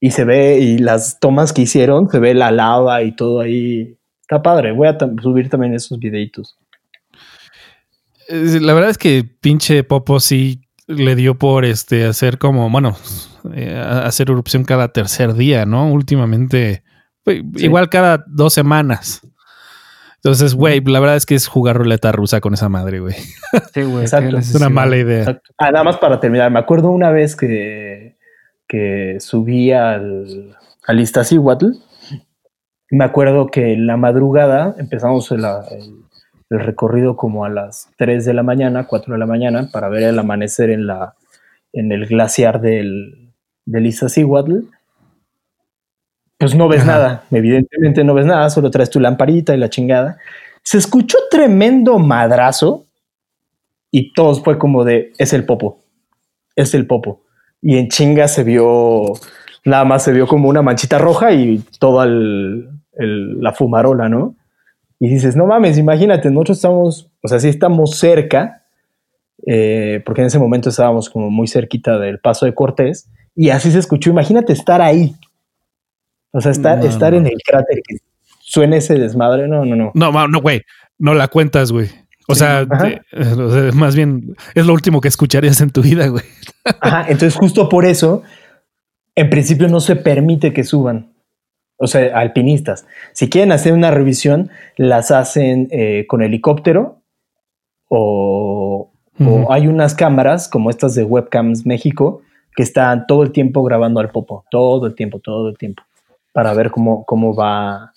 Y 0.00 0.10
se 0.12 0.24
ve, 0.24 0.58
y 0.58 0.78
las 0.78 1.18
tomas 1.20 1.52
que 1.52 1.62
hicieron, 1.62 2.08
se 2.08 2.18
ve 2.18 2.34
la 2.34 2.50
lava 2.50 3.02
y 3.02 3.12
todo 3.12 3.40
ahí. 3.40 3.96
Está 4.20 4.42
padre, 4.42 4.72
voy 4.72 4.88
a 4.88 4.96
subir 5.22 5.48
también 5.48 5.74
esos 5.74 5.98
videitos. 5.98 6.58
La 8.28 8.74
verdad 8.74 8.90
es 8.90 8.98
que 8.98 9.24
pinche 9.24 9.84
Popo 9.84 10.20
sí 10.20 10.62
le 10.86 11.14
dio 11.16 11.36
por 11.38 11.64
este 11.64 12.04
hacer 12.06 12.38
como, 12.38 12.68
bueno, 12.70 12.96
eh, 13.54 13.76
hacer 13.76 14.30
erupción 14.30 14.64
cada 14.64 14.88
tercer 14.92 15.34
día, 15.34 15.66
¿no? 15.66 15.90
Últimamente, 15.92 16.82
pues, 17.24 17.42
Sí. 17.56 17.64
igual 17.66 17.88
cada 17.88 18.24
dos 18.26 18.52
semanas. 18.54 19.20
Entonces, 20.16 20.54
güey, 20.54 20.80
la 20.80 20.98
verdad 21.00 21.16
es 21.16 21.26
que 21.26 21.34
es 21.36 21.46
jugar 21.46 21.76
ruleta 21.76 22.10
rusa 22.10 22.40
con 22.40 22.52
esa 22.54 22.68
madre, 22.68 23.00
güey. 23.00 23.14
Sí, 23.72 23.82
güey. 23.82 24.02
Exacto. 24.02 24.36
Es 24.38 24.54
una 24.54 24.68
mala 24.68 24.96
idea. 24.96 25.20
Exacto. 25.20 25.52
Ah, 25.58 25.70
nada 25.70 25.84
más 25.84 25.96
para 25.98 26.18
terminar, 26.20 26.50
me 26.50 26.58
acuerdo 26.58 26.90
una 26.90 27.10
vez 27.10 27.36
que, 27.36 28.16
que 28.66 29.16
subí 29.20 29.72
al, 29.72 30.56
al 30.86 31.00
Iztaccíhuatl. 31.00 31.66
Me 32.90 33.04
acuerdo 33.04 33.46
que 33.46 33.74
en 33.74 33.86
la 33.86 33.96
madrugada 33.96 34.74
empezamos 34.78 35.30
el, 35.30 35.44
el- 35.44 35.97
el 36.50 36.60
recorrido 36.60 37.16
como 37.16 37.44
a 37.44 37.48
las 37.50 37.90
3 37.96 38.24
de 38.24 38.34
la 38.34 38.42
mañana, 38.42 38.86
4 38.86 39.12
de 39.12 39.18
la 39.18 39.26
mañana, 39.26 39.68
para 39.72 39.88
ver 39.88 40.04
el 40.04 40.18
amanecer 40.18 40.70
en, 40.70 40.86
la, 40.86 41.14
en 41.72 41.92
el 41.92 42.06
glaciar 42.06 42.60
del, 42.60 43.32
del 43.66 43.86
Iztaccíhuatl. 43.86 44.60
Pues 46.38 46.54
no 46.54 46.68
ves 46.68 46.82
Ajá. 46.82 46.92
nada, 46.92 47.24
evidentemente 47.32 48.04
no 48.04 48.14
ves 48.14 48.26
nada, 48.26 48.48
solo 48.50 48.70
traes 48.70 48.90
tu 48.90 49.00
lamparita 49.00 49.54
y 49.54 49.58
la 49.58 49.68
chingada. 49.70 50.18
Se 50.62 50.78
escuchó 50.78 51.18
tremendo 51.30 51.98
madrazo 51.98 52.86
y 53.90 54.12
todos 54.12 54.42
fue 54.42 54.56
como 54.58 54.84
de, 54.84 55.12
es 55.18 55.32
el 55.32 55.44
popo, 55.44 55.80
es 56.54 56.74
el 56.74 56.86
popo. 56.86 57.22
Y 57.60 57.76
en 57.78 57.88
chinga 57.88 58.28
se 58.28 58.44
vio, 58.44 59.14
nada 59.64 59.84
más 59.84 60.04
se 60.04 60.12
vio 60.12 60.28
como 60.28 60.48
una 60.48 60.62
manchita 60.62 60.98
roja 60.98 61.32
y 61.32 61.58
toda 61.80 62.04
el- 62.04 62.68
el- 62.92 63.40
la 63.40 63.52
fumarola, 63.52 64.08
¿no? 64.08 64.36
Y 65.00 65.08
dices, 65.08 65.36
no 65.36 65.46
mames, 65.46 65.78
imagínate, 65.78 66.30
nosotros 66.30 66.58
estamos, 66.58 67.10
o 67.22 67.28
sea, 67.28 67.38
sí 67.38 67.48
estamos 67.48 67.96
cerca, 67.98 68.64
eh, 69.46 70.02
porque 70.04 70.22
en 70.22 70.26
ese 70.26 70.38
momento 70.38 70.68
estábamos 70.70 71.08
como 71.08 71.30
muy 71.30 71.46
cerquita 71.46 71.98
del 71.98 72.18
paso 72.18 72.46
de 72.46 72.54
Cortés, 72.54 73.08
y 73.34 73.50
así 73.50 73.70
se 73.70 73.78
escuchó, 73.78 74.10
imagínate 74.10 74.52
estar 74.52 74.82
ahí. 74.82 75.14
O 76.32 76.40
sea, 76.40 76.50
estar, 76.50 76.78
No, 76.78 76.84
estar 76.86 77.12
no. 77.12 77.18
en 77.20 77.26
el 77.26 77.38
cráter 77.44 77.80
que 77.86 77.96
suene 78.40 78.78
ese 78.78 78.94
desmadre, 78.96 79.46
no, 79.48 79.64
no, 79.64 79.76
no. 79.76 79.92
No, 79.94 80.28
no, 80.28 80.40
güey, 80.40 80.62
no 80.98 81.14
la 81.14 81.28
cuentas, 81.28 81.70
güey. 81.70 81.88
O 82.26 82.34
Sí, 82.34 82.40
sea, 82.40 82.66
ajá. 82.68 82.78
te- 82.84 83.00
o 83.40 83.50
sea, 83.50 83.72
más 83.72 83.94
bien 83.94 84.34
es 84.54 84.66
lo 84.66 84.74
último 84.74 85.00
que 85.00 85.08
escucharías 85.08 85.60
en 85.60 85.70
tu 85.70 85.80
vida, 85.80 86.08
güey. 86.08 86.24
Ajá, 86.80 87.02
entonces 87.08 87.34
justo 87.36 87.68
por 87.68 87.86
eso, 87.86 88.22
en 89.14 89.30
principio 89.30 89.68
no 89.68 89.80
se 89.80 89.96
permite 89.96 90.52
que 90.52 90.64
suban. 90.64 91.12
O 91.78 91.86
sea, 91.86 92.18
alpinistas. 92.18 92.86
Si 93.12 93.30
quieren 93.30 93.52
hacer 93.52 93.72
una 93.72 93.90
revisión, 93.90 94.50
las 94.76 95.10
hacen 95.10 95.68
eh, 95.70 96.06
con 96.08 96.22
helicóptero 96.22 97.02
o, 97.88 98.90
hay 99.50 99.66
unas 99.66 99.96
cámaras 99.96 100.48
como 100.48 100.70
estas 100.70 100.94
de 100.94 101.02
Webcams 101.02 101.66
México 101.66 102.22
que 102.54 102.62
están 102.62 103.06
todo 103.08 103.24
el 103.24 103.32
tiempo 103.32 103.64
grabando 103.64 103.98
al 103.98 104.10
popo, 104.10 104.44
todo 104.48 104.86
el 104.86 104.94
tiempo, 104.94 105.18
todo 105.18 105.48
el 105.48 105.58
tiempo, 105.58 105.82
para 106.32 106.54
ver 106.54 106.70
cómo, 106.70 107.04
cómo 107.04 107.34
va. 107.34 107.92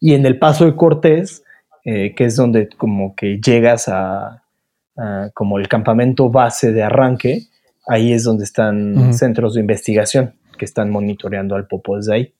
Y 0.00 0.14
en 0.14 0.26
el 0.26 0.38
paso 0.38 0.64
de 0.64 0.74
Cortés, 0.74 1.44
eh, 1.84 2.12
que 2.16 2.24
es 2.24 2.34
donde 2.34 2.68
como 2.70 3.14
que 3.14 3.40
llegas 3.40 3.86
a, 3.88 4.42
a 4.96 5.30
como 5.32 5.58
el 5.58 5.68
campamento 5.68 6.28
base 6.28 6.72
de 6.72 6.82
arranque, 6.82 7.42
ahí 7.86 8.12
es 8.12 8.24
donde 8.24 8.44
están 8.44 9.14
centros 9.14 9.54
de 9.54 9.60
investigación 9.60 10.34
que 10.58 10.64
están 10.64 10.90
monitoreando 10.90 11.54
al 11.54 11.66
popo 11.66 11.96
desde 11.96 12.14
ahí. 12.14 12.34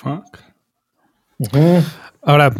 Fuck. 0.00 0.38
Ahora, 2.22 2.54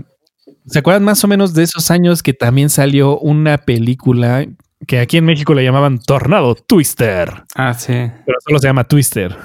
¿se 0.66 0.78
acuerdan 0.78 1.04
más 1.04 1.24
o 1.24 1.28
menos 1.28 1.54
de 1.54 1.62
esos 1.62 1.90
años 1.90 2.22
que 2.22 2.34
también 2.34 2.68
salió 2.68 3.18
una 3.18 3.56
película 3.58 4.44
que 4.86 4.98
aquí 5.00 5.16
en 5.16 5.24
México 5.24 5.54
le 5.54 5.64
llamaban 5.64 6.00
Tornado 6.00 6.54
Twister? 6.54 7.44
Ah, 7.54 7.72
sí. 7.72 7.94
Pero 8.26 8.38
solo 8.46 8.58
se 8.58 8.66
llama 8.66 8.84
Twister. 8.84 9.36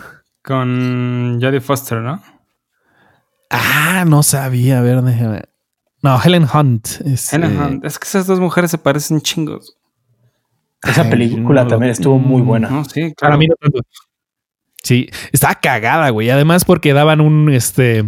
Con 0.44 1.40
Jodie 1.42 1.62
Foster, 1.62 2.00
¿no? 2.00 2.22
Ah, 3.50 4.04
no 4.06 4.24
sabía. 4.24 4.80
A 4.80 4.82
ver, 4.82 5.02
déjame. 5.02 5.44
No, 6.02 6.22
Helen 6.22 6.48
Hunt. 6.54 6.88
Es, 7.06 7.32
Helen 7.34 7.56
eh, 7.56 7.60
Hunt. 7.62 7.86
Es 7.86 7.98
que 7.98 8.08
esas 8.08 8.28
dos 8.28 8.42
mujeres 8.42 8.72
se 8.72 8.78
parecen 8.78 9.22
chingos. 9.22 9.78
Esa 10.84 11.04
Ay, 11.04 11.10
película 11.12 11.64
no 11.64 11.70
también 11.70 11.94
estuvo 11.94 12.20
muy 12.20 12.42
buena. 12.42 12.70
No, 12.70 12.84
sí, 12.84 13.14
Para 13.20 13.30
claro. 13.30 13.38
mí 13.38 13.48
no 13.48 13.56
tanto. 13.56 13.80
Sí, 14.86 15.10
estaba 15.32 15.56
cagada, 15.56 16.12
güey. 16.12 16.30
Además, 16.30 16.64
porque 16.64 16.94
daban 16.94 17.20
un 17.20 17.52
este. 17.52 18.08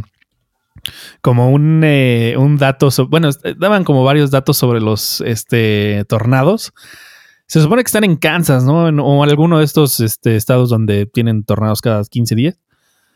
Como 1.21 1.49
un, 1.51 1.81
eh, 1.83 2.35
un 2.37 2.57
dato. 2.57 2.91
so- 2.91 3.07
bueno, 3.07 3.29
daban 3.57 3.83
como 3.83 4.03
varios 4.03 4.31
datos 4.31 4.57
sobre 4.57 4.79
los 4.79 5.21
este, 5.21 6.05
tornados. 6.07 6.71
Se 7.47 7.59
supone 7.61 7.81
que 7.83 7.87
están 7.87 8.03
en 8.03 8.15
Kansas, 8.15 8.63
¿no? 8.63 8.87
En- 8.87 8.99
o 8.99 9.23
alguno 9.23 9.57
de 9.57 9.65
estos 9.65 9.99
este, 9.99 10.35
estados 10.35 10.69
donde 10.69 11.05
tienen 11.07 11.43
tornados 11.43 11.81
cada 11.81 12.03
15 12.03 12.35
días. 12.35 12.59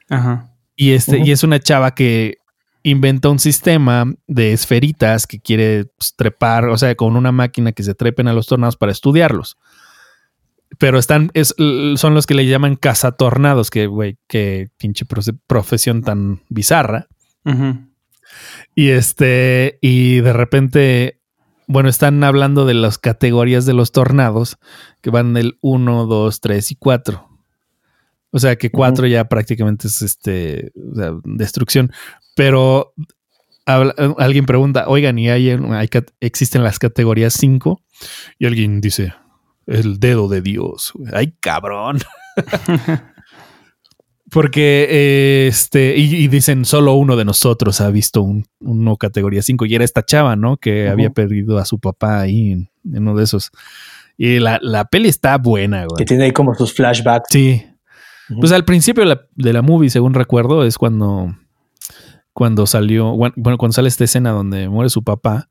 Ajá. 0.10 0.50
Y, 0.76 0.92
este, 0.94 1.20
y 1.20 1.32
es 1.32 1.44
una 1.44 1.60
chava 1.60 1.94
que 1.94 2.38
inventa 2.84 3.30
un 3.30 3.38
sistema 3.40 4.06
de 4.26 4.54
esferitas 4.54 5.28
que 5.28 5.40
quiere 5.40 5.86
pues, 5.98 6.16
trepar, 6.16 6.66
o 6.70 6.78
sea, 6.80 6.96
con 6.96 7.16
una 7.16 7.32
máquina 7.32 7.74
que 7.74 7.84
se 7.84 7.94
trepen 7.94 8.28
a 8.28 8.34
los 8.34 8.48
tornados 8.48 8.76
para 8.76 8.92
estudiarlos. 8.92 9.58
Pero 10.82 10.98
están, 10.98 11.30
es, 11.36 11.54
son 11.96 12.16
los 12.16 12.26
que 12.26 12.34
le 12.34 12.48
llaman 12.48 12.76
cazatornados, 12.76 13.70
que, 13.70 13.86
güey, 13.86 14.18
qué 14.28 14.70
pinche 14.78 15.06
profesión 15.46 16.02
tan 16.02 16.42
bizarra. 16.50 17.06
Y 18.74 18.90
este, 18.90 19.78
y 19.80 20.22
de 20.22 20.34
repente, 20.34 21.22
bueno, 21.68 21.88
están 21.88 22.24
hablando 22.24 22.66
de 22.66 22.74
las 22.74 22.98
categorías 22.98 23.68
de 23.68 23.74
los 23.74 23.92
tornados 23.92 24.58
que 25.02 25.12
van 25.12 25.34
del 25.36 25.60
1, 25.62 26.08
2, 26.08 26.42
3 26.42 26.72
y 26.72 26.76
4. 26.76 27.30
O 28.32 28.40
sea 28.40 28.56
que 28.56 28.72
4 28.72 29.06
ya 29.06 29.26
prácticamente 29.26 29.88
es 29.88 30.02
este, 30.02 30.72
o 30.92 30.96
sea, 30.96 31.12
destrucción. 31.26 31.92
Pero 32.36 32.96
habla- 33.68 33.94
alguien 34.18 34.48
pregunta, 34.48 34.86
oigan, 34.88 35.20
¿y 35.20 35.30
hay, 35.30 35.52
hay 35.52 35.90
existen 36.22 36.64
las 36.64 36.80
categorías 36.80 37.34
5? 37.36 37.84
Y 38.40 38.48
alguien 38.48 38.82
dice, 38.82 39.14
el 39.72 40.00
dedo 40.00 40.28
de 40.28 40.42
Dios. 40.42 40.94
Ay, 41.14 41.34
cabrón. 41.40 42.00
Porque 44.32 44.88
eh, 44.90 45.48
este, 45.48 45.98
y, 45.98 46.16
y 46.16 46.28
dicen 46.30 46.64
solo 46.64 46.94
uno 46.94 47.18
de 47.18 47.26
nosotros 47.26 47.82
ha 47.82 47.90
visto 47.90 48.22
un, 48.22 48.46
uno 48.62 48.96
categoría 48.96 49.42
5 49.42 49.66
y 49.66 49.76
era 49.76 49.84
esta 49.84 50.06
chava, 50.06 50.38
¿no? 50.38 50.56
Que 50.56 50.88
había 50.88 51.10
perdido 51.10 51.58
a 51.58 51.66
su 51.66 51.80
papá 51.80 52.22
ahí 52.22 52.52
en, 52.54 52.70
en 52.94 53.02
uno 53.02 53.16
de 53.18 53.26
esos. 53.26 53.52
Y 54.18 54.40
la, 54.40 54.58
la 54.62 54.86
peli 54.86 55.10
está 55.10 55.38
buena, 55.38 55.82
Que 55.82 55.88
güey. 55.88 56.06
tiene 56.06 56.24
ahí 56.26 56.32
como 56.32 56.56
sus 56.56 56.74
flashbacks. 56.74 57.28
Sí. 57.30 57.66
Pues 58.40 58.54
al 58.54 58.64
principio 58.64 59.04
de 59.04 59.10
la, 59.10 59.28
de 59.36 59.52
la 59.52 59.62
movie, 59.62 59.90
según 59.90 60.14
recuerdo, 60.14 60.64
es 60.64 60.78
cuando, 60.78 61.36
cuando 62.32 62.66
salió, 62.66 63.12
bueno, 63.18 63.34
cuando 63.58 63.74
sale 63.74 63.90
esta 63.90 64.06
escena 64.06 64.32
donde 64.32 64.70
muere 64.70 64.90
su 64.90 65.04
papá. 65.04 65.50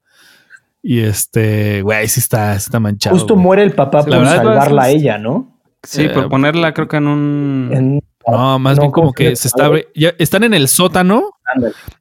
Y 0.83 1.01
este, 1.01 1.83
güey, 1.83 2.09
sí 2.09 2.21
está, 2.21 2.53
sí 2.59 2.65
está 2.67 2.81
manchado. 2.81 3.15
Justo 3.17 3.35
güey. 3.35 3.45
muere 3.45 3.63
el 3.63 3.73
papá 3.73 4.05
La 4.07 4.17
por 4.19 4.27
salvarla 4.27 4.83
a 4.85 4.91
ella, 4.91 5.19
¿no? 5.19 5.59
Sí, 5.83 6.03
Eh, 6.05 6.09
por 6.11 6.29
ponerla 6.29 6.73
creo 6.75 6.89
que 6.89 6.97
en 6.97 7.07
un... 7.07 7.71
En- 7.73 8.01
No, 8.27 8.59
más 8.59 8.77
No, 8.77 8.83
bien 8.83 8.93
¿cómo 8.93 9.03
como 9.09 9.13
que 9.15 9.35
se 9.37 9.49
está, 9.49 9.71
ya 9.95 10.13
están 10.19 10.45
en 10.45 10.53
el 10.55 10.69
sótano 10.69 11.31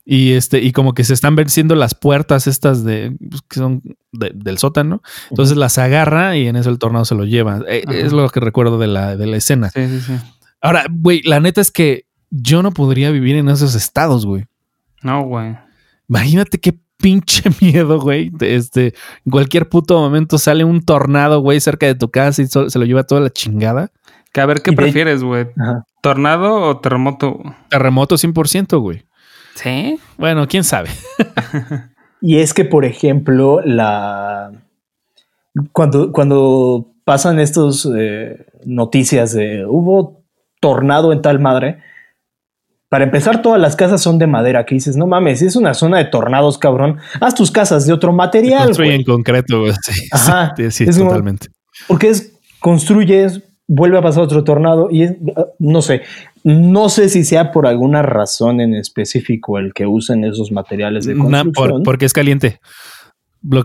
y 0.06 0.34
este, 0.34 0.60
y 0.60 0.74
como 0.74 0.94
que 0.94 1.04
se 1.06 1.14
están 1.14 1.36
venciendo 1.36 1.76
las 1.76 1.96
puertas 1.96 2.46
estas 2.46 2.84
de 2.84 3.16
pues, 3.30 3.42
que 3.50 3.56
son 3.60 3.82
de- 4.12 4.32
del 4.36 4.58
sótano. 4.58 5.02
Entonces 5.30 5.56
las 5.58 5.78
agarra 5.78 6.36
y 6.38 6.48
en 6.48 6.56
eso 6.58 6.70
el 6.70 6.78
tornado 6.78 7.06
se 7.06 7.16
lo 7.16 7.24
lleva. 7.26 7.62
Eh, 7.68 7.84
es 7.90 8.12
lo 8.12 8.30
que 8.30 8.40
recuerdo 8.42 8.78
de 8.78 8.88
la, 8.88 9.16
de 9.16 9.28
la 9.28 9.38
escena. 9.38 9.70
Sí, 9.70 9.88
sí, 9.88 10.02
sí. 10.02 10.14
Ahora, 10.62 10.86
güey, 10.92 11.22
la 11.24 11.40
neta 11.40 11.62
es 11.62 11.72
que 11.72 12.06
yo 12.30 12.62
no 12.64 12.72
podría 12.72 13.12
vivir 13.12 13.38
en 13.38 13.48
esos 13.50 13.74
estados, 13.76 14.26
güey. 14.26 14.46
No, 15.02 15.24
güey. 15.24 15.58
Imagínate 16.10 16.60
qué 16.60 16.78
pinche 17.02 17.50
miedo, 17.62 18.00
güey. 18.00 18.30
de 18.32 18.56
Este, 18.56 18.94
en 19.26 19.32
cualquier 19.32 19.68
puto 19.70 20.00
momento 20.00 20.38
sale 20.38 20.64
un 20.64 20.82
tornado, 20.84 21.40
güey, 21.42 21.60
cerca 21.60 21.86
de 21.86 21.96
tu 21.96 22.10
casa 22.10 22.42
y 22.42 22.48
so- 22.48 22.70
se 22.70 22.80
lo 22.80 22.86
lleva 22.86 23.04
toda 23.04 23.22
la 23.22 23.30
chingada. 23.30 23.92
Que 24.32 24.42
a 24.42 24.46
ver, 24.46 24.62
¿qué 24.62 24.72
Y 24.72 24.76
prefieres, 24.76 25.24
güey? 25.24 25.48
¿Tornado 26.02 26.56
o 26.62 26.80
terremoto? 26.80 27.40
Terremoto 27.70 28.16
100%, 28.16 28.80
güey. 28.80 29.04
Sí. 29.56 30.00
Bueno, 30.18 30.48
quién 30.48 30.64
sabe. 30.64 30.90
Y 32.22 32.40
es 32.40 32.54
que, 32.54 32.66
por 32.66 32.84
ejemplo, 32.84 33.62
la 33.64 34.52
cuando, 35.72 36.12
cuando 36.12 36.92
pasan 37.06 37.40
estos 37.40 37.90
eh, 37.98 38.46
noticias 38.66 39.32
de 39.34 39.66
hubo 39.66 40.22
tornado 40.60 41.14
en 41.14 41.22
tal 41.22 41.40
madre, 41.40 41.80
para 42.90 43.04
empezar, 43.06 43.42
todas 43.42 43.62
las 43.62 43.76
casas 43.76 44.02
son 44.02 44.18
de 44.18 44.26
madera. 44.28 44.66
Que 44.66 44.76
dices, 44.76 44.96
no 44.98 45.06
mames, 45.08 45.42
es 45.42 45.56
una 45.56 45.74
zona 45.74 46.00
de 46.00 46.06
tornados, 46.06 46.58
cabrón. 46.58 46.98
Haz 47.22 47.36
tus 47.36 47.52
casas 47.52 47.86
de 47.86 47.94
otro 47.94 48.12
material. 48.12 48.66
construye 48.66 48.90
güey. 48.90 49.00
en 49.00 49.06
concreto, 49.06 49.60
güey. 49.62 49.74
Sí, 49.84 50.08
Ajá. 50.12 50.54
sí, 50.58 50.72
sí, 50.72 50.84
Es 50.86 50.98
como- 50.98 51.10
totalmente. 51.12 51.48
Porque 51.88 52.10
es 52.10 52.34
construyes, 52.60 53.42
vuelve 53.68 53.98
a 53.98 54.02
pasar 54.02 54.24
otro 54.24 54.44
tornado 54.44 54.90
y 54.92 55.04
es, 55.04 55.14
no 55.60 55.82
sé, 55.84 56.02
no 56.44 56.90
sé 56.90 57.10
si 57.10 57.24
sea 57.24 57.52
por 57.52 57.68
alguna 57.68 58.02
razón 58.02 58.60
en 58.62 58.74
específico 58.74 59.60
el 59.60 59.74
que 59.74 59.86
usen 59.86 60.24
esos 60.24 60.52
materiales 60.52 61.06
de 61.06 61.16
construcción. 61.16 61.52
por- 61.54 61.84
porque 61.84 62.06
es 62.06 62.14
caliente. 62.14 62.60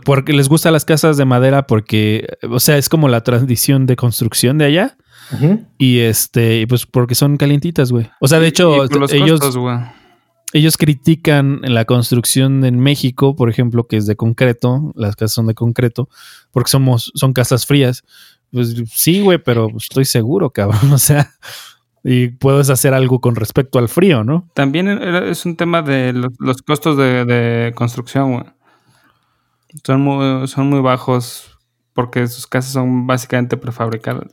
Porque 0.04 0.32
les 0.32 0.48
gustan 0.48 0.72
las 0.72 0.84
casas 0.84 1.16
de 1.16 1.24
madera 1.24 1.66
porque, 1.66 2.26
o 2.48 2.60
sea, 2.60 2.78
es 2.78 2.88
como 2.88 3.08
la 3.08 3.22
tradición 3.22 3.86
de 3.86 3.96
construcción 3.96 4.58
de 4.58 4.64
allá. 4.66 4.96
Y 5.78 6.00
este, 6.00 6.60
y 6.60 6.66
pues 6.66 6.86
porque 6.86 7.14
son 7.14 7.36
calientitas, 7.38 7.90
güey. 7.90 8.08
O 8.20 8.28
sea, 8.28 8.38
de 8.40 8.48
hecho, 8.48 8.84
los 8.86 9.12
ellos, 9.12 9.40
costos, 9.40 9.56
ellos 10.52 10.76
critican 10.76 11.60
la 11.62 11.86
construcción 11.86 12.64
en 12.64 12.78
México, 12.78 13.34
por 13.34 13.50
ejemplo, 13.50 13.86
que 13.88 13.96
es 13.96 14.06
de 14.06 14.14
concreto, 14.16 14.92
las 14.94 15.16
casas 15.16 15.32
son 15.32 15.46
de 15.48 15.54
concreto, 15.54 16.08
porque 16.52 16.70
somos, 16.70 17.10
son 17.14 17.32
casas 17.32 17.66
frías. 17.66 18.04
Pues 18.52 18.74
sí, 18.92 19.22
güey, 19.22 19.38
pero 19.38 19.68
estoy 19.76 20.04
seguro, 20.04 20.50
cabrón. 20.50 20.78
O 20.92 20.98
sea, 20.98 21.32
y 22.04 22.28
puedes 22.28 22.68
hacer 22.70 22.92
algo 22.94 23.20
con 23.20 23.34
respecto 23.34 23.78
al 23.80 23.88
frío, 23.88 24.22
¿no? 24.22 24.48
También 24.54 24.86
era- 24.88 25.26
es 25.28 25.44
un 25.46 25.56
tema 25.56 25.82
de 25.82 26.12
los, 26.12 26.32
los 26.38 26.62
costos 26.62 26.96
de, 26.98 27.24
de 27.24 27.72
construcción, 27.74 28.32
güey. 28.34 28.44
Son 29.82 30.00
muy, 30.00 30.46
son 30.48 30.68
muy 30.70 30.80
bajos 30.80 31.50
porque 31.92 32.26
sus 32.26 32.46
casas 32.46 32.72
son 32.72 33.06
básicamente 33.06 33.56
prefabricadas. 33.56 34.32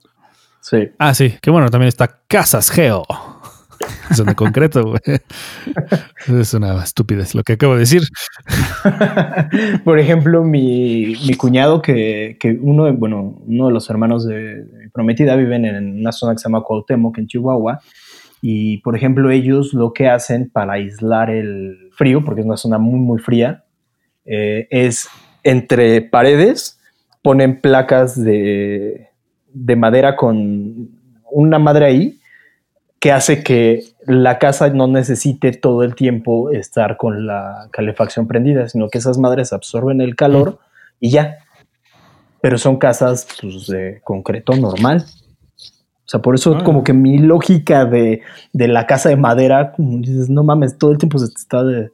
Sí. 0.61 0.89
Ah, 0.99 1.13
sí, 1.13 1.35
que 1.41 1.49
bueno, 1.49 1.69
también 1.69 1.87
está 1.87 2.21
Casas 2.27 2.69
Geo. 2.69 3.03
Son 4.15 4.27
de 4.27 4.35
concreto, 4.35 4.83
güey. 4.83 4.99
Es 6.27 6.53
una 6.53 6.83
estupidez 6.83 7.33
lo 7.33 7.43
que 7.43 7.53
acabo 7.53 7.73
de 7.73 7.79
decir. 7.79 8.03
Por 9.83 9.99
ejemplo, 9.99 10.43
mi, 10.43 11.15
mi 11.27 11.33
cuñado, 11.35 11.81
que, 11.81 12.37
que 12.39 12.57
uno, 12.61 12.85
de- 12.85 12.91
bueno, 12.91 13.41
uno 13.47 13.67
de 13.67 13.73
los 13.73 13.89
hermanos 13.89 14.25
de, 14.27 14.63
de 14.65 14.77
mi 14.83 14.89
prometida 14.89 15.35
viven 15.35 15.65
en 15.65 15.99
una 15.99 16.11
zona 16.11 16.33
que 16.33 16.39
se 16.39 16.43
llama 16.49 16.61
Cuauhtémoc, 16.63 17.17
en 17.17 17.27
Chihuahua. 17.27 17.79
Y, 18.41 18.77
por 18.79 18.95
ejemplo, 18.95 19.29
ellos 19.31 19.73
lo 19.73 19.93
que 19.93 20.07
hacen 20.09 20.49
para 20.51 20.73
aislar 20.73 21.29
el 21.29 21.89
frío, 21.93 22.23
porque 22.23 22.41
es 22.41 22.47
una 22.47 22.57
zona 22.57 22.77
muy, 22.77 22.99
muy 22.99 23.19
fría, 23.19 23.65
eh, 24.25 24.67
es 24.71 25.07
entre 25.43 26.01
paredes 26.01 26.79
ponen 27.21 27.61
placas 27.61 28.21
de, 28.21 29.09
de 29.53 29.75
madera 29.75 30.15
con 30.15 30.89
una 31.31 31.59
madre 31.59 31.85
ahí 31.85 32.17
que 32.99 33.11
hace 33.11 33.43
que 33.43 33.83
la 34.05 34.37
casa 34.37 34.69
no 34.69 34.87
necesite 34.87 35.51
todo 35.53 35.83
el 35.83 35.95
tiempo 35.95 36.51
estar 36.51 36.97
con 36.97 37.25
la 37.25 37.67
calefacción 37.71 38.27
prendida, 38.27 38.69
sino 38.69 38.89
que 38.89 38.99
esas 38.99 39.17
madres 39.17 39.53
absorben 39.53 40.01
el 40.01 40.15
calor 40.15 40.59
y 40.99 41.09
ya. 41.11 41.37
Pero 42.41 42.57
son 42.59 42.77
casas 42.77 43.27
pues, 43.41 43.67
de 43.67 44.01
concreto 44.03 44.55
normal. 44.55 45.05
O 45.57 46.09
sea, 46.11 46.21
por 46.21 46.35
eso 46.35 46.57
Ah. 46.59 46.63
como 46.63 46.83
que 46.83 46.93
mi 46.93 47.17
lógica 47.17 47.85
de, 47.85 48.21
de 48.53 48.67
la 48.67 48.85
casa 48.85 49.09
de 49.09 49.15
madera, 49.15 49.71
como 49.71 49.97
dices, 49.99 50.29
no 50.29 50.43
mames, 50.43 50.77
todo 50.77 50.91
el 50.91 50.97
tiempo 50.99 51.17
se 51.17 51.27
te 51.27 51.39
está 51.39 51.63
de- 51.63 51.91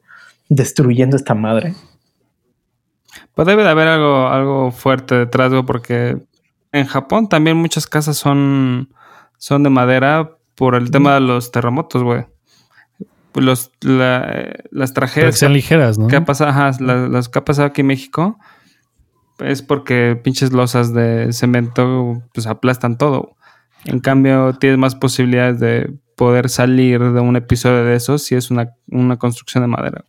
destruyendo 0.50 1.16
esta 1.16 1.34
madre. 1.34 1.74
Pues 3.34 3.46
debe 3.46 3.62
de 3.62 3.68
haber 3.70 3.88
algo, 3.88 4.28
algo 4.28 4.70
fuerte 4.72 5.14
detrás, 5.14 5.50
güey, 5.50 5.62
porque 5.64 6.18
en 6.72 6.86
Japón 6.86 7.28
también 7.28 7.56
muchas 7.56 7.86
casas 7.86 8.16
son, 8.16 8.90
son 9.36 9.62
de 9.62 9.70
madera 9.70 10.32
por 10.54 10.74
el 10.74 10.90
tema 10.90 11.14
de 11.14 11.20
los 11.20 11.50
terremotos, 11.52 12.02
güey. 12.02 12.26
Los, 13.34 13.70
la- 13.82 14.52
las 14.70 14.90
Pero 14.92 15.06
que 15.06 15.12
tragedias 15.12 15.38
sean 15.38 15.52
ligeras, 15.52 15.98
¿no? 15.98 16.08
que 16.08 16.16
ha 16.16 16.24
pasado, 16.24 16.50
ajá, 16.50 16.72
la- 16.80 17.06
las 17.08 17.28
que 17.28 17.38
ha 17.38 17.44
pasado 17.44 17.68
aquí 17.68 17.82
en 17.82 17.86
México 17.86 18.38
es 19.38 19.62
porque 19.62 20.18
pinches 20.22 20.52
losas 20.52 20.92
de 20.92 21.32
cemento 21.32 22.20
pues 22.34 22.48
aplastan 22.48 22.98
todo. 22.98 23.36
En 23.84 24.00
cambio, 24.00 24.54
tienes 24.54 24.78
más 24.78 24.96
posibilidades 24.96 25.60
de 25.60 25.94
poder 26.16 26.48
salir 26.48 26.98
de 27.00 27.20
un 27.20 27.36
episodio 27.36 27.84
de 27.84 27.94
esos 27.94 28.24
si 28.24 28.34
es 28.34 28.50
una, 28.50 28.70
una 28.88 29.16
construcción 29.18 29.62
de 29.62 29.68
madera. 29.68 30.04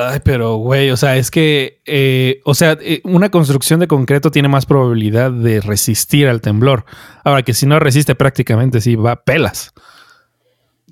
Ay, 0.00 0.20
pero 0.24 0.56
güey, 0.56 0.90
o 0.90 0.96
sea, 0.96 1.16
es 1.16 1.30
que, 1.30 1.80
eh, 1.86 2.40
o 2.44 2.54
sea, 2.54 2.76
eh, 2.80 3.00
una 3.04 3.30
construcción 3.30 3.80
de 3.80 3.88
concreto 3.88 4.30
tiene 4.30 4.48
más 4.48 4.66
probabilidad 4.66 5.30
de 5.30 5.60
resistir 5.60 6.28
al 6.28 6.40
temblor. 6.40 6.84
Ahora 7.24 7.42
que 7.42 7.54
si 7.54 7.66
no 7.66 7.78
resiste 7.78 8.14
prácticamente, 8.14 8.80
sí 8.80 8.96
va 8.96 9.16
pelas. 9.24 9.72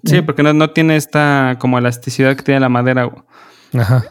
Sí, 0.05 0.23
porque 0.23 0.43
no, 0.43 0.53
no 0.55 0.71
tiene 0.71 0.97
esta 0.97 1.57
como 1.59 1.79
elasticidad 1.79 2.35
que 2.37 2.43
tiene 2.43 2.61
la 2.61 2.69
madera. 2.71 3.05
güey. 3.05 3.23
Ajá. 3.75 4.05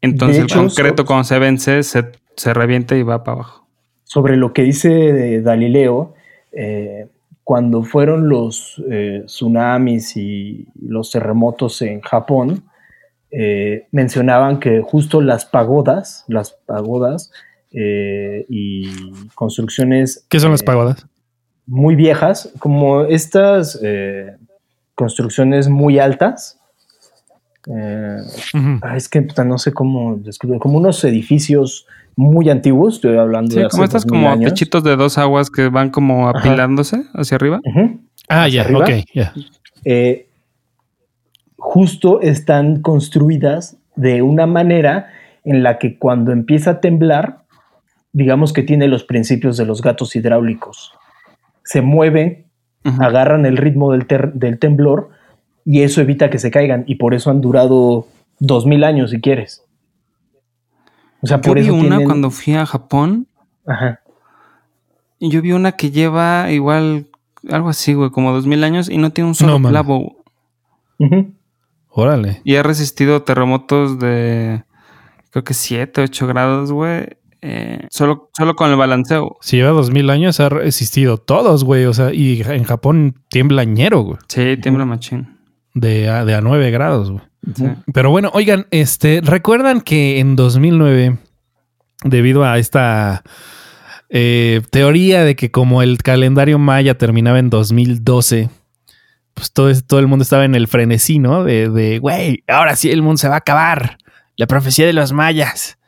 Entonces 0.00 0.44
hecho, 0.44 0.60
el 0.60 0.66
concreto 0.68 1.02
so- 1.02 1.06
cuando 1.06 1.24
se 1.24 1.38
vence 1.38 1.82
se, 1.82 2.12
se 2.36 2.54
revienta 2.54 2.96
y 2.96 3.02
va 3.02 3.24
para 3.24 3.36
abajo. 3.36 3.66
sobre 4.04 4.36
lo 4.36 4.52
que 4.52 4.62
dice 4.62 5.40
Galileo, 5.42 6.14
eh, 6.52 7.08
cuando 7.42 7.82
fueron 7.82 8.28
los 8.28 8.80
eh, 8.90 9.22
tsunamis 9.26 10.16
y 10.16 10.66
los 10.80 11.10
terremotos 11.10 11.82
en 11.82 12.00
Japón, 12.00 12.64
eh, 13.38 13.86
mencionaban 13.92 14.60
que 14.60 14.80
justo 14.80 15.20
las 15.20 15.44
pagodas, 15.44 16.24
las 16.26 16.52
pagodas 16.52 17.30
y 17.72 19.12
construcciones... 19.34 20.24
¿Qué 20.30 20.40
son 20.40 20.52
las 20.52 20.62
pagodas? 20.62 21.06
Muy 21.66 21.94
viejas, 21.94 22.50
como 22.58 23.02
estas 23.02 23.78
construcciones 24.94 25.68
muy 25.68 25.98
altas. 25.98 26.58
Es 28.94 29.08
que 29.10 29.26
no 29.44 29.58
sé 29.58 29.72
cómo 29.74 30.16
describir, 30.16 30.58
como 30.58 30.78
unos 30.78 31.04
edificios 31.04 31.86
muy 32.16 32.48
antiguos, 32.48 32.94
estoy 32.94 33.18
hablando 33.18 33.54
de 33.54 33.66
hace 33.66 33.72
como 33.72 33.84
estas 33.84 34.06
como 34.06 34.40
pechitos 34.40 34.82
de 34.82 34.96
dos 34.96 35.18
aguas 35.18 35.50
que 35.50 35.68
van 35.68 35.90
como 35.90 36.28
apilándose 36.28 37.02
hacia 37.12 37.34
arriba. 37.34 37.60
Ah, 38.28 38.48
ya, 38.48 38.66
ok, 38.74 38.90
ya. 39.12 39.34
Eh, 39.84 40.25
justo 41.66 42.20
están 42.20 42.80
construidas 42.80 43.76
de 43.96 44.22
una 44.22 44.46
manera 44.46 45.08
en 45.42 45.64
la 45.64 45.78
que 45.78 45.98
cuando 45.98 46.30
empieza 46.30 46.70
a 46.70 46.80
temblar, 46.80 47.40
digamos 48.12 48.52
que 48.52 48.62
tiene 48.62 48.86
los 48.86 49.02
principios 49.02 49.56
de 49.56 49.66
los 49.66 49.82
gatos 49.82 50.14
hidráulicos. 50.14 50.92
Se 51.64 51.82
mueven, 51.82 52.46
agarran 53.00 53.46
el 53.46 53.56
ritmo 53.56 53.90
del, 53.90 54.06
del 54.34 54.60
temblor 54.60 55.10
y 55.64 55.82
eso 55.82 56.00
evita 56.00 56.30
que 56.30 56.38
se 56.38 56.52
caigan 56.52 56.84
y 56.86 56.94
por 56.94 57.14
eso 57.14 57.30
han 57.30 57.40
durado 57.40 58.06
dos 58.38 58.64
mil 58.64 58.84
años 58.84 59.10
si 59.10 59.20
quieres. 59.20 59.64
O 61.20 61.26
sea, 61.26 61.40
yo 61.40 61.52
vi 61.52 61.68
una 61.68 62.04
cuando 62.04 62.30
fui 62.30 62.54
a 62.54 62.64
Japón. 62.64 63.26
Ajá. 63.66 64.00
Y 65.18 65.30
yo 65.30 65.42
vi 65.42 65.50
una 65.50 65.72
que 65.72 65.90
lleva 65.90 66.52
igual 66.52 67.08
algo 67.50 67.70
así, 67.70 67.92
güey, 67.94 68.10
como 68.10 68.32
dos 68.32 68.46
mil 68.46 68.62
años 68.62 68.88
y 68.88 68.98
no 68.98 69.10
tiene 69.10 69.28
un 69.28 69.34
solo 69.34 69.60
clavo. 69.60 70.22
Órale. 71.98 72.42
Y 72.44 72.56
ha 72.56 72.62
resistido 72.62 73.22
terremotos 73.22 73.98
de 73.98 74.62
creo 75.30 75.44
que 75.44 75.54
7, 75.54 76.02
8 76.02 76.26
grados, 76.26 76.70
güey. 76.70 77.06
Eh, 77.40 77.86
solo, 77.90 78.30
solo 78.36 78.54
con 78.54 78.70
el 78.70 78.76
balanceo. 78.76 79.38
Si 79.40 79.56
lleva 79.56 79.70
dos 79.70 79.90
mil 79.90 80.10
años, 80.10 80.38
ha 80.40 80.50
resistido 80.50 81.16
todos, 81.16 81.64
güey. 81.64 81.86
O 81.86 81.94
sea, 81.94 82.12
y 82.12 82.42
en 82.42 82.64
Japón 82.64 83.22
tiembla 83.30 83.64
ñero, 83.64 84.00
güey. 84.00 84.18
Sí, 84.28 84.58
tiembla 84.60 84.84
machín. 84.84 85.38
De 85.72 86.10
a, 86.10 86.26
de 86.26 86.34
a 86.34 86.42
9 86.42 86.70
grados, 86.70 87.10
güey. 87.10 87.22
Pero 87.94 88.10
bueno, 88.10 88.30
oigan, 88.34 88.66
este, 88.70 89.22
recuerdan 89.24 89.80
que 89.80 90.18
en 90.18 90.36
2009, 90.36 91.16
debido 92.04 92.44
a 92.44 92.58
esta 92.58 93.22
eh, 94.10 94.60
teoría 94.70 95.24
de 95.24 95.34
que 95.34 95.50
como 95.50 95.80
el 95.80 95.96
calendario 95.98 96.58
maya 96.58 96.98
terminaba 96.98 97.38
en 97.38 97.48
2012, 97.48 98.50
pues 99.36 99.52
todo, 99.52 99.70
todo 99.82 100.00
el 100.00 100.06
mundo 100.06 100.22
estaba 100.22 100.46
en 100.46 100.54
el 100.54 100.66
frenesí, 100.66 101.18
¿no? 101.18 101.44
De, 101.44 101.68
de, 101.68 101.98
güey, 101.98 102.42
ahora 102.48 102.74
sí 102.74 102.90
el 102.90 103.02
mundo 103.02 103.18
se 103.18 103.28
va 103.28 103.34
a 103.34 103.38
acabar. 103.38 103.98
La 104.38 104.46
profecía 104.46 104.86
de 104.86 104.94
los 104.94 105.12
mayas. 105.12 105.78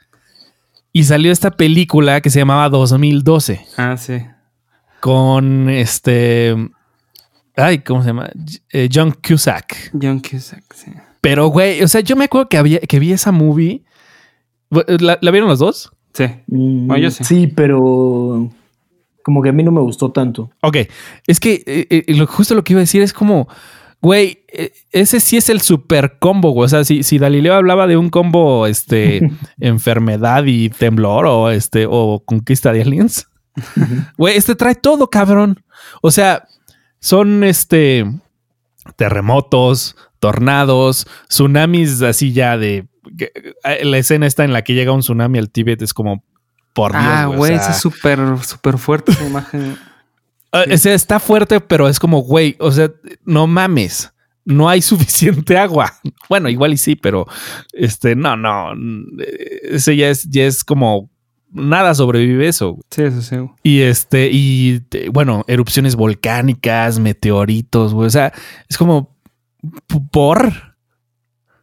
Y 0.92 1.04
salió 1.04 1.32
esta 1.32 1.50
película 1.50 2.20
que 2.20 2.28
se 2.28 2.40
llamaba 2.40 2.68
2012. 2.68 3.64
Ah, 3.78 3.96
sí. 3.96 4.20
Con 5.00 5.70
este... 5.70 6.54
Ay, 7.56 7.78
¿cómo 7.78 8.02
se 8.02 8.08
llama? 8.08 8.30
Eh, 8.70 8.88
John 8.92 9.14
Cusack. 9.26 9.92
John 10.00 10.20
Cusack, 10.20 10.64
sí. 10.74 10.92
Pero, 11.22 11.48
güey, 11.48 11.82
o 11.82 11.88
sea, 11.88 12.02
yo 12.02 12.16
me 12.16 12.26
acuerdo 12.26 12.48
que, 12.50 12.58
había, 12.58 12.80
que 12.80 12.98
vi 12.98 13.12
esa 13.12 13.32
movie. 13.32 13.82
¿La, 14.70 15.16
vieron 15.30 15.48
los 15.48 15.58
dos? 15.58 15.90
Sí. 16.12 16.26
Mm, 16.46 17.10
sí. 17.10 17.46
pero 17.48 18.50
como 19.28 19.42
que 19.42 19.50
a 19.50 19.52
mí 19.52 19.62
no 19.62 19.70
me 19.70 19.82
gustó 19.82 20.10
tanto. 20.10 20.50
Ok, 20.62 20.78
es 21.26 21.38
que 21.38 21.62
eh, 21.66 21.86
eh, 21.90 22.26
justo 22.26 22.54
lo 22.54 22.64
que 22.64 22.72
iba 22.72 22.80
a 22.80 22.88
decir 22.88 23.02
es 23.02 23.12
como, 23.12 23.46
güey, 24.00 24.46
eh, 24.48 24.72
ese 24.90 25.20
sí 25.20 25.36
es 25.36 25.50
el 25.50 25.60
super 25.60 26.18
combo, 26.18 26.52
güey. 26.52 26.64
O 26.64 26.68
sea, 26.70 26.82
si, 26.82 27.02
si 27.02 27.18
Galileo 27.18 27.52
hablaba 27.52 27.86
de 27.86 27.98
un 27.98 28.08
combo, 28.08 28.66
este, 28.66 29.30
enfermedad 29.60 30.44
y 30.46 30.70
temblor 30.70 31.26
o 31.26 31.50
este, 31.50 31.84
o 31.86 32.22
conquista 32.24 32.72
de 32.72 32.80
aliens, 32.80 33.28
güey, 34.16 34.34
este 34.34 34.54
trae 34.54 34.76
todo, 34.76 35.10
cabrón. 35.10 35.62
O 36.00 36.10
sea, 36.10 36.48
son 36.98 37.44
este 37.44 38.06
terremotos, 38.96 39.94
tornados, 40.20 41.06
tsunamis 41.28 42.00
así 42.00 42.32
ya 42.32 42.56
de... 42.56 42.88
La 43.82 43.98
escena 43.98 44.26
está 44.26 44.44
en 44.44 44.54
la 44.54 44.62
que 44.62 44.72
llega 44.72 44.92
un 44.92 45.00
tsunami 45.00 45.38
al 45.38 45.50
Tíbet, 45.50 45.82
es 45.82 45.92
como... 45.92 46.24
Por 46.78 46.92
Dios, 46.92 47.04
ah, 47.04 47.26
güey, 47.26 47.54
es 47.54 47.76
súper, 47.78 48.18
súper 48.42 48.78
fuerte 48.78 49.12
esa 49.12 49.26
imagen. 49.26 49.78
Ah, 50.50 50.64
o 50.72 50.78
sea, 50.78 50.94
está 50.94 51.20
fuerte, 51.20 51.60
pero 51.60 51.90
es 51.90 51.98
como, 51.98 52.20
güey, 52.20 52.56
o 52.58 52.72
sea, 52.72 52.90
no 53.26 53.46
mames 53.46 54.10
no 54.48 54.68
hay 54.68 54.82
suficiente 54.82 55.56
agua. 55.56 55.92
Bueno, 56.28 56.48
igual 56.48 56.72
y 56.72 56.78
sí, 56.78 56.96
pero 56.96 57.26
este, 57.72 58.16
no, 58.16 58.36
no, 58.36 58.72
ese 59.62 59.94
ya 59.96 60.08
es, 60.08 60.28
ya 60.28 60.46
es 60.46 60.64
como 60.64 61.10
nada 61.50 61.94
sobrevive 61.94 62.48
eso. 62.48 62.78
Sí, 62.90 63.02
eso 63.02 63.22
sí. 63.22 63.36
Y 63.62 63.82
este, 63.82 64.30
y 64.32 64.82
bueno, 65.12 65.44
erupciones 65.46 65.94
volcánicas, 65.96 66.98
meteoritos, 66.98 67.94
güey. 67.94 68.06
O 68.06 68.10
sea, 68.10 68.32
es 68.68 68.78
como 68.78 69.14
por. 70.10 70.52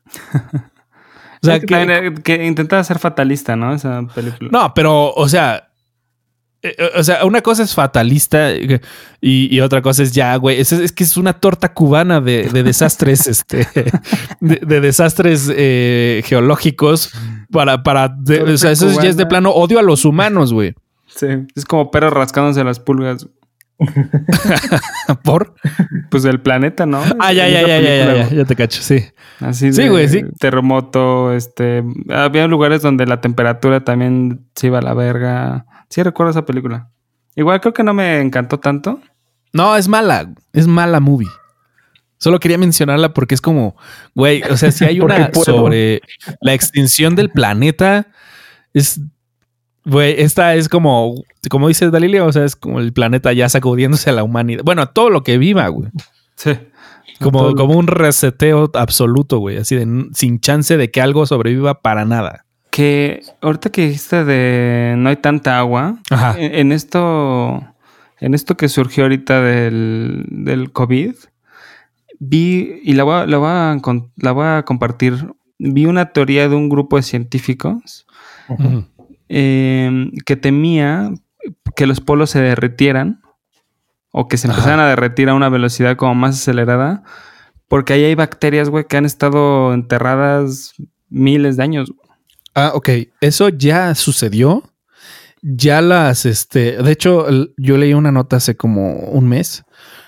o 1.48 1.52
sea, 1.52 1.60
que, 1.60 2.14
que, 2.24 2.46
intentaba 2.46 2.84
ser 2.84 3.00
fatalista, 3.00 3.56
¿no? 3.56 3.74
Esa 3.74 4.06
película. 4.14 4.50
No, 4.52 4.74
pero, 4.74 5.14
o 5.14 5.28
sea, 5.30 5.70
eh, 6.66 6.92
o 6.96 7.04
sea, 7.04 7.26
una 7.26 7.42
cosa 7.42 7.62
es 7.62 7.76
fatalista 7.76 8.50
y, 9.22 9.60
otra 9.60 9.82
cosa 9.82 10.02
es 10.02 10.12
ya, 10.14 10.36
güey. 10.38 10.60
Es, 10.60 10.72
es, 10.72 10.92
que 10.92 11.04
es 11.04 11.16
una 11.16 11.34
torta 11.34 11.74
cubana 11.74 12.22
de, 12.22 12.50
desastres, 12.64 13.28
este, 13.28 13.68
de, 14.40 14.82
desastres 14.82 15.52
eh, 15.56 16.24
geológicos 16.26 17.12
para, 17.52 17.84
para, 17.84 18.18
o 18.52 18.58
sea, 18.58 18.72
eso 18.72 18.90
ya 19.02 19.10
es 19.10 19.18
de 19.18 19.28
plano 19.28 19.52
odio 19.52 19.78
a 19.78 19.84
los 19.84 20.06
humanos, 20.06 20.54
güey. 20.54 20.74
Sí, 21.06 21.28
es 21.56 21.66
como 21.66 21.92
perros 21.92 22.14
rascándose 22.14 22.64
las 22.64 22.80
pulgas. 22.80 23.28
¿Por? 25.24 25.56
Pues 26.10 26.24
del 26.24 26.42
planeta, 26.42 26.86
¿no? 26.86 27.02
Ah, 27.20 27.34
ya, 27.34 27.48
ya, 27.48 27.62
ya, 27.62 27.80
ya, 27.80 28.16
ya, 28.16 28.30
ya, 28.30 28.46
te 28.46 28.56
cacho, 28.56 28.82
sí. 28.82 29.04
Así 29.40 29.74
sí, 29.74 29.88
güey, 29.90 30.08
sí. 30.08 30.24
Terremoto, 30.40 31.34
este... 31.34 31.84
Había 32.10 32.48
lugares 32.48 32.82
donde 32.82 33.06
la 33.06 33.22
temperatura 33.22 33.84
también 33.84 34.48
se 34.56 34.68
iba 34.68 34.80
a 34.80 34.82
la 34.82 34.94
verga. 34.94 35.66
Sí 35.90 36.04
recuerdo 36.04 36.32
esa 36.32 36.46
película. 36.46 36.90
Igual 37.36 37.60
creo 37.60 37.74
que 37.74 37.84
no 37.84 37.94
me 37.94 38.22
encantó 38.22 38.60
tanto. 38.60 39.02
No, 39.52 39.76
es 39.76 39.88
mala. 39.88 40.34
Es 40.54 40.68
mala 40.68 41.00
movie. 41.00 41.30
Solo 42.18 42.40
quería 42.40 42.58
mencionarla 42.58 43.14
porque 43.14 43.36
es 43.36 43.42
como, 43.42 43.76
güey, 44.16 44.42
o 44.44 44.58
sea, 44.58 44.72
si 44.72 44.86
hay 44.86 45.00
una 45.02 45.32
sobre 45.34 46.02
la 46.42 46.54
extinción 46.54 47.16
del 47.16 47.30
planeta, 47.30 48.08
es 48.74 49.02
Güey, 49.86 50.16
esta 50.18 50.56
es 50.56 50.68
como, 50.68 51.14
como 51.50 51.68
dice 51.68 51.92
Dalilio, 51.92 52.26
o 52.26 52.32
sea, 52.32 52.44
es 52.44 52.56
como 52.56 52.80
el 52.80 52.92
planeta 52.92 53.32
ya 53.34 53.48
sacudiéndose 53.50 54.10
a 54.10 54.14
la 54.14 54.24
humanidad. 54.24 54.64
Bueno, 54.66 54.82
a 54.82 54.88
todo 54.88 55.12
lo 55.12 55.24
que 55.24 55.38
viva, 55.38 55.68
güey. 55.68 55.90
Sí. 56.36 56.54
Como, 57.22 57.56
como 57.56 57.78
un 57.78 57.88
reseteo 57.88 58.72
absoluto, 58.74 59.38
güey. 59.38 59.58
Así 59.58 59.76
de 59.76 60.08
sin 60.14 60.40
chance 60.40 60.76
de 60.76 60.90
que 60.90 61.02
algo 61.02 61.26
sobreviva 61.26 61.82
para 61.82 62.04
nada. 62.04 62.46
Que 62.72 63.22
ahorita 63.42 63.70
que 63.70 63.88
dijiste 63.88 64.26
de 64.26 64.96
no 64.98 65.10
hay 65.10 65.16
tanta 65.18 65.60
agua, 65.60 66.00
En, 66.38 66.72
esto, 66.72 67.64
en 68.20 68.34
esto 68.34 68.58
que 68.58 68.68
surgió 68.68 69.04
ahorita 69.04 69.40
del, 69.40 70.26
del 70.30 70.72
COVID, 70.74 71.14
vi, 72.20 72.82
y 72.84 72.94
la 72.94 73.04
voy, 73.04 73.14
a, 73.14 73.26
la, 73.28 73.38
voy 73.38 73.50
a, 73.50 73.80
la 74.18 74.32
voy 74.32 74.46
a 74.46 74.64
compartir, 74.64 75.34
vi 75.58 75.86
una 75.86 76.12
teoría 76.12 76.50
de 76.50 76.56
un 76.56 76.70
grupo 76.70 76.98
de 76.98 77.04
científicos 77.04 78.06
Em, 79.28 80.12
que 80.26 80.36
temía 80.36 81.12
que 81.76 81.88
los 81.88 82.00
polos 82.00 82.30
se 82.30 82.42
derretieran 82.42 83.22
o 84.12 84.28
que 84.28 84.38
se 84.38 84.48
empezaran 84.48 84.80
a 84.80 84.88
derretir 84.88 85.30
a 85.30 85.34
una 85.34 85.50
velocidad 85.50 85.98
como 85.98 86.16
más 86.16 86.36
acelerada, 86.36 87.04
porque 87.68 87.94
ahí 87.94 88.04
hay 88.04 88.16
bacterias, 88.16 88.70
güey, 88.70 88.86
que 88.88 88.98
han 88.98 89.06
estado 89.06 89.74
enterradas 89.74 90.74
miles 91.10 91.58
de 91.58 91.64
años. 91.64 91.92
Ah, 92.54 92.72
ok. 92.74 92.90
Eso 93.20 93.50
ya 93.50 93.94
sucedió. 93.96 94.64
Ya 95.42 95.82
las, 95.82 96.26
este, 96.26 96.82
de 96.82 96.92
hecho, 96.92 97.28
yo 97.58 97.78
leí 97.78 97.94
una 97.94 98.12
nota 98.12 98.38
hace 98.38 98.56
como 98.56 98.96
un 98.96 99.28
mes 99.28 99.64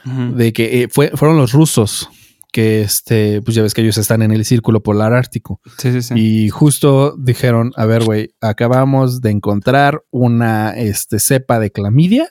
de 0.05 0.53
que 0.53 0.84
eh, 0.84 0.88
fue, 0.89 1.11
fueron 1.15 1.38
los 1.38 1.51
rusos 1.51 2.09
que 2.52 2.82
este, 2.82 3.41
pues 3.41 3.56
ya 3.56 3.62
ves 3.62 3.74
que 3.74 3.82
ellos 3.82 3.98
están 3.98 4.22
en 4.22 4.32
el 4.32 4.45
círculo 4.45 4.82
polar 4.82 5.14
ártico. 5.14 5.62
Sí, 5.78 5.91
sí, 5.91 6.02
sí. 6.02 6.14
Y 6.16 6.50
justo 6.50 7.16
dijeron, 7.18 7.72
a 7.76 7.86
ver, 7.86 8.04
güey, 8.04 8.34
acabamos 8.41 9.22
de 9.22 9.32
encontrar 9.32 10.04
una 10.12 10.72
este, 10.72 11.20
cepa 11.20 11.60
de 11.60 11.72
clamidia 11.72 12.30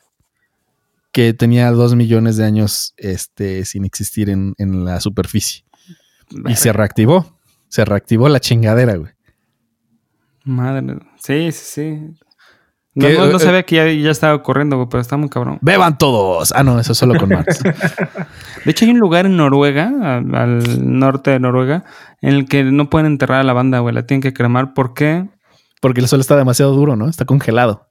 que 1.13 1.33
tenía 1.33 1.71
dos 1.71 1.95
millones 1.95 2.37
de 2.37 2.45
años 2.45 2.93
este, 2.99 3.65
sin 3.65 3.85
existir 3.85 4.29
en, 4.29 4.55
la 4.85 5.01
superficie. 5.01 5.65
Y 6.47 6.57
se 6.57 6.73
reactivó. 6.73 7.39
Se 7.69 7.85
reactivó 7.85 8.29
la 8.29 8.41
chingadera, 8.41 8.97
güey. 8.97 9.13
Madre. 10.45 10.99
Sí, 11.19 11.51
sí, 11.53 11.65
sí. 11.65 12.26
No, 12.97 13.07
¿Qué? 13.07 13.15
no- 13.15 13.27
no 13.27 13.37
Eh, 13.37 13.41
sabía 13.41 13.63
que 13.63 13.77
ya, 13.77 13.87
ya 13.93 14.11
estaba 14.11 14.35
ocurriendo, 14.35 14.77
güey, 14.77 14.89
pero 14.89 15.01
está 15.03 15.17
muy 15.19 15.29
cabrón. 15.29 15.59
Beban 15.61 15.99
todos. 15.99 16.53
Ah, 16.57 16.63
no, 16.65 16.81
eso 16.81 16.93
es 16.93 16.99
solo 16.99 17.15
con 17.19 17.29
Marx. 17.29 17.63
De 18.65 18.71
hecho, 18.71 18.85
hay 18.87 18.91
un 18.91 18.99
lugar 18.99 19.27
en 19.27 19.37
Noruega, 19.37 19.93
al, 20.17 20.35
al 20.35 20.99
norte 20.99 21.31
de 21.31 21.39
Noruega, 21.39 21.85
en 22.23 22.33
el 22.35 22.49
que 22.49 22.65
no 22.65 22.89
pueden 22.91 23.07
enterrar 23.07 23.41
a 23.41 23.45
la 23.45 23.53
banda, 23.53 23.79
güey. 23.81 23.95
La 23.95 24.07
tienen 24.07 24.23
que 24.23 24.33
cremar. 24.33 24.73
¿Por 24.75 24.95
qué? 24.95 25.29
Porque 25.83 26.01
el 26.01 26.09
sol 26.09 26.21
está 26.21 26.37
demasiado 26.37 26.73
duro, 26.75 26.97
¿no? 26.97 27.09
Está 27.09 27.27
congelado. 27.27 27.87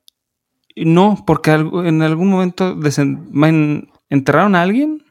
No, 0.75 1.23
porque 1.25 1.51
en 1.51 2.01
algún 2.01 2.29
momento 2.29 2.75
desen- 2.75 3.87
enterraron 4.09 4.55
a 4.55 4.61
alguien 4.63 5.03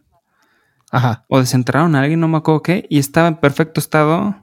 Ajá. 0.91 1.25
o 1.29 1.39
desenterraron 1.39 1.95
a 1.95 2.01
alguien, 2.01 2.21
no 2.21 2.29
me 2.29 2.37
acuerdo 2.39 2.63
qué, 2.63 2.85
y 2.91 2.99
estaba 2.99 3.29
en 3.29 3.37
perfecto 3.37 3.81
estado 3.81 4.35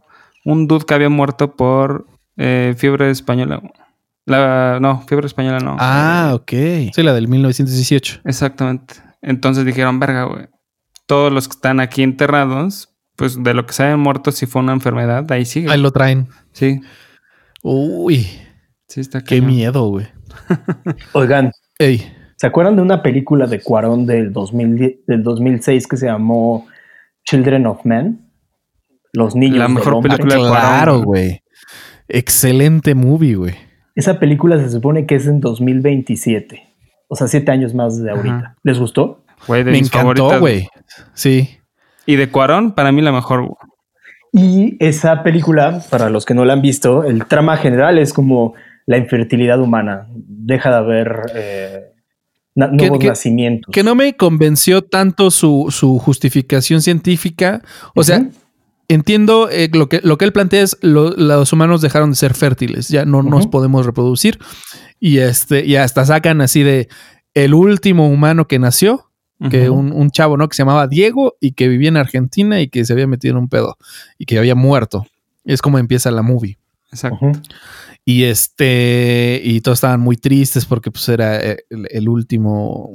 un 0.46 0.68
dude 0.68 0.86
que 0.86 0.94
había 0.94 1.10
muerto 1.10 1.56
por 1.56 2.08
eh, 2.38 2.74
fiebre 2.78 3.12
española. 3.12 3.62
La, 4.26 4.80
no, 4.82 5.02
fiebre 5.08 5.28
española 5.28 5.60
no. 5.60 5.78
Ah, 5.80 6.32
ok. 6.34 6.52
Sí, 6.94 7.04
la 7.04 7.14
del 7.14 7.28
1918. 7.28 8.22
Exactamente. 8.26 8.96
Entonces 9.22 9.66
dijeron, 9.66 10.00
verga, 10.00 10.24
güey. 10.26 10.48
Todos 11.08 11.32
los 11.34 11.48
que 11.48 11.56
están 11.56 11.80
aquí 11.80 12.04
enterrados, 12.04 12.96
pues 13.16 13.44
de 13.44 13.54
lo 13.54 13.66
que 13.66 13.74
se 13.74 13.84
hayan 13.84 14.00
muerto, 14.00 14.32
si 14.32 14.46
fue 14.46 14.62
una 14.62 14.74
enfermedad, 14.74 15.30
ahí 15.32 15.46
sigue. 15.46 15.72
Ahí 15.72 15.80
lo 15.80 15.92
traen. 15.92 16.28
Sí, 16.54 16.82
Uy, 17.64 18.28
sí 18.88 19.02
está 19.02 19.22
qué 19.22 19.40
cañón. 19.40 19.56
miedo, 19.56 19.88
güey. 19.88 20.08
Oigan, 21.14 21.52
Ey. 21.78 22.12
¿se 22.38 22.48
acuerdan 22.48 22.76
de 22.76 22.82
una 22.82 23.04
película 23.04 23.46
de 23.46 23.62
Cuarón 23.62 24.06
del, 24.06 24.34
2010 24.34 25.06
del 25.06 25.24
2006 25.24 25.88
que 25.88 25.98
se 25.98 26.08
llamó 26.08 26.68
Children 27.26 27.68
of 27.68 27.86
Men? 27.86 28.32
Los 29.14 29.36
niños 29.36 29.60
La 29.60 29.68
mejor 29.68 30.02
película 30.02 30.36
de 30.36 30.40
Cuarón, 30.40 30.56
claro, 30.56 31.02
güey. 31.02 31.44
Excelente 32.08 32.96
movie, 32.96 33.36
güey. 33.36 33.56
Esa 33.96 34.20
película 34.20 34.58
se 34.60 34.70
supone 34.70 35.06
que 35.06 35.16
es 35.16 35.28
en 35.28 35.40
2027. 35.42 36.62
O 37.08 37.16
sea, 37.16 37.28
siete 37.28 37.52
años 37.52 37.74
más 37.74 38.02
de 38.02 38.12
ahorita. 38.12 38.36
Ajá. 38.36 38.58
¿Les 38.64 38.80
gustó? 38.80 39.24
Güey, 39.48 39.64
de 39.64 39.72
Me 39.72 39.80
mis 39.80 39.88
encantó, 39.94 40.40
güey. 40.40 40.68
Sí. 41.14 41.50
Y 42.06 42.16
de 42.16 42.30
Cuarón, 42.30 42.72
para 42.74 42.92
mí 42.92 43.02
la 43.02 43.12
mejor. 43.12 43.56
Y 44.32 44.78
esa 44.80 45.24
película, 45.24 45.82
para 45.90 46.10
los 46.10 46.26
que 46.26 46.34
no 46.34 46.46
la 46.46 46.54
han 46.54 46.62
visto, 46.62 47.04
el 47.04 47.26
trama 47.26 47.58
general 47.58 47.98
es 48.00 48.14
como 48.14 48.54
la 48.86 48.98
infertilidad 48.98 49.60
humana. 49.60 50.08
Deja 50.16 50.70
de 50.70 50.76
haber 50.78 51.22
eh, 51.36 51.82
na- 52.56 52.70
Que- 52.72 52.78
nuevos 52.78 53.00
que- 53.00 53.08
nacimientos. 53.08 53.72
Que 53.74 53.84
no 53.84 53.94
me 53.94 54.16
convenció 54.16 54.82
tanto 54.84 55.32
su, 55.32 55.68
su 55.70 56.00
justificación 56.00 56.82
científica. 56.82 57.62
O 57.96 58.04
sea. 58.04 58.26
Entiendo 58.94 59.50
eh, 59.50 59.70
lo, 59.74 59.90
que, 59.90 60.02
lo 60.04 60.18
que 60.18 60.26
él 60.26 60.34
plantea 60.34 60.62
es 60.62 60.78
lo- 60.82 61.12
los 61.12 61.52
humanos 61.54 61.82
dejaron 61.82 62.12
de 62.12 62.16
ser 62.16 62.34
fértiles, 62.34 62.88
ya 62.90 63.06
no 63.06 63.24
nos 63.24 63.48
podemos 63.48 63.86
reproducir. 63.86 64.40
Y 65.00 65.18
este, 65.20 65.66
y 65.66 65.76
hasta 65.76 66.06
sacan 66.06 66.42
así 66.42 66.64
de 66.64 66.88
el 67.34 67.54
último 67.54 68.08
humano 68.08 68.48
que 68.48 68.60
nació, 68.60 69.08
que 69.50 69.72
un, 69.72 69.92
un 69.92 70.12
chavo, 70.12 70.38
¿no? 70.38 70.48
Que 70.48 70.56
se 70.56 70.62
llamaba 70.62 70.86
Diego 70.88 71.36
y 71.40 71.54
que 71.54 71.68
vivía 71.68 71.90
en 71.90 71.98
Argentina 71.98 72.62
y 72.62 72.68
que 72.70 72.86
se 72.86 72.94
había 72.94 73.08
metido 73.08 73.32
en 73.32 73.38
un 73.40 73.50
pedo 73.50 73.76
y 74.20 74.26
que 74.26 74.38
había 74.38 74.54
muerto. 74.54 75.08
Es 75.46 75.64
como 75.64 75.80
empieza 75.80 76.12
la 76.12 76.22
movie. 76.22 76.60
Exacto. 76.92 77.32
Y 78.06 78.24
este, 78.26 79.42
y 79.44 79.62
todos 79.62 79.78
estaban 79.78 80.00
muy 80.00 80.16
tristes 80.18 80.66
porque 80.66 80.92
pues 80.92 81.10
era 81.10 81.40
eh, 81.44 81.58
el, 81.72 81.88
el 81.90 82.08
último, 82.10 82.92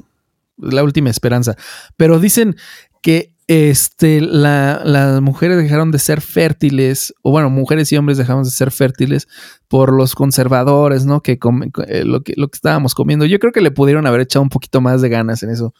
la 0.57 0.85
última 0.85 1.11
esperanza. 1.11 1.57
Pero 1.97 2.21
dicen 2.21 2.55
que 3.03 3.33
este, 3.49 4.21
la- 4.21 4.81
las 4.85 5.21
mujeres 5.21 5.57
dejaron 5.59 5.93
de 5.93 5.99
ser 6.01 6.21
fértiles, 6.21 7.15
o 7.23 7.31
bueno, 7.31 7.49
mujeres 7.49 7.93
y 7.93 7.97
hombres 7.97 8.19
dejamos 8.19 8.49
de 8.49 8.51
ser 8.55 8.71
fértiles 8.73 9.29
por 9.69 9.93
los 9.93 10.15
conservadores, 10.17 11.07
¿no? 11.07 11.21
Que, 11.23 11.39
comen- 11.39 11.71
eh, 11.87 12.05
lo 12.05 12.23
que 12.23 12.35
lo 12.37 12.49
que 12.49 12.57
estábamos 12.57 12.95
comiendo. 12.95 13.25
Yo 13.25 13.39
creo 13.39 13.53
que 13.53 13.61
le 13.61 13.71
pudieron 13.71 14.07
haber 14.07 14.23
echado 14.23 14.43
un 14.43 14.49
poquito 14.49 14.81
más 14.81 15.01
de 15.01 15.09
ganas 15.09 15.43
en 15.45 15.51
eso. 15.51 15.75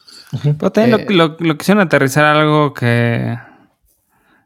Pero 0.57 0.71
también 0.71 0.99
Eh, 1.01 1.05
lo, 1.09 1.27
lo, 1.29 1.37
lo 1.39 1.57
quisieron 1.57 1.81
aterrizar 1.83 2.23
a 2.25 2.39
algo 2.39 2.73
que. 2.73 3.37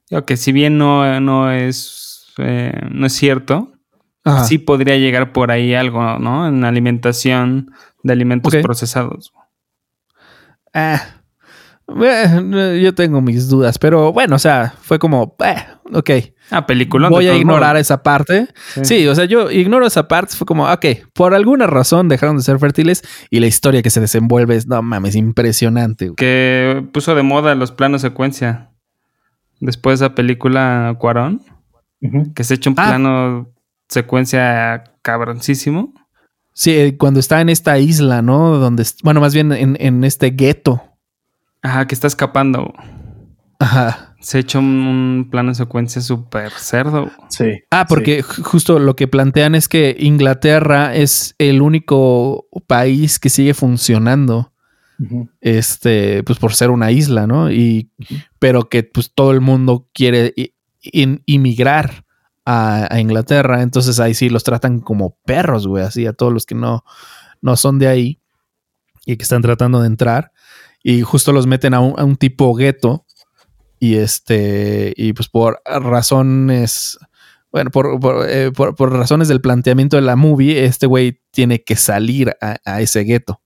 Digo 0.09 0.25
que 0.25 0.35
si 0.35 0.51
bien 0.51 0.77
no, 0.79 1.19
no 1.21 1.51
es. 1.51 2.25
eh, 2.39 2.73
no 2.91 3.05
es 3.05 3.13
cierto, 3.13 3.71
Ajá. 4.23 4.45
sí 4.45 4.57
podría 4.57 4.97
llegar 4.97 5.31
por 5.31 5.51
ahí 5.51 5.73
algo, 5.75 6.17
¿no? 6.19 6.47
En 6.47 6.63
alimentación 6.65 7.71
de 8.03 8.13
alimentos 8.13 8.51
procesados. 8.63 9.31
Ah, 10.73 11.01
eh, 12.03 12.79
yo 12.83 12.93
tengo 12.95 13.21
mis 13.21 13.49
dudas, 13.49 13.77
pero 13.77 14.13
bueno, 14.13 14.35
o 14.35 14.39
sea, 14.39 14.73
fue 14.81 14.97
como, 14.99 15.35
eh, 15.43 15.55
ok. 15.93 16.09
Ah, 16.53 16.65
película. 16.65 17.07
Voy 17.09 17.27
a 17.27 17.35
ignorar 17.37 17.77
esa 17.77 18.03
parte. 18.03 18.47
Sí. 18.73 18.83
Sí. 18.83 19.07
o 19.07 19.15
sea, 19.15 19.25
yo 19.25 19.49
ignoro 19.51 19.85
esa 19.87 20.07
parte. 20.07 20.35
Fue 20.35 20.45
como, 20.45 20.69
ok, 20.69 20.85
por 21.13 21.33
alguna 21.33 21.65
razón 21.67 22.09
dejaron 22.09 22.37
de 22.37 22.43
ser 22.43 22.59
fértiles 22.59 23.03
y 23.29 23.39
la 23.39 23.47
historia 23.47 23.81
que 23.81 23.89
se 23.89 24.01
desenvuelve 24.01 24.55
es, 24.57 24.67
no 24.67 24.81
mames, 24.81 25.15
impresionante. 25.15 26.05
güey. 26.07 26.15
Que 26.17 26.85
puso 26.91 27.15
de 27.15 27.23
moda 27.23 27.55
los 27.55 27.71
planos 27.71 28.01
secuencia. 28.01 28.71
Después 29.61 29.99
de 29.99 30.05
esa 30.07 30.15
película 30.15 30.95
Cuarón, 30.99 31.41
que 32.35 32.43
se 32.43 32.55
echa 32.55 32.69
un 32.69 32.75
Ah. 32.79 32.87
plano 32.89 33.49
secuencia 33.87 34.83
cabroncísimo. 35.03 35.93
Sí, 36.53 36.71
eh, 36.71 36.97
cuando 36.97 37.19
está 37.19 37.39
en 37.41 37.47
esta 37.49 37.77
isla, 37.77 38.21
¿no? 38.21 38.57
Donde, 38.57 38.85
bueno, 39.03 39.21
más 39.21 39.33
bien 39.33 39.51
en, 39.53 39.77
en 39.79 40.03
este 40.03 40.31
gueto. 40.31 40.81
Ajá, 41.61 41.87
que 41.87 41.95
está 41.95 42.07
escapando. 42.07 42.73
Ajá. 43.59 44.15
Se 44.19 44.39
echa 44.39 44.59
un, 44.59 44.65
un 44.65 45.29
plano 45.31 45.53
secuencia 45.55 46.01
súper 46.01 46.51
cerdo. 46.51 47.09
Sí. 47.29 47.63
Ah, 47.71 47.85
porque 47.87 48.23
ju- 48.23 48.43
justo 48.43 48.77
lo 48.79 48.95
que 48.95 49.07
plantean 49.07 49.55
es 49.55 49.67
que 49.67 49.95
Inglaterra 49.99 50.95
es 50.95 51.33
el 51.39 51.61
único 51.61 52.47
país 52.67 53.19
que 53.19 53.29
sigue 53.29 53.53
funcionando. 53.53 54.53
Este, 55.39 56.23
pues 56.23 56.37
por 56.37 56.53
ser 56.53 56.69
una 56.69 56.91
isla, 56.91 57.25
¿no? 57.25 57.51
Y, 57.51 57.89
pero 58.37 58.69
que 58.69 58.83
pues 58.83 59.11
todo 59.13 59.31
el 59.31 59.41
mundo 59.41 59.87
quiere 59.93 60.33
inmigrar 61.25 62.05
a, 62.45 62.87
a 62.93 62.99
Inglaterra, 62.99 63.63
entonces 63.63 63.99
ahí 63.99 64.13
sí 64.13 64.29
los 64.29 64.43
tratan 64.43 64.79
como 64.79 65.17
perros, 65.25 65.65
güey, 65.67 65.83
así 65.83 66.05
a 66.05 66.13
todos 66.13 66.31
los 66.31 66.45
que 66.45 66.53
no, 66.53 66.83
no 67.41 67.55
son 67.55 67.79
de 67.79 67.87
ahí 67.87 68.19
y 69.05 69.17
que 69.17 69.23
están 69.23 69.41
tratando 69.41 69.81
de 69.81 69.87
entrar 69.87 70.31
y 70.83 71.01
justo 71.01 71.31
los 71.31 71.47
meten 71.47 71.73
a 71.73 71.79
un, 71.79 71.99
a 71.99 72.03
un 72.03 72.15
tipo 72.15 72.53
gueto 72.53 73.05
y 73.79 73.95
este, 73.95 74.93
y 74.95 75.13
pues 75.13 75.27
por 75.29 75.61
razones... 75.65 76.97
Bueno, 77.51 77.69
por, 77.69 77.99
por, 77.99 78.29
eh, 78.29 78.49
por- 78.55 78.75
por 78.75 78.93
razones 78.93 79.27
del 79.27 79.41
planteamiento 79.41 79.97
de 79.97 80.03
la 80.03 80.15
movie, 80.15 80.63
este 80.63 80.87
güey 80.87 81.19
tiene 81.31 81.63
que 81.63 81.75
salir 81.75 82.33
a, 82.39 82.55
a 82.63 82.79
ese 82.79 83.01
gueto. 83.03 83.41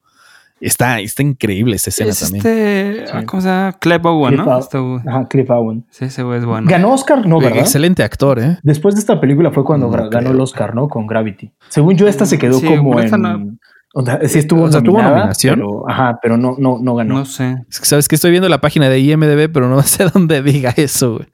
Está, 0.62 1.00
está 1.00 1.24
increíble 1.24 1.76
esa 1.76 1.90
escena 1.90 2.12
Es 2.12 2.20
también. 2.20 2.46
este. 2.46 3.06
ah, 3.12 3.20
Sí. 3.22 3.26
¿Cómo 3.26 3.42
se 3.42 3.48
llama? 3.48 3.74
Clive 3.80 4.02
Owen, 4.08 4.36
¿no? 4.36 4.46
Ow- 4.46 4.60
Este 4.60 4.78
güey. 4.78 5.02
Ajá, 5.08 5.28
Cliff 5.28 5.50
Owen. 5.50 5.86
Sí, 5.90 6.06
ese 6.06 6.22
güey 6.22 6.38
es 6.38 6.46
bueno. 6.46 6.68
Ganó 6.70 6.94
Oscar, 6.94 7.26
no, 7.26 7.40
¿verdad? 7.40 7.58
Excelente 7.62 8.04
actor, 8.04 8.38
¿eh? 8.40 8.60
Después 8.62 8.94
de 8.94 9.00
esta 9.02 9.20
película 9.20 9.50
fue 9.52 9.64
cuando 9.64 9.88
No 9.88 9.94
ganó 9.94 10.10
creo. 10.10 10.32
el 10.34 10.40
Oscar, 10.40 10.76
¿no? 10.76 10.88
Con 10.88 11.08
Gravity. 11.08 11.52
Según 11.70 11.98
yo, 11.98 12.08
esta 12.08 12.28
se 12.28 12.38
quedó 12.38 12.60
Sí, 12.60 12.68
como 12.68 13.00
en... 13.00 13.10
no- 13.10 13.58
O 13.98 14.04
sea, 14.06 14.20
sí 14.28 14.40
estuvo 14.40 14.64
O 14.64 14.72
sea, 14.72 14.82
tuvo 14.82 14.98
nominada, 14.98 15.18
nominación. 15.20 15.56
Pero, 15.56 15.90
ajá, 15.90 16.20
pero 16.22 16.36
no, 16.36 16.56
no, 16.60 16.80
no 16.82 16.96
ganó. 16.96 17.16
No 17.16 17.26
sé. 17.26 17.56
Es 17.70 17.80
que 17.80 17.86
sabes 17.86 18.10
que 18.10 18.16
estoy 18.16 18.32
viendo 18.32 18.50
la 18.50 18.60
página 18.60 18.90
de 18.90 19.00
IMDB, 19.00 19.50
pero 19.52 19.70
no 19.70 19.82
sé 19.84 20.10
dónde 20.14 20.44
diga 20.44 20.74
eso, 20.76 21.14
güey. 21.16 21.28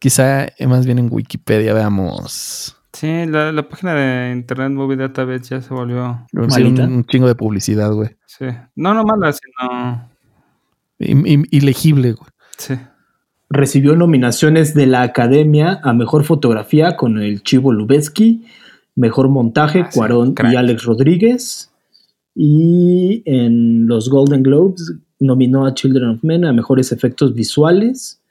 Quizá 0.00 0.46
eh, 0.46 0.66
más 0.66 0.84
bien 0.84 0.98
en 0.98 1.08
Wikipedia, 1.10 1.72
veamos. 1.74 2.76
Sí, 2.92 3.26
la, 3.26 3.52
la 3.52 3.68
página 3.68 3.94
de 3.94 4.32
Internet 4.32 4.72
Movie 4.72 4.96
Database 4.96 5.54
ya 5.54 5.60
se 5.60 5.72
volvió. 5.72 6.26
Sí, 6.48 6.62
un, 6.64 6.80
un 6.80 7.04
chingo 7.04 7.28
de 7.28 7.36
publicidad, 7.36 7.92
güey. 7.92 8.16
Sí. 8.26 8.46
No, 8.74 8.94
no 8.94 9.04
mala, 9.04 9.32
sino. 9.32 10.08
Ilegible, 10.98 12.12
güey. 12.12 12.30
Sí. 12.56 12.74
Recibió 13.50 13.94
nominaciones 13.94 14.74
de 14.74 14.86
la 14.86 15.02
Academia 15.02 15.80
a 15.84 15.92
Mejor 15.92 16.24
Fotografía 16.24 16.96
con 16.96 17.18
el 17.18 17.42
Chivo 17.44 17.72
Lubeski, 17.72 18.44
Mejor 18.96 19.28
Montaje, 19.28 19.82
Ah, 19.86 19.90
Cuarón 19.94 20.34
y 20.50 20.56
Alex 20.56 20.84
Rodríguez. 20.84 21.67
Y 22.40 23.24
en 23.26 23.88
los 23.88 24.08
Golden 24.08 24.44
Globes 24.44 24.94
nominó 25.18 25.66
a 25.66 25.74
Children 25.74 26.10
of 26.10 26.22
Men 26.22 26.44
a 26.44 26.52
Mejores 26.52 26.92
Efectos 26.92 27.34
Visuales 27.34 28.22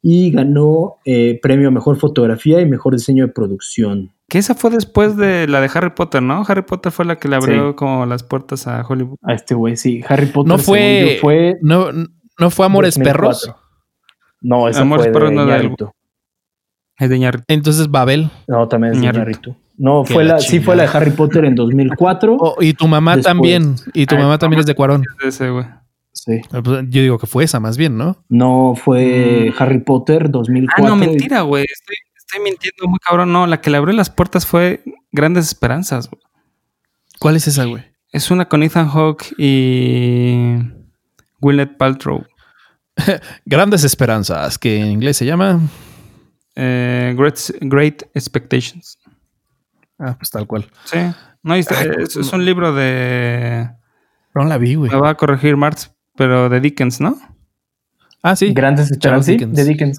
y 0.00 0.30
ganó 0.30 0.98
eh, 1.04 1.40
premio 1.42 1.66
a 1.66 1.70
Mejor 1.72 1.96
Fotografía 1.96 2.60
y 2.60 2.66
Mejor 2.66 2.92
Diseño 2.92 3.26
de 3.26 3.32
Producción. 3.32 4.12
Que 4.28 4.38
esa 4.38 4.54
fue 4.54 4.70
después 4.70 5.16
de 5.16 5.48
la 5.48 5.60
de 5.60 5.68
Harry 5.74 5.90
Potter, 5.90 6.22
¿no? 6.22 6.44
Harry 6.46 6.62
Potter 6.62 6.92
fue 6.92 7.04
la 7.04 7.16
que 7.16 7.26
le 7.26 7.34
abrió 7.34 7.70
Sí. 7.70 7.74
como 7.74 8.06
las 8.06 8.22
puertas 8.22 8.68
a 8.68 8.86
Hollywood. 8.86 9.16
A 9.22 9.32
este 9.34 9.56
güey, 9.56 9.76
sí. 9.76 10.02
Harry 10.08 10.26
Potter 10.26 10.48
No 10.52 10.58
fue, 10.58 11.14
yo, 11.16 11.20
fue 11.20 11.58
no, 11.60 11.88
no 12.38 12.50
fue 12.50 12.64
Amores 12.64 12.94
2004. 12.94 13.20
Perros. 13.20 13.54
No, 14.40 14.68
esa 14.68 14.82
Amores 14.82 15.06
fue 15.06 15.12
Perros 15.12 15.30
de 15.30 15.34
no. 15.34 15.42
Iñárritu. 15.42 15.90
Es 16.96 17.08
de 17.08 17.16
Iñárritu. 17.16 17.44
Entonces 17.48 17.90
Babel. 17.90 18.30
No, 18.46 18.68
también 18.68 18.92
es 18.92 19.00
de 19.00 19.06
Iñárritu. 19.08 19.56
No, 19.78 20.04
fue 20.04 20.24
la 20.24 20.34
la, 20.34 20.40
sí 20.40 20.58
fue 20.60 20.74
la 20.76 20.82
de 20.82 20.90
Harry 20.92 21.12
Potter 21.12 21.44
en 21.44 21.54
2004. 21.54 22.36
Oh, 22.38 22.56
y 22.60 22.74
tu 22.74 22.86
mamá 22.88 23.16
Después. 23.16 23.32
también. 23.32 23.76
Y 23.94 24.06
tu 24.06 24.16
Ah, 24.16 24.18
mamá 24.18 24.38
también 24.38 24.56
mamá 24.58 24.60
es 24.62 24.66
de 24.66 24.74
Cuarón. 24.74 25.02
Es 25.18 25.22
de 25.22 25.28
ese, 25.28 25.50
güey. 25.50 25.64
Sí. 26.12 26.40
Ah, 26.52 26.60
pues, 26.62 26.84
Yo 26.88 27.00
digo 27.02 27.18
que 27.18 27.26
fue 27.28 27.44
esa 27.44 27.60
más 27.60 27.76
bien, 27.76 27.96
¿no? 27.96 28.16
No, 28.28 28.74
fue 28.74 29.52
Mm. 29.56 29.62
Harry 29.62 29.78
Potter 29.80 30.24
Ah, 30.26 30.28
2004. 30.30 30.86
no, 30.86 30.96
mentira, 30.96 31.42
güey. 31.42 31.64
Estoy, 31.64 31.96
estoy 32.16 32.40
mintiendo 32.42 32.88
muy 32.88 32.98
cabrón. 32.98 33.32
No, 33.32 33.46
la 33.46 33.60
que 33.60 33.70
le 33.70 33.76
abrió 33.76 33.94
las 33.94 34.10
puertas 34.10 34.44
fue 34.46 34.82
Grandes 35.12 35.46
Esperanzas, 35.46 36.10
güey. 36.10 36.20
¿Cuál 37.20 37.36
es 37.36 37.46
esa, 37.46 37.64
güey? 37.64 37.84
Es 38.10 38.30
una 38.32 38.48
con 38.48 38.62
Ethan 38.64 38.88
Hawke 38.88 39.32
y 39.38 40.58
Gwyneth 41.40 41.76
Paltrow. 41.76 42.24
Grandes 43.44 43.84
esperanzas, 43.84 44.58
que 44.58 44.80
en 44.80 44.88
inglés 44.88 45.16
se 45.16 45.24
llama. 45.26 45.60
Eh, 46.56 47.14
great, 47.16 47.38
Great 47.60 48.02
Expectations. 48.14 48.97
Ah, 49.98 50.14
pues 50.18 50.30
tal 50.30 50.46
cual. 50.46 50.68
Sí. 50.84 50.98
No, 51.42 51.56
y 51.56 51.60
está- 51.60 51.78
Ay, 51.80 51.90
es, 51.98 52.16
es 52.16 52.32
un 52.32 52.44
libro 52.44 52.72
de. 52.74 53.70
No 54.34 54.44
la 54.44 54.58
vi, 54.58 54.74
güey. 54.76 54.90
Me 54.90 54.98
va 54.98 55.10
a 55.10 55.14
corregir 55.16 55.56
Marx, 55.56 55.92
pero 56.16 56.48
de 56.48 56.60
Dickens, 56.60 57.00
¿no? 57.00 57.16
Ah, 58.22 58.36
sí. 58.36 58.52
Grandes 58.52 58.88
sí, 58.88 58.94
Dickens. 59.32 59.54
de 59.56 59.64
Dickens. 59.64 59.98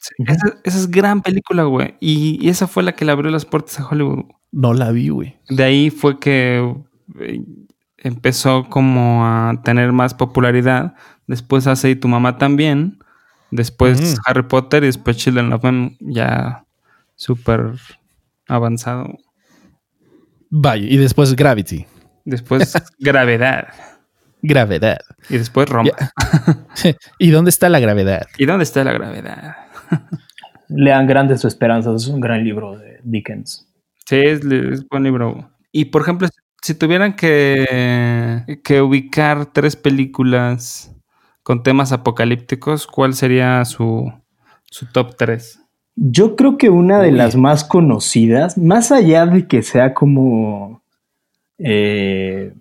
Sí, 0.00 0.14
esa, 0.26 0.54
esa 0.64 0.78
es 0.78 0.90
gran 0.90 1.22
película, 1.22 1.64
güey. 1.64 1.96
Y, 2.00 2.38
y 2.44 2.48
esa 2.50 2.66
fue 2.66 2.82
la 2.82 2.92
que 2.92 3.04
le 3.06 3.12
abrió 3.12 3.30
las 3.30 3.46
puertas 3.46 3.80
a 3.80 3.86
Hollywood. 3.88 4.24
No 4.52 4.74
la 4.74 4.90
vi, 4.92 5.08
güey. 5.08 5.38
De 5.48 5.64
ahí 5.64 5.90
fue 5.90 6.18
que 6.20 6.74
eh, 7.20 7.42
empezó 7.98 8.68
como 8.68 9.24
a 9.26 9.60
tener 9.64 9.92
más 9.92 10.12
popularidad. 10.14 10.94
Después 11.26 11.66
hace 11.66 11.90
y 11.90 11.96
tu 11.96 12.06
mamá 12.08 12.36
también. 12.38 12.98
Después 13.50 14.00
Mm. 14.18 14.20
Harry 14.26 14.42
Potter 14.42 14.82
y 14.84 14.86
después 14.86 15.16
Children 15.16 15.52
of 15.54 15.64
Men 15.64 15.96
ya 16.00 16.66
súper 17.16 17.72
avanzado. 18.46 19.16
Vaya, 20.56 20.86
y 20.88 20.96
después 20.98 21.34
Gravity. 21.34 21.84
Después 22.24 22.72
Gravedad. 23.00 23.66
Gravedad. 24.40 24.98
Y 25.28 25.38
después 25.38 25.68
Roma. 25.68 25.90
¿Y 27.18 27.30
dónde 27.30 27.48
está 27.48 27.68
la 27.68 27.80
gravedad? 27.80 28.24
¿Y 28.38 28.46
dónde 28.46 28.62
está 28.62 28.84
la 28.84 28.92
gravedad? 28.92 29.56
Lean 30.68 31.08
Grandes 31.08 31.44
Esperanzas, 31.44 32.02
es 32.02 32.08
un 32.08 32.20
gran 32.20 32.44
libro 32.44 32.78
de 32.78 33.00
Dickens. 33.02 33.66
Sí, 34.06 34.20
es, 34.24 34.44
es 34.44 34.86
buen 34.88 35.02
libro. 35.02 35.50
Y 35.72 35.86
por 35.86 36.02
ejemplo, 36.02 36.28
si 36.62 36.74
tuvieran 36.76 37.16
que, 37.16 38.60
que 38.62 38.80
ubicar 38.80 39.46
tres 39.46 39.74
películas 39.74 40.94
con 41.42 41.64
temas 41.64 41.90
apocalípticos, 41.90 42.86
¿cuál 42.86 43.14
sería 43.14 43.64
su, 43.64 44.12
su 44.70 44.86
top 44.86 45.16
3? 45.16 45.63
Yo 45.96 46.34
creo 46.36 46.58
que 46.58 46.70
una 46.70 47.00
de 47.00 47.10
Uy. 47.10 47.16
las 47.16 47.36
más 47.36 47.62
conocidas, 47.64 48.58
más 48.58 48.90
allá 48.90 49.26
de 49.26 49.46
que 49.46 49.62
sea 49.62 49.94
como 49.94 50.82
eh, 51.58 52.52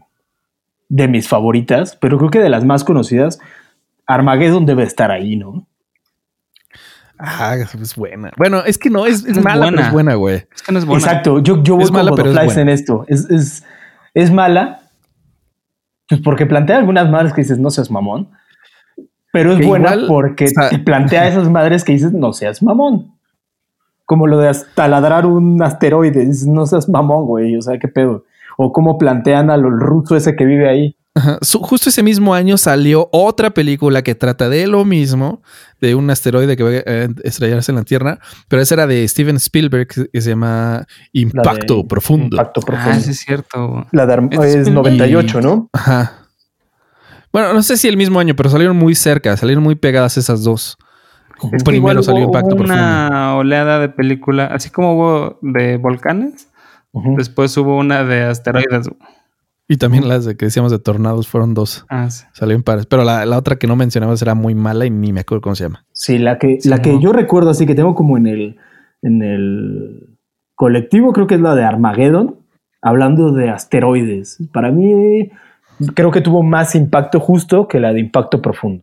de 0.89 1.07
mis 1.07 1.27
favoritas, 1.27 1.95
pero 1.99 2.17
creo 2.17 2.29
que 2.29 2.39
de 2.39 2.49
las 2.49 2.63
más 2.63 2.84
conocidas, 2.84 3.39
Armageddon 4.05 4.65
debe 4.65 4.84
estar 4.84 5.09
ahí, 5.11 5.36
¿no? 5.36 5.65
Ah, 7.17 7.55
es 7.55 7.95
buena. 7.95 8.31
Bueno, 8.38 8.63
es 8.65 8.77
que 8.77 8.89
no, 8.89 9.05
es, 9.05 9.23
es 9.25 9.38
Es 9.38 9.43
mala, 9.43 9.65
pero 9.65 9.71
buena. 9.77 9.88
es 9.88 9.93
buena, 9.93 10.15
güey. 10.15 10.36
Es 10.53 10.61
que 10.61 10.71
no 10.71 10.79
es 10.79 10.86
buena. 10.86 11.03
Exacto, 11.03 11.39
yo, 11.39 11.63
yo 11.63 11.75
voy 11.75 11.84
Es 11.86 11.91
mala, 11.91 12.09
con 12.11 12.17
pero 12.17 12.39
es 12.41 12.57
en 12.57 12.69
esto. 12.69 13.05
Es, 13.07 13.29
es, 13.29 13.63
es 14.13 14.31
mala, 14.31 14.81
pues 16.09 16.21
porque 16.21 16.45
plantea 16.45 16.77
algunas 16.77 17.09
madres 17.09 17.34
que 17.34 17.41
dices, 17.41 17.59
no 17.59 17.69
seas 17.71 17.89
mamón, 17.89 18.29
pero 19.31 19.53
es 19.53 19.59
Que 19.59 19.65
buena 19.65 19.93
igual, 19.93 20.07
porque 20.07 20.45
o 20.45 20.49
sea- 20.49 20.69
te 20.69 20.79
plantea 20.79 21.27
esas 21.29 21.49
madres 21.49 21.84
que 21.84 21.93
dices, 21.93 22.11
no 22.11 22.34
seas 22.34 22.61
mamón. 22.61 23.12
Como 24.05 24.27
lo 24.27 24.37
de 24.39 24.55
taladrar 24.75 25.25
un 25.25 25.61
asteroide, 25.61 26.25
dices, 26.25 26.47
no 26.47 26.65
seas 26.65 26.89
mamón, 26.89 27.25
güey, 27.25 27.55
o 27.57 27.61
sea, 27.61 27.79
qué 27.79 27.87
pedo. 27.87 28.25
O 28.57 28.71
cómo 28.71 28.97
plantean 28.97 29.49
al 29.49 29.63
ruso 29.63 30.15
ese 30.15 30.35
que 30.35 30.45
vive 30.45 30.69
ahí. 30.69 30.95
Ajá. 31.15 31.37
Justo 31.61 31.89
ese 31.89 32.01
mismo 32.01 32.33
año 32.33 32.57
salió 32.57 33.07
otra 33.11 33.51
película 33.51 34.01
que 34.01 34.15
trata 34.15 34.49
de 34.49 34.65
lo 34.65 34.83
mismo, 34.83 35.43
de 35.79 35.93
un 35.93 36.09
asteroide 36.09 36.57
que 36.57 36.63
va 36.63 36.69
a 36.69 36.73
eh, 36.73 37.09
estrellarse 37.23 37.71
en 37.71 37.75
la 37.75 37.83
Tierra, 37.83 38.19
pero 38.47 38.61
esa 38.61 38.75
era 38.75 38.87
de 38.87 39.07
Steven 39.07 39.35
Spielberg 39.35 39.87
que 40.11 40.21
se 40.21 40.29
llama 40.29 40.85
La 40.87 41.21
Impacto 41.21 41.87
Profundo. 41.87 42.35
Impacto 42.35 42.61
profundo. 42.61 42.91
Ah, 42.91 42.99
sí 42.99 43.11
es 43.11 43.19
cierto. 43.19 43.85
La 43.91 44.07
de 44.07 44.13
Ese 44.31 44.35
es 44.35 44.55
es 44.55 44.67
Spielberg. 44.67 44.97
98, 44.97 45.41
¿no? 45.41 45.69
Ajá. 45.71 46.23
Bueno, 47.31 47.53
no 47.53 47.61
sé 47.63 47.77
si 47.77 47.87
el 47.87 47.97
mismo 47.97 48.19
año, 48.19 48.35
pero 48.35 48.49
salieron 48.49 48.77
muy 48.77 48.95
cerca, 48.95 49.37
salieron 49.37 49.63
muy 49.63 49.75
pegadas 49.75 50.17
esas 50.17 50.43
dos. 50.43 50.77
Es 51.51 51.63
Primero 51.63 51.91
igual 51.99 52.03
salió 52.03 52.21
hubo- 52.23 52.27
Impacto 52.27 52.55
Profundo. 52.55 52.73
una 52.73 53.35
oleada 53.35 53.79
de 53.79 53.89
película, 53.89 54.45
así 54.45 54.69
como 54.69 54.93
hubo 54.95 55.39
de 55.41 55.77
volcanes, 55.77 56.49
después 57.17 57.55
hubo 57.57 57.77
una 57.77 58.03
de 58.03 58.23
asteroides. 58.23 58.89
Y 59.67 59.77
también 59.77 60.07
las 60.07 60.25
de 60.25 60.35
que 60.35 60.45
decíamos 60.45 60.71
de 60.71 60.79
tornados 60.79 61.27
fueron 61.27 61.53
dos. 61.53 61.85
Ah, 61.89 62.09
sí. 62.09 62.25
Salieron 62.33 62.63
pares. 62.63 62.85
Pero 62.85 63.03
la, 63.05 63.25
la 63.25 63.37
otra 63.37 63.55
que 63.55 63.65
no 63.65 63.75
mencionabas 63.77 64.21
era 64.21 64.35
muy 64.35 64.55
mala 64.55 64.85
y 64.85 64.89
ni 64.89 65.13
me 65.13 65.21
acuerdo 65.21 65.41
cómo 65.41 65.55
se 65.55 65.63
llama. 65.63 65.85
Sí, 65.93 66.17
la 66.19 66.37
que, 66.37 66.59
Sí, 66.61 66.67
la 66.69 66.81
que 66.81 66.99
yo 66.99 67.13
recuerdo 67.13 67.49
así 67.49 67.65
que 67.65 67.73
tengo 67.73 67.95
como 67.95 68.17
en 68.17 68.27
el, 68.27 68.57
en 69.01 69.21
el 69.23 70.17
colectivo, 70.55 71.13
creo 71.13 71.27
que 71.27 71.35
es 71.35 71.41
la 71.41 71.55
de 71.55 71.63
Armageddon, 71.63 72.35
hablando 72.81 73.31
de 73.31 73.49
asteroides. 73.49 74.37
Para 74.53 74.69
mí, 74.69 75.31
creo 75.93 76.11
que 76.11 76.21
tuvo 76.21 76.43
más 76.43 76.75
impacto 76.75 77.19
justo 77.19 77.67
que 77.67 77.79
la 77.79 77.93
de 77.93 77.99
impacto 77.99 78.41
profundo. 78.41 78.81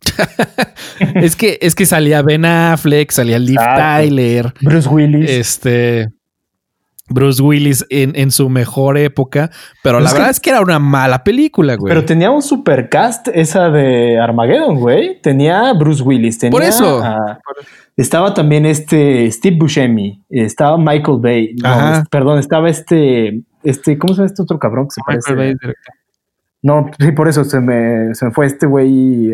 es 1.15 1.35
que 1.35 1.57
es 1.61 1.75
que 1.75 1.85
salía 1.85 2.21
Ben 2.21 2.45
Affleck, 2.45 3.11
salía 3.11 3.39
Liv 3.39 3.59
Exacto. 3.59 3.81
Tyler, 3.81 4.53
Bruce 4.61 4.89
Willis. 4.89 5.29
este 5.29 6.07
Bruce 7.09 7.41
Willis 7.43 7.85
en, 7.89 8.13
en 8.15 8.31
su 8.31 8.49
mejor 8.49 8.97
época, 8.97 9.51
pero 9.83 9.99
la 9.99 10.13
verdad 10.13 10.29
es 10.29 10.39
que 10.39 10.49
era 10.49 10.61
una 10.61 10.79
mala 10.79 11.23
película, 11.23 11.75
güey. 11.75 11.91
pero 11.91 12.05
tenía 12.05 12.31
un 12.31 12.41
supercast 12.41 13.27
esa 13.33 13.69
de 13.69 14.17
Armageddon, 14.17 14.75
güey. 14.79 15.19
Tenía 15.21 15.73
Bruce 15.73 16.01
Willis. 16.01 16.37
Tenía 16.39 16.51
Por 16.51 16.63
eso. 16.63 17.03
a- 17.03 17.39
estaba 17.97 18.33
también 18.33 18.65
este 18.65 19.29
Steve 19.29 19.57
Buscemi. 19.59 20.23
Estaba 20.29 20.77
Michael 20.77 21.17
Bay. 21.19 21.55
No, 21.61 22.03
perdón, 22.09 22.39
estaba 22.39 22.69
este, 22.69 23.41
este, 23.63 23.97
¿cómo 23.97 24.13
se 24.13 24.19
llama 24.21 24.27
este 24.27 24.41
otro 24.41 24.57
cabrón 24.57 24.87
que 24.87 24.91
se 24.95 25.01
Michael 25.05 25.35
parece? 25.35 25.65
Bay. 25.67 25.73
No, 26.63 26.91
sí, 26.99 27.11
por 27.11 27.27
eso 27.27 27.43
se 27.43 27.59
me, 27.59 28.13
se 28.13 28.25
me 28.25 28.31
fue 28.31 28.45
este 28.45 28.65
güey. 28.67 29.33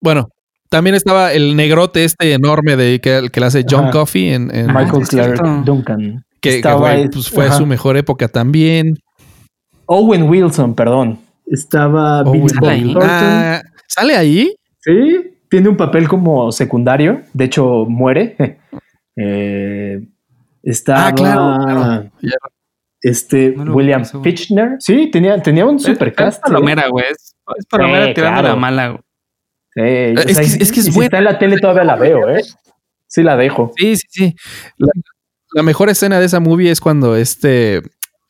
Bueno, 0.00 0.28
también 0.68 0.94
estaba 0.96 1.32
el 1.32 1.54
negrote 1.56 2.04
este 2.04 2.32
enorme 2.32 2.76
de 2.76 3.00
que, 3.00 3.28
que 3.32 3.40
le 3.40 3.46
hace 3.46 3.64
John 3.68 3.84
Ajá. 3.84 3.90
Coffey 3.92 4.28
en, 4.34 4.54
en- 4.54 4.66
Michael 4.66 5.06
Clark. 5.08 5.64
Duncan. 5.64 6.24
que, 6.40 6.50
que, 6.50 6.56
Estaba 6.56 6.78
güey, 6.94 7.08
pues 7.08 7.30
fue 7.30 7.46
ajá. 7.46 7.54
su 7.56 7.66
mejor 7.66 7.96
época 7.96 8.28
también. 8.28 8.96
Owen 9.86 10.24
Wilson, 10.24 10.74
perdón. 10.74 11.18
Estaba 11.46 12.22
Owen. 12.22 12.94
Ah, 13.00 13.62
¿Sale 13.86 14.16
ahí? 14.16 14.54
Sí, 14.80 15.30
tiene 15.48 15.68
un 15.70 15.76
papel 15.76 16.08
como 16.08 16.52
secundario. 16.52 17.22
De 17.32 17.44
hecho, 17.44 17.84
muere. 17.88 18.36
Eh, 19.20 20.00
estaba 20.62 21.08
Ah, 21.08 21.12
claro. 21.12 22.10
Este 23.02 23.54
No 23.56 23.74
William 23.74 24.02
güey. 24.12 24.24
Fitchner. 24.24 24.76
Sí, 24.80 25.10
tenía, 25.10 25.40
tenía 25.42 25.66
un 25.66 25.76
Es- 25.76 25.82
supercast. 25.82 26.38
Es 26.38 26.42
palomera, 26.50 26.88
güey. 26.88 27.04
Es, 27.10 27.34
es 27.58 27.66
palomera 27.66 28.06
Sí, 28.06 28.14
tirando 28.14 28.40
claro. 28.40 28.54
la 28.54 28.60
mala, 28.60 28.88
güey. 28.88 29.00
Sí, 29.74 29.82
Es 29.82 30.18
o 30.18 30.28
sea, 30.34 30.42
que- 30.42 30.48
y- 30.48 30.62
es 30.62 30.72
que 30.72 30.80
es 30.80 30.86
y 30.86 30.90
si 30.90 30.90
buena. 30.92 31.06
está 31.06 31.18
en 31.18 31.24
la 31.24 31.38
tele 31.38 31.58
todavía 31.58 31.84
la 31.84 31.96
veo, 31.96 32.28
¿eh? 32.28 32.42
Sí 33.06 33.22
la 33.22 33.36
dejo. 33.36 33.72
Sí, 33.76 33.96
sí, 33.96 34.06
sí. 34.10 34.34
La, 34.76 34.88
la 35.54 35.62
mejor 35.62 35.88
escena 35.88 36.18
de 36.20 36.26
esa 36.26 36.40
movie 36.40 36.70
es 36.70 36.80
cuando 36.80 37.16
este. 37.16 37.80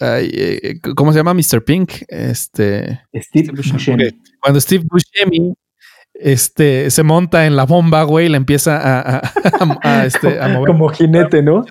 ay, 0.01 0.31
eh, 0.33 0.75
¿Cómo 0.95 1.13
se 1.13 1.19
llama? 1.19 1.35
Mr. 1.35 1.65
Pink. 1.65 1.93
Este. 2.09 3.01
Steve 3.15 3.53
Buscemi. 3.53 4.05
Cuando 4.41 4.61
Steve 4.61 4.85
Buscemi 4.89 5.55
este, 6.15 6.91
se 6.91 7.03
monta 7.03 7.47
en 7.47 7.57
la 7.57 7.65
bomba, 7.65 8.03
güey, 8.03 8.27
y 8.27 8.29
la 8.29 8.37
empieza 8.37 8.77
a, 8.77 9.17
a, 9.17 9.19
a- 9.83 10.01
a, 10.01 10.07
este, 10.07 10.41
a 10.41 10.49
mover. 10.49 10.67
Como 10.69 10.89
jinete, 10.91 11.43
¿no? 11.43 11.65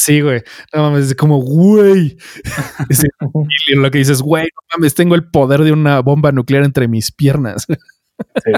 Sí, 0.00 0.20
güey. 0.20 0.42
No 0.72 0.82
mames, 0.82 1.06
es 1.06 1.14
como, 1.16 1.38
güey. 1.42 2.16
Y 3.68 3.74
lo 3.74 3.90
que 3.90 3.98
dices, 3.98 4.22
güey, 4.22 4.44
no 4.44 4.60
mames, 4.78 4.94
tengo 4.94 5.16
el 5.16 5.28
poder 5.28 5.62
de 5.62 5.72
una 5.72 5.98
bomba 6.00 6.30
nuclear 6.30 6.62
entre 6.64 6.86
mis 6.88 7.10
piernas. 7.12 7.66
Sí. 8.44 8.50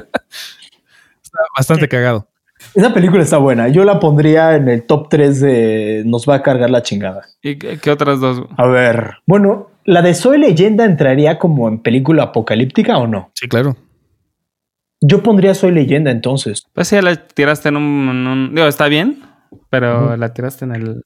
Está 1.22 1.38
bastante 1.56 1.86
cagado. 1.88 2.26
Esa 2.74 2.94
película 2.94 3.22
está 3.22 3.36
buena. 3.36 3.68
Yo 3.68 3.84
la 3.84 4.00
pondría 4.00 4.56
en 4.56 4.68
el 4.68 4.84
top 4.84 5.08
3 5.10 5.40
de 5.40 6.02
Nos 6.06 6.26
va 6.28 6.36
a 6.36 6.42
cargar 6.42 6.70
la 6.70 6.82
chingada. 6.82 7.26
¿Y 7.42 7.56
qué, 7.58 7.78
qué 7.78 7.90
otras 7.90 8.20
dos? 8.20 8.38
güey? 8.40 8.50
A 8.56 8.66
ver. 8.66 9.10
Bueno, 9.26 9.70
¿la 9.84 10.00
de 10.02 10.14
Soy 10.14 10.38
Leyenda 10.38 10.84
entraría 10.86 11.38
como 11.38 11.68
en 11.68 11.78
película 11.82 12.22
apocalíptica 12.24 12.96
o 12.98 13.06
no? 13.06 13.30
Sí, 13.34 13.48
claro. 13.48 13.76
Yo 15.02 15.22
pondría 15.22 15.54
Soy 15.54 15.72
Leyenda 15.72 16.10
entonces. 16.10 16.64
Pues 16.72 16.88
sí, 16.88 16.98
la 17.00 17.14
tiraste 17.16 17.68
en 17.68 17.76
un, 17.76 18.08
en 18.08 18.26
un- 18.26 18.54
Digo, 18.54 18.66
está 18.66 18.88
bien, 18.88 19.22
pero 19.68 20.16
la 20.16 20.32
tiraste 20.32 20.64
en 20.64 20.74
el... 20.74 21.02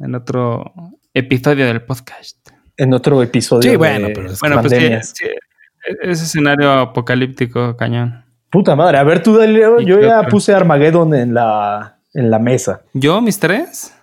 En 0.00 0.14
otro 0.14 0.72
episodio 1.14 1.66
del 1.66 1.82
podcast. 1.82 2.36
En 2.76 2.92
otro 2.94 3.22
episodio. 3.22 3.62
Sí, 3.62 3.68
de 3.70 3.76
bueno, 3.76 4.08
pero 4.14 4.30
es- 4.32 4.40
Bueno, 4.40 4.56
pues 4.60 4.70
sí, 4.72 4.76
pandemias. 4.78 5.12
sí, 5.14 5.24
e- 5.26 6.10
ese 6.10 6.24
escenario 6.24 6.72
apocalíptico 6.72 7.76
cañón. 7.76 8.24
Puta 8.50 8.74
madre. 8.74 8.98
A 8.98 9.04
ver, 9.04 9.22
tú, 9.22 9.36
dale, 9.36 9.60
¿Y 9.80 9.84
yo 9.86 10.00
ya 10.00 10.22
puse 10.24 10.52
Armageddon 10.54 11.14
en 11.14 11.34
la, 11.34 11.98
en 12.14 12.30
la 12.30 12.38
mesa. 12.38 12.82
¿Yo, 12.94 13.20
mis 13.20 13.38
tres? 13.38 13.94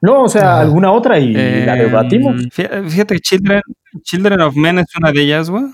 No, 0.00 0.22
o 0.22 0.28
sea, 0.28 0.56
Ah. 0.56 0.60
alguna 0.60 0.90
otra 0.92 1.18
y 1.18 1.32
la 1.32 1.76
Eh, 1.78 1.84
debatimos. 1.84 2.36
fí- 2.48 2.90
Fíjate 2.90 3.14
que 3.14 3.20
Children, 3.20 3.62
Children 4.02 4.40
of 4.40 4.56
Men 4.56 4.78
es 4.80 4.86
una 4.96 5.12
de 5.12 5.22
ellas, 5.22 5.48
güey. 5.50 5.64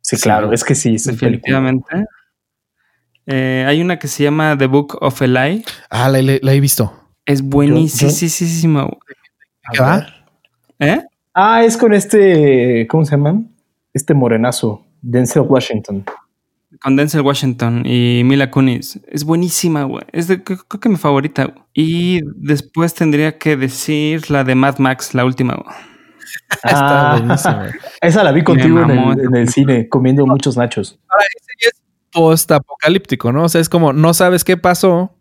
Sí, 0.00 0.16
claro, 0.16 0.52
es 0.52 0.62
que 0.64 0.74
sí, 0.74 0.94
es. 0.96 1.04
Definitivamente. 1.04 2.04
Eh, 3.26 3.64
hay 3.66 3.80
una 3.82 3.98
que 3.98 4.08
se 4.08 4.22
llama 4.22 4.56
The 4.56 4.66
Book 4.66 4.98
of 5.00 5.20
Eli. 5.22 5.64
Ah, 5.90 6.08
la, 6.08 6.22
la- 6.22 6.38
la 6.40 6.52
he 6.52 6.60
visto. 6.60 6.92
Es 7.26 7.42
buenísima. 7.42 8.82
güey. 8.84 8.98
¿Qué 9.72 9.80
va? 9.82 10.06
¿Eh? 10.78 11.00
Ah, 11.34 11.64
es 11.64 11.76
con 11.76 11.92
este, 11.92 12.86
¿cómo 12.88 13.04
se 13.04 13.12
llama? 13.12 13.42
Este 13.92 14.14
morenazo, 14.14 14.84
Denzel 15.02 15.42
Washington. 15.42 16.04
Con 16.80 16.96
Denzel 16.96 17.22
Washington 17.22 17.82
y 17.86 18.22
Mila 18.24 18.50
Kunis. 18.50 19.00
Es 19.08 19.24
buenísima, 19.24 19.84
güey. 19.84 20.04
Es 20.12 20.28
de, 20.28 20.42
creo, 20.42 20.58
creo 20.68 20.80
que 20.80 20.88
mi 20.88 20.96
favorita. 20.96 21.44
güey. 21.46 21.58
Y 21.74 22.20
después 22.36 22.94
tendría 22.94 23.38
que 23.38 23.56
decir 23.56 24.30
la 24.30 24.44
de 24.44 24.54
Mad 24.54 24.78
Max, 24.78 25.14
la 25.14 25.24
última. 25.24 25.54
güey. 25.54 25.74
Está 26.64 27.12
Ah, 27.14 27.18
buenísima. 27.18 27.70
esa 28.00 28.22
la 28.24 28.32
vi 28.32 28.44
contigo 28.44 28.82
en 28.82 28.90
el, 28.90 28.98
esa 29.12 29.22
en 29.22 29.36
el 29.36 29.48
cine, 29.48 29.88
comiendo 29.88 30.26
muchos 30.26 30.56
nachos. 30.56 30.98
Ahora, 31.08 31.24
ese 31.34 31.68
es 31.70 31.82
post-apocalíptico, 32.12 33.32
¿no? 33.32 33.44
O 33.44 33.48
sea, 33.48 33.60
es 33.60 33.68
como 33.68 33.92
no 33.92 34.12
sabes 34.14 34.44
qué 34.44 34.56
pasó, 34.56 35.15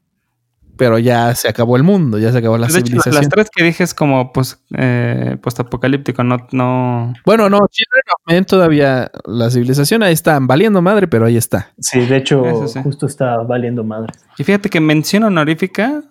pero 0.78 1.00
ya 1.00 1.34
se 1.36 1.48
acabó 1.48 1.78
el 1.78 1.84
mundo, 1.84 2.18
ya 2.20 2.32
se 2.32 2.40
acabó 2.40 2.58
la 2.58 2.68
de 2.68 2.74
hecho, 2.74 2.86
civilización. 2.88 3.16
las 3.16 3.30
tres 3.30 3.50
que 3.56 3.64
dije 3.64 3.84
es 3.84 3.94
como 3.94 4.32
pues, 4.34 4.60
eh, 4.78 5.38
postapocalíptico, 5.42 6.24
no, 6.24 6.38
no. 6.52 7.14
Bueno, 7.26 7.50
no, 7.50 7.60
Children 7.70 8.02
of 8.14 8.22
Men 8.34 8.46
todavía 8.46 9.12
la 9.26 9.50
civilización 9.50 10.04
ahí 10.04 10.14
está 10.14 10.38
valiendo 10.42 10.82
madre, 10.82 11.08
pero 11.08 11.26
ahí 11.26 11.38
está. 11.38 11.72
Sí, 11.80 12.00
de 12.06 12.18
hecho, 12.18 12.68
sí. 12.68 12.82
justo 12.84 13.06
está 13.06 13.38
valiendo 13.38 13.84
madre. 13.84 14.14
Y 14.38 14.44
fíjate 14.44 14.70
que 14.70 14.80
mención 14.80 15.24
honorífica, 15.24 16.04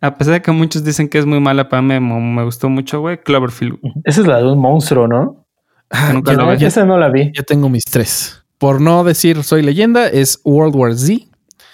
a 0.00 0.14
pesar 0.14 0.34
de 0.34 0.42
que 0.42 0.52
muchos 0.52 0.84
dicen 0.84 1.08
que 1.08 1.18
es 1.18 1.26
muy 1.26 1.40
mala 1.40 1.68
para 1.68 1.82
mí, 1.82 1.98
me, 1.98 2.20
me 2.20 2.44
gustó 2.44 2.68
mucho, 2.68 3.00
güey. 3.00 3.18
Cloverfield. 3.20 3.78
Esa 4.04 4.20
es 4.20 4.26
la 4.26 4.38
de 4.38 4.44
un 4.52 4.58
monstruo, 4.60 5.08
¿no? 5.08 5.44
Ah, 5.90 6.10
nunca 6.12 6.34
No, 6.34 6.52
ya- 6.54 6.68
esa 6.68 6.84
no 6.84 6.98
la 6.98 7.08
vi. 7.08 7.32
ya 7.34 7.42
tengo 7.42 7.68
mis 7.68 7.84
tres. 7.84 8.44
Por 8.58 8.80
no 8.80 9.02
decir 9.04 9.42
soy 9.42 9.62
leyenda, 9.62 10.06
es 10.06 10.40
World 10.44 10.76
War 10.76 10.94
Z. 10.94 11.24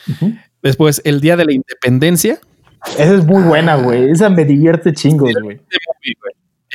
Ujú. 0.08 0.34
Después, 0.64 1.00
el 1.04 1.20
Día 1.20 1.36
de 1.36 1.44
la 1.44 1.52
Independencia. 1.52 2.40
Esa 2.98 3.14
es 3.14 3.24
muy 3.24 3.42
buena, 3.44 3.76
güey. 3.76 4.10
Esa 4.10 4.28
me 4.30 4.44
divierte 4.44 4.92
chingos, 4.92 5.30
güey. 5.42 5.60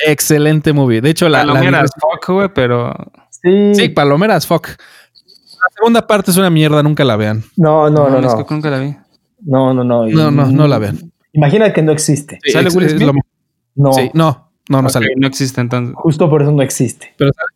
Excelente 0.06 0.72
movie. 0.72 1.00
De 1.02 1.10
hecho, 1.10 1.28
la, 1.28 1.44
la 1.44 1.52
Palomeras, 1.52 1.90
fuck, 2.00 2.28
güey, 2.34 2.48
pero 2.54 2.94
Sí. 3.30 3.74
Sí, 3.74 3.88
Palomeras, 3.90 4.46
fuck. 4.46 4.66
La 4.68 5.66
segunda 5.76 6.06
parte 6.06 6.30
es 6.30 6.36
una 6.36 6.50
mierda, 6.50 6.82
nunca 6.82 7.04
la 7.04 7.16
vean. 7.16 7.42
No, 7.56 7.90
no, 7.90 8.08
no, 8.08 8.18
es 8.18 8.24
no. 8.34 8.46
que 8.46 8.54
nunca 8.54 8.70
la 8.70 8.78
vi. 8.78 8.96
No, 9.42 9.74
no, 9.74 9.84
no. 9.84 10.06
No, 10.06 10.30
no, 10.30 10.46
no 10.46 10.68
la 10.68 10.78
vean. 10.78 11.12
Imagina 11.32 11.72
que 11.72 11.82
no 11.82 11.92
existe. 11.92 12.38
¿Sale 12.50 12.70
Will 12.70 12.88
Smith? 12.88 13.02
lo- 13.02 13.12
No. 13.74 13.92
sí, 13.92 14.10
no, 14.14 14.50
no, 14.68 14.82
no 14.82 14.88
sale. 14.88 15.08
No 15.16 15.26
existe 15.26 15.60
entonces. 15.60 15.94
Justo 15.96 16.28
por 16.30 16.42
eso 16.42 16.50
no 16.52 16.62
existe. 16.62 17.14
Pero 17.16 17.30
sale, 17.32 17.48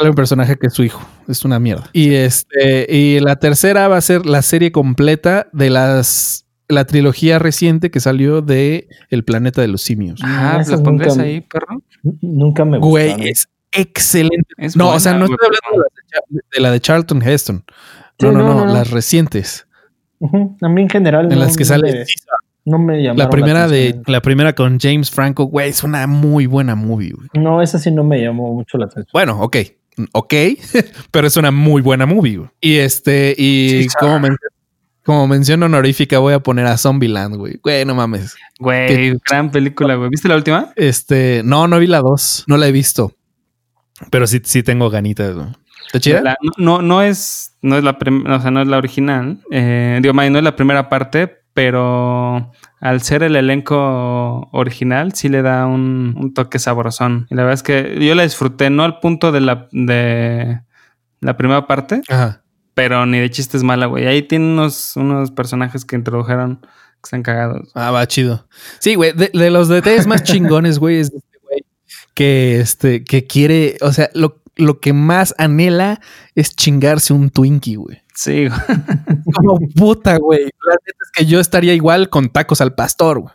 sale 0.00 0.10
un 0.10 0.16
personaje 0.16 0.56
que 0.56 0.66
es 0.66 0.74
su 0.74 0.82
hijo. 0.82 1.00
Es 1.28 1.44
una 1.44 1.58
mierda. 1.60 1.88
Y 1.92 2.14
este, 2.14 2.86
y 2.94 3.20
la 3.20 3.36
tercera 3.36 3.86
va 3.88 3.96
a 3.96 4.00
ser 4.00 4.26
la 4.26 4.42
serie 4.42 4.72
completa 4.72 5.48
de 5.52 5.70
las 5.70 6.46
la 6.68 6.84
trilogía 6.84 7.38
reciente 7.40 7.90
que 7.90 7.98
salió 8.00 8.42
de 8.42 8.88
El 9.10 9.24
planeta 9.24 9.60
de 9.60 9.68
los 9.68 9.82
simios. 9.82 10.20
Ah, 10.22 10.58
esas 10.60 10.78
¿la 10.78 10.84
pondrías 10.84 11.18
ahí, 11.18 11.40
perro? 11.40 11.82
Nunca 12.20 12.64
me 12.64 12.78
Güey, 12.78 13.06
gustaron. 13.08 13.26
es 13.28 13.48
excelente. 13.72 14.54
Es 14.56 14.76
no, 14.76 14.90
o 14.90 15.00
sea, 15.00 15.12
no 15.14 15.26
güey, 15.26 15.32
estoy 15.32 15.48
hablando 15.48 15.84
de 15.84 16.60
la 16.60 16.70
de, 16.70 16.76
la 16.76 16.80
Charlton 16.80 17.22
Heston. 17.22 17.64
No, 18.20 18.32
no, 18.32 18.38
no, 18.38 18.44
no, 18.48 18.54
no, 18.54 18.66
no. 18.66 18.72
las 18.72 18.90
recientes. 18.90 19.66
Ujú. 20.20 20.56
A 20.62 20.68
mí 20.68 20.82
en 20.82 20.88
general. 20.90 21.24
En 21.32 21.38
no- 21.38 21.44
las 21.44 21.56
que 21.56 21.64
sale 21.64 21.92
me- 21.92 22.04
No 22.66 22.78
me 22.78 22.98
llamaron. 23.02 23.16
la 23.18 23.30
primera 23.30 23.66
de 23.66 24.00
la 24.06 24.20
primera 24.22 24.54
con 24.54 24.78
James 24.78 25.10
Franco, 25.10 25.44
güey, 25.46 25.70
es 25.70 25.82
una 25.82 26.06
muy 26.06 26.46
buena 26.46 26.74
movie. 26.76 27.12
güey. 27.14 27.28
No, 27.34 27.62
esa 27.62 27.78
sí 27.80 27.90
no 27.90 28.04
me 28.04 28.20
llamó 28.22 28.52
mucho 28.54 28.78
la 28.78 28.84
atención. 28.84 29.08
Bueno, 29.12 29.40
ok, 29.40 29.56
ok, 30.12 30.34
pero 31.10 31.26
es 31.26 31.36
una 31.36 31.50
muy 31.50 31.82
buena 31.82 32.06
movie. 32.06 32.36
güey. 32.38 32.50
Y 32.60 32.76
este, 32.76 33.34
y 33.36 33.82
Sí, 33.84 33.88
como, 33.98 34.18
men- 34.20 34.36
como 35.04 35.26
mención 35.26 35.62
honorífica, 35.62 36.18
voy 36.18 36.34
a 36.34 36.40
poner 36.40 36.66
a 36.66 36.76
Zombieland, 36.78 37.36
güey. 37.36 37.58
Güey, 37.62 37.84
no 37.84 37.94
mames. 37.94 38.34
Güey, 38.58 39.14
gran 39.28 39.50
película, 39.50 39.94
güey. 39.96 40.10
¿Viste 40.10 40.28
la 40.28 40.36
última? 40.36 40.72
Este, 40.76 41.42
no, 41.44 41.66
no 41.68 41.78
vi 41.78 41.86
la 41.86 42.00
dos, 42.00 42.44
no 42.46 42.56
la 42.56 42.68
he 42.68 42.72
visto, 42.72 43.14
pero 44.10 44.26
sí, 44.26 44.40
sí 44.44 44.62
tengo 44.62 44.90
ganitas. 44.90 45.34
güey. 45.34 45.48
¿Está 45.92 46.00
chida? 46.00 46.20
La- 46.22 46.36
no, 46.56 46.82
no 46.82 47.02
es, 47.02 47.56
no 47.62 47.76
es 47.76 47.84
la 47.84 47.98
prim- 47.98 48.24
o 48.26 48.40
sea, 48.40 48.50
no 48.50 48.62
es 48.62 48.68
la 48.68 48.78
original. 48.78 49.40
Eh, 49.50 49.98
digo, 50.02 50.14
no 50.14 50.22
es 50.38 50.44
la 50.44 50.54
primera 50.56 50.88
parte, 50.88 51.38
pero 51.52 52.52
al 52.80 53.02
ser 53.02 53.22
el 53.24 53.34
elenco 53.36 54.48
original, 54.52 55.12
sí 55.14 55.28
le 55.28 55.42
da 55.42 55.66
un, 55.66 56.14
un 56.16 56.32
toque 56.34 56.58
sabrosón. 56.58 57.26
Y 57.30 57.34
la 57.34 57.42
verdad 57.42 57.54
es 57.54 57.62
que 57.62 57.98
yo 58.06 58.14
la 58.14 58.22
disfruté, 58.22 58.70
no 58.70 58.84
al 58.84 59.00
punto 59.00 59.32
de 59.32 59.40
la 59.40 59.68
de 59.72 60.60
la 61.20 61.36
primera 61.36 61.66
parte, 61.66 62.00
Ajá. 62.08 62.42
pero 62.74 63.04
ni 63.04 63.18
de 63.18 63.30
chistes 63.30 63.62
mala, 63.62 63.86
güey. 63.86 64.06
Ahí 64.06 64.22
tiene 64.22 64.46
unos, 64.46 64.96
unos 64.96 65.30
personajes 65.32 65.84
que 65.84 65.96
introdujeron 65.96 66.60
que 66.60 66.68
están 67.04 67.22
cagados. 67.22 67.70
Ah, 67.74 67.90
va 67.90 68.06
chido. 68.06 68.46
Sí, 68.78 68.94
güey, 68.94 69.12
de, 69.12 69.30
de 69.34 69.50
los 69.50 69.68
detalles 69.68 70.06
más 70.06 70.22
chingones, 70.24 70.78
güey, 70.78 71.00
es 71.00 71.10
de 71.10 71.18
este 71.18 71.38
güey 71.42 71.64
que 72.14 72.60
este, 72.60 73.04
que 73.04 73.26
quiere, 73.26 73.76
o 73.82 73.92
sea, 73.92 74.08
lo, 74.14 74.40
lo 74.60 74.80
que 74.80 74.92
más 74.92 75.34
anhela 75.38 76.00
es 76.34 76.54
chingarse 76.54 77.12
un 77.12 77.30
Twinkie, 77.30 77.76
güey. 77.76 78.02
Sí, 78.14 78.48
güey. 78.48 78.60
Como 79.34 79.58
puta, 79.74 80.16
güey. 80.18 80.42
La 80.42 80.74
neta 80.74 80.98
es 81.04 81.10
que 81.14 81.26
yo 81.26 81.40
estaría 81.40 81.74
igual 81.74 82.08
con 82.08 82.28
tacos 82.30 82.60
al 82.60 82.74
pastor, 82.74 83.20
güey. 83.20 83.34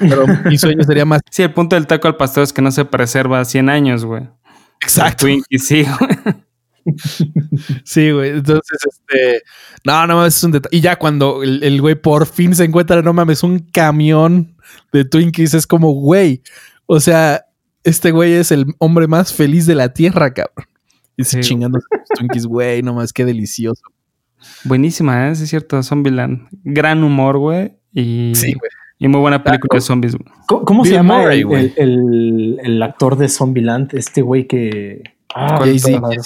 Pero 0.00 0.26
mi 0.46 0.58
sueño 0.58 0.82
sería 0.82 1.04
más 1.04 1.20
Sí, 1.30 1.42
el 1.42 1.52
punto 1.54 1.76
del 1.76 1.86
taco 1.86 2.08
al 2.08 2.16
pastor 2.16 2.42
es 2.42 2.52
que 2.52 2.60
no 2.60 2.72
se 2.72 2.84
preserva 2.84 3.44
100 3.44 3.68
años, 3.68 4.04
güey. 4.04 4.28
exacto. 4.80 5.26
Twinkie, 5.26 5.58
sí, 5.58 5.84
güey. 5.84 6.34
Sí, 7.84 8.10
güey. 8.10 8.30
Entonces, 8.30 8.78
este, 8.86 9.42
no, 9.84 10.06
no 10.06 10.16
mames, 10.16 10.36
es 10.36 10.44
un 10.44 10.52
detalle. 10.52 10.76
Y 10.76 10.80
ya 10.82 10.96
cuando 10.96 11.42
el, 11.42 11.62
el 11.62 11.80
güey 11.80 11.94
por 11.94 12.26
fin 12.26 12.54
se 12.54 12.64
encuentra, 12.64 13.00
no 13.00 13.14
mames, 13.14 13.42
un 13.42 13.58
camión 13.58 14.54
de 14.92 15.06
Twinkies, 15.06 15.54
es 15.54 15.66
como, 15.66 15.92
güey, 15.92 16.42
o 16.84 17.00
sea, 17.00 17.46
este 17.84 18.10
güey 18.10 18.32
es 18.34 18.50
el 18.52 18.66
hombre 18.78 19.06
más 19.06 19.32
feliz 19.32 19.66
de 19.66 19.74
la 19.74 19.92
tierra, 19.92 20.32
cabrón. 20.34 20.66
Y 21.16 21.24
Sí, 21.24 21.42
sí, 21.42 21.48
chingando 21.48 21.78
sus 21.80 21.88
Twinkies, 22.18 22.46
güey, 22.46 22.82
no 22.82 22.94
mames, 22.94 23.12
qué 23.12 23.24
delicioso. 23.24 23.82
Buenísima, 24.64 25.28
¿eh? 25.30 25.34
Sí, 25.36 25.44
es 25.44 25.50
cierto. 25.50 25.82
Zombieland. 25.82 26.48
Gran 26.64 27.02
humor, 27.04 27.38
güey. 27.38 27.76
Y, 27.92 28.32
Sí, 28.34 28.52
güey. 28.54 28.70
y 28.98 29.08
muy 29.08 29.20
buena 29.20 29.42
película 29.42 29.76
de 29.76 29.80
zombies, 29.80 30.16
güey. 30.16 30.28
¿Cómo, 30.46 30.64
cómo 30.64 30.84
se 30.84 30.92
llama 30.92 31.18
Murray, 31.18 31.44
el, 31.76 32.82
actor 32.82 33.16
de 33.16 33.28
Zombieland? 33.28 33.94
Este 33.94 34.20
güey 34.22 34.46
que. 34.46 35.02
Ah, 35.34 35.60
Eisenhower. 35.64 36.18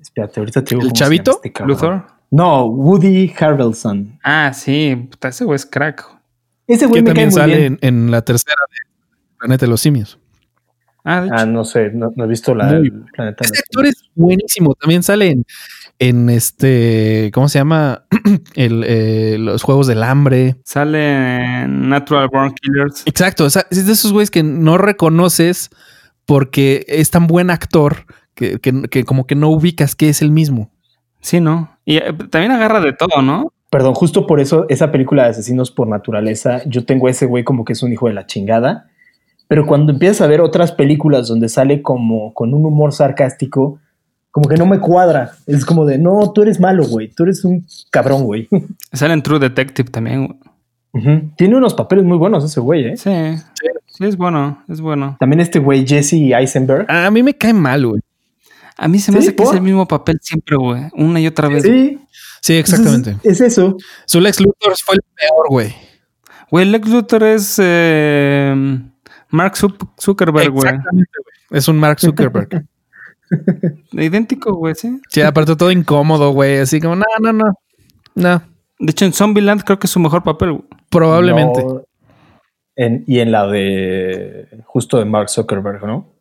Espérate, 0.00 0.40
ahorita 0.40 0.62
te 0.64 0.74
digo 0.74 0.86
¿El 0.86 0.92
chavito? 0.92 1.40
este. 1.42 1.64
Luthor. 1.64 2.06
No, 2.30 2.66
Woody 2.66 3.32
Harrelson. 3.38 4.18
Ah, 4.22 4.52
sí. 4.54 5.08
Puta, 5.10 5.28
ese 5.28 5.44
güey 5.44 5.56
es 5.56 5.66
crack. 5.66 6.04
Ese 6.66 6.86
güey 6.86 7.02
Que 7.02 7.02
me 7.02 7.14
cae 7.14 7.14
también 7.14 7.28
muy 7.28 7.34
sale 7.40 7.56
bien. 7.56 7.78
en, 7.80 8.04
en 8.04 8.10
la 8.10 8.22
tercera 8.22 8.56
de 8.70 8.76
Planeta 9.44 9.66
de 9.66 9.70
los 9.70 9.80
Simios. 9.82 10.18
Ah, 11.04 11.20
de 11.20 11.26
hecho. 11.26 11.36
Ah, 11.36 11.44
no 11.44 11.64
sé, 11.66 11.90
no, 11.92 12.12
no 12.16 12.24
he 12.24 12.26
visto 12.28 12.54
la 12.54 12.64
Muy 12.64 12.88
del 12.88 13.04
planeta. 13.12 13.42
de 13.42 13.46
Este 13.46 13.58
actor 13.58 13.84
es 13.86 14.10
buenísimo. 14.14 14.74
También 14.74 15.02
sale 15.02 15.32
en, 15.32 15.44
en 15.98 16.30
este, 16.30 17.30
¿cómo 17.34 17.50
se 17.50 17.58
llama? 17.58 18.06
El, 18.54 18.84
eh, 18.86 19.36
los 19.38 19.62
Juegos 19.62 19.86
del 19.86 20.02
Hambre. 20.02 20.56
Sale 20.64 21.62
en 21.64 21.90
Natural 21.90 22.28
Born 22.32 22.54
Killers. 22.54 23.02
Exacto. 23.04 23.44
O 23.44 23.50
sea, 23.50 23.66
es 23.70 23.86
de 23.86 23.92
esos 23.92 24.12
güeyes 24.14 24.30
que 24.30 24.42
no 24.42 24.78
reconoces 24.78 25.68
porque 26.24 26.86
es 26.88 27.10
tan 27.10 27.26
buen 27.26 27.50
actor 27.50 28.06
que, 28.34 28.58
que- 28.60 28.84
que 28.90 29.04
como 29.04 29.26
que 29.26 29.34
no 29.34 29.50
ubicas 29.50 29.94
que 29.94 30.08
es 30.08 30.22
el 30.22 30.30
mismo. 30.30 30.70
Sí, 31.20 31.38
¿no? 31.38 31.76
Y 31.84 31.98
eh, 31.98 32.14
también 32.30 32.52
agarra 32.52 32.80
de 32.80 32.94
todo, 32.94 33.20
¿no? 33.20 33.52
Perdón, 33.68 33.92
justo 33.92 34.26
por 34.26 34.40
eso, 34.40 34.64
esa 34.70 34.90
película 34.90 35.24
de 35.24 35.30
asesinos 35.30 35.70
por 35.70 35.86
naturaleza, 35.86 36.62
yo 36.64 36.86
tengo 36.86 37.08
a 37.08 37.10
ese 37.10 37.26
güey 37.26 37.44
como 37.44 37.66
que 37.66 37.74
es 37.74 37.82
un 37.82 37.92
hijo 37.92 38.08
de 38.08 38.14
la 38.14 38.24
chingada. 38.24 38.86
Pero 39.48 39.66
cuando 39.66 39.92
empiezas 39.92 40.22
a 40.22 40.26
ver 40.26 40.40
otras 40.40 40.72
películas 40.72 41.28
donde 41.28 41.48
sale 41.48 41.82
como 41.82 42.32
con 42.34 42.54
un 42.54 42.64
humor 42.64 42.92
sarcástico, 42.92 43.78
como 44.30 44.48
que 44.48 44.56
no 44.56 44.66
me 44.66 44.80
cuadra. 44.80 45.32
Es 45.46 45.64
como 45.64 45.86
de, 45.86 45.98
no, 45.98 46.32
tú 46.32 46.42
eres 46.42 46.58
malo, 46.58 46.84
güey. 46.86 47.08
Tú 47.08 47.24
eres 47.24 47.44
un 47.44 47.66
cabrón, 47.90 48.24
güey. 48.24 48.48
Sale 48.92 49.14
en 49.14 49.22
True 49.22 49.38
Detective 49.38 49.90
también, 49.90 50.26
güey. 50.26 50.38
Tiene 51.36 51.56
unos 51.56 51.74
papeles 51.74 52.04
muy 52.04 52.16
buenos 52.16 52.44
ese 52.44 52.60
güey, 52.60 52.86
¿eh? 52.86 52.96
Sí. 52.96 53.10
Sí, 53.86 54.04
es 54.04 54.16
bueno, 54.16 54.62
es 54.68 54.80
bueno. 54.80 55.16
También 55.20 55.40
este 55.40 55.58
güey, 55.58 55.86
Jesse 55.86 56.14
Eisenberg. 56.14 56.90
A 56.90 57.10
mí 57.10 57.22
me 57.22 57.34
cae 57.34 57.52
mal, 57.52 57.86
güey. 57.86 58.00
A 58.76 58.88
mí 58.88 58.98
se 58.98 59.12
me 59.12 59.20
Sí, 59.20 59.28
hace 59.28 59.36
que 59.36 59.42
es 59.44 59.52
el 59.52 59.60
mismo 59.60 59.86
papel 59.86 60.18
siempre, 60.20 60.56
güey. 60.56 60.82
Una 60.94 61.20
y 61.20 61.26
otra 61.26 61.48
vez. 61.48 61.62
Sí, 61.62 62.00
Sí, 62.44 62.54
exactamente. 62.56 63.16
Es, 63.22 63.40
es 63.40 63.52
eso. 63.52 63.76
Su 64.04 64.20
Lex 64.20 64.38
Luthor 64.40 64.74
fue 64.84 64.96
el 64.96 65.00
peor, 65.14 65.48
güey. 65.48 65.74
Güey, 66.50 66.66
Lex 66.66 66.88
Luthor 66.90 67.22
es 67.22 67.56
eh, 67.58 68.54
Mark 69.34 69.54
Zuck- 69.56 69.90
Zuckerberg, 70.00 70.50
güey. 70.50 70.68
Exactamente, 70.68 71.10
güey. 71.50 71.58
Es 71.58 71.68
un 71.68 71.78
Mark 71.78 71.98
Zuckerberg. 72.00 72.64
Idéntico, 73.92 74.54
güey, 74.54 74.74
sí. 74.74 75.00
sí, 75.08 75.20
aparte 75.22 75.56
todo 75.56 75.70
incómodo, 75.70 76.30
güey. 76.30 76.58
Así 76.58 76.80
como, 76.80 76.96
no, 76.96 77.04
no, 77.20 77.32
no. 77.32 77.44
No, 78.14 78.42
De 78.78 78.90
hecho, 78.92 79.04
en 79.04 79.12
Zombieland 79.12 79.62
creo 79.64 79.78
que 79.78 79.86
es 79.86 79.90
su 79.90 79.98
mejor 80.00 80.22
papel, 80.22 80.52
güey. 80.52 80.64
probablemente. 80.88 81.64
No, 81.64 81.82
en- 82.76 83.04
y 83.06 83.18
en 83.20 83.32
la 83.32 83.46
de 83.46 84.48
justo 84.66 84.98
de 84.98 85.04
Mark 85.04 85.28
Zuckerberg, 85.30 85.84
¿no? 85.84 86.12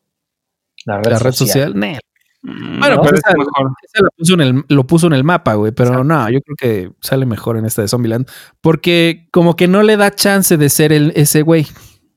La 0.85 0.97
red, 0.97 1.11
la 1.11 1.19
red 1.19 1.31
social. 1.31 1.73
Nel. 1.77 1.99
Mm, 2.41 2.79
Bueno, 2.79 2.95
no, 2.97 3.01
pero 3.03 3.17
esa- 3.17 3.29
es 3.29 3.35
mejor. 3.37 3.71
Ese 3.83 4.03
lo 4.03 4.09
puso, 4.17 4.33
en 4.33 4.41
el, 4.41 4.65
lo 4.69 4.87
puso 4.87 5.07
en 5.07 5.13
el 5.13 5.23
mapa, 5.23 5.53
güey. 5.53 5.71
Pero 5.71 6.03
no, 6.03 6.29
yo 6.29 6.39
creo 6.41 6.55
que 6.57 6.91
sale 7.01 7.25
mejor 7.25 7.57
en 7.57 7.65
esta 7.65 7.81
de 7.83 7.87
Zombieland. 7.87 8.27
Porque 8.59 9.27
como 9.31 9.55
que 9.55 9.67
no 9.67 9.83
le 9.83 9.97
da 9.97 10.11
chance 10.11 10.57
de 10.57 10.69
ser 10.69 10.91
el, 10.91 11.13
ese 11.15 11.41
güey. 11.43 11.67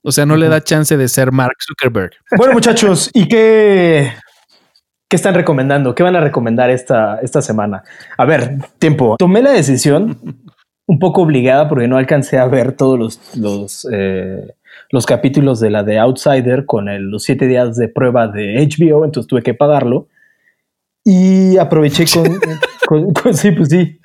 O 0.09 0.13
sea, 0.13 0.25
no 0.25 0.37
le 0.37 0.49
da 0.49 0.61
chance 0.63 0.97
de 0.97 1.09
ser 1.09 1.33
Mark 1.33 1.57
Zuckerberg. 1.67 2.13
Bueno, 2.37 2.53
muchachos, 2.55 3.11
¿y 3.13 3.27
qué, 3.27 4.13
qué 5.11 5.17
están 5.17 5.35
recomendando? 5.35 5.97
¿Qué 5.97 6.05
van 6.05 6.15
a 6.15 6.21
recomendar 6.21 6.71
esta, 6.71 7.19
esta 7.23 7.43
semana? 7.43 7.83
A 8.17 8.25
ver, 8.25 8.57
tiempo. 8.79 9.17
Tomé 9.19 9.43
la 9.43 9.51
decisión 9.51 10.17
un 10.87 10.99
poco 11.01 11.23
obligada 11.23 11.69
porque 11.69 11.89
no 11.89 11.97
alcancé 11.97 12.39
a 12.39 12.47
ver 12.47 12.71
todos 12.75 12.97
los, 12.97 13.37
los, 13.37 13.89
eh, 13.93 14.55
los 14.93 15.07
capítulos 15.07 15.59
de 15.59 15.71
la 15.71 15.83
de 15.83 15.99
Outsider 15.99 16.67
con 16.67 16.89
el- 16.89 17.11
los 17.11 17.25
siete 17.25 17.49
días 17.49 17.75
de 17.77 17.89
prueba 17.89 18.29
de 18.29 18.59
HBO, 18.61 19.05
entonces 19.05 19.27
tuve 19.27 19.43
que 19.43 19.55
pagarlo. 19.55 20.07
Y 21.05 21.57
aproveché 21.59 22.05
con, 22.13 22.25
con- 22.87 23.13
con- 23.13 23.35
sí, 23.35 23.51
pues 23.51 23.69
sí, 23.71 23.99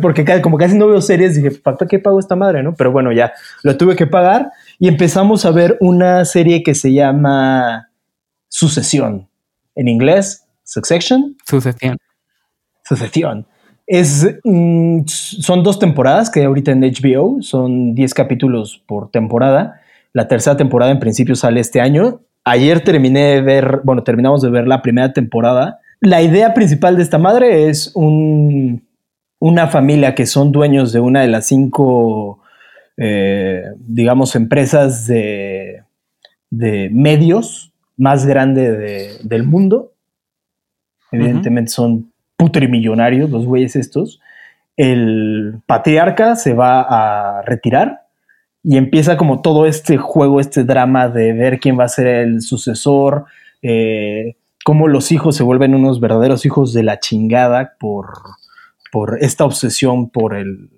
porque 0.00 0.24
como 0.42 0.58
casi 0.58 0.76
no 0.78 0.86
veo 0.86 1.00
series, 1.00 1.34
dije, 1.34 1.50
¿para 1.60 1.76
qué 1.88 1.98
pago 1.98 2.20
esta 2.20 2.36
madre? 2.36 2.62
no? 2.62 2.74
Pero 2.76 2.92
bueno, 2.92 3.10
ya 3.10 3.32
lo 3.64 3.76
tuve 3.76 3.96
que 3.96 4.06
pagar 4.06 4.50
y 4.80 4.88
empezamos 4.88 5.44
a 5.44 5.50
ver 5.50 5.76
una 5.80 6.24
serie 6.24 6.62
que 6.62 6.74
se 6.74 6.92
llama 6.94 7.90
Sucesión. 8.48 9.28
En 9.74 9.88
inglés, 9.88 10.46
Succession. 10.64 11.36
Sucesión. 11.46 11.98
Sucesión. 12.82 13.46
Es, 13.86 14.26
mm, 14.42 15.02
son 15.06 15.62
dos 15.62 15.78
temporadas 15.78 16.30
que 16.30 16.40
hay 16.40 16.46
ahorita 16.46 16.72
en 16.72 16.80
HBO, 16.80 17.42
son 17.42 17.94
10 17.94 18.14
capítulos 18.14 18.82
por 18.86 19.10
temporada. 19.10 19.82
La 20.14 20.28
tercera 20.28 20.56
temporada 20.56 20.90
en 20.90 20.98
principio 20.98 21.36
sale 21.36 21.60
este 21.60 21.82
año. 21.82 22.22
Ayer 22.44 22.82
terminé 22.82 23.34
de 23.34 23.42
ver, 23.42 23.82
bueno, 23.84 24.02
terminamos 24.02 24.40
de 24.40 24.48
ver 24.48 24.66
la 24.66 24.80
primera 24.80 25.12
temporada. 25.12 25.80
La 26.00 26.22
idea 26.22 26.54
principal 26.54 26.96
de 26.96 27.02
esta 27.02 27.18
madre 27.18 27.68
es 27.68 27.92
un, 27.94 28.82
una 29.40 29.68
familia 29.68 30.14
que 30.14 30.24
son 30.24 30.52
dueños 30.52 30.92
de 30.92 31.00
una 31.00 31.20
de 31.20 31.28
las 31.28 31.46
cinco, 31.46 32.39
eh, 32.96 33.64
digamos, 33.78 34.36
empresas 34.36 35.06
de, 35.06 35.82
de 36.50 36.90
medios 36.92 37.72
más 37.96 38.26
grande 38.26 38.72
de- 38.72 39.16
del 39.22 39.44
mundo. 39.44 39.92
Evidentemente 41.12 41.70
son 41.70 42.12
putrimillonarios 42.36 43.30
los 43.30 43.44
güeyes 43.46 43.76
estos. 43.76 44.20
El 44.76 45.60
patriarca 45.66 46.36
se 46.36 46.54
va 46.54 46.80
a 47.38 47.42
retirar 47.42 48.06
y 48.62 48.76
empieza 48.76 49.16
como 49.16 49.42
todo 49.42 49.66
este 49.66 49.96
juego, 49.96 50.40
este 50.40 50.64
drama 50.64 51.08
de 51.08 51.32
ver 51.32 51.58
quién 51.60 51.78
va 51.78 51.84
a 51.84 51.88
ser 51.88 52.06
el 52.06 52.40
sucesor, 52.42 53.24
eh, 53.62 54.36
cómo 54.64 54.86
los 54.88 55.12
hijos 55.12 55.36
se 55.36 55.42
vuelven 55.42 55.74
unos 55.74 56.00
verdaderos 56.00 56.46
hijos 56.46 56.72
de 56.72 56.82
la 56.82 57.00
chingada 57.00 57.74
por, 57.78 58.06
por 58.92 59.18
esta 59.20 59.44
obsesión 59.44 60.08
por 60.10 60.34
el, 60.34 60.70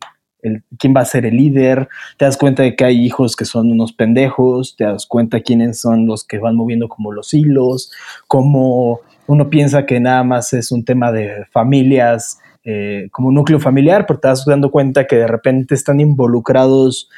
el 0.42 0.62
quién 0.78 0.92
va 0.94 1.00
a 1.00 1.06
ser 1.06 1.24
el 1.24 1.36
líder. 1.36 1.88
Te 2.18 2.24
das 2.24 2.36
cuenta 2.36 2.62
de 2.62 2.76
que 2.76 2.84
hay 2.84 3.04
hijos 3.04 3.36
que 3.36 3.44
son 3.44 3.70
unos 3.70 3.92
pendejos, 3.92 4.76
te 4.76 4.84
das 4.84 5.06
cuenta 5.06 5.40
quiénes 5.40 5.80
son 5.80 6.06
los 6.06 6.24
que 6.24 6.38
van 6.38 6.56
moviendo 6.56 6.88
como 6.88 7.12
los 7.12 7.32
hilos, 7.32 7.90
cómo 8.28 9.00
uno 9.26 9.48
piensa 9.48 9.86
que 9.86 10.00
nada 10.00 10.24
más 10.24 10.52
es 10.52 10.72
un 10.72 10.84
tema 10.84 11.12
de 11.12 11.46
familias, 11.50 12.40
eh, 12.64 13.08
como 13.10 13.32
núcleo 13.32 13.58
familiar, 13.58 14.04
pero 14.06 14.20
te 14.20 14.28
das 14.28 14.44
dando 14.44 14.70
cuenta 14.70 15.06
que 15.06 15.16
de 15.16 15.26
repente 15.26 15.74
están 15.74 16.00
involucrados 16.00 17.08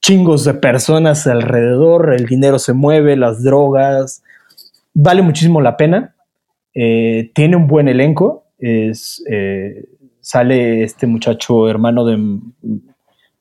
chingos 0.00 0.44
de 0.44 0.54
personas 0.54 1.26
alrededor, 1.26 2.14
el 2.14 2.26
dinero 2.26 2.58
se 2.58 2.72
mueve, 2.72 3.16
las 3.16 3.42
drogas, 3.42 4.22
vale 4.94 5.22
muchísimo 5.22 5.60
la 5.60 5.76
pena, 5.76 6.14
Eh, 6.72 7.32
tiene 7.34 7.56
un 7.56 7.66
buen 7.66 7.88
elenco, 7.88 8.44
es, 8.58 9.24
eh, 9.28 9.86
sale 10.30 10.84
este 10.84 11.08
muchacho 11.08 11.68
hermano 11.68 12.04
de, 12.04 12.38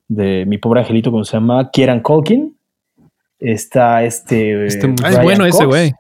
de 0.08 0.46
mi 0.48 0.58
pobre 0.58 0.80
angelito, 0.82 1.12
¿cómo 1.12 1.24
se 1.24 1.34
llama? 1.38 1.70
Kieran 1.70 2.00
Culkin, 2.02 2.58
está 3.40 4.04
este... 4.04 4.66
Este 4.66 4.88
eh. 4.88 4.96
Ah, 5.04 5.10
es 5.12 5.22
bueno 5.22 5.46
ese 5.46 5.66
güey. 5.66 5.92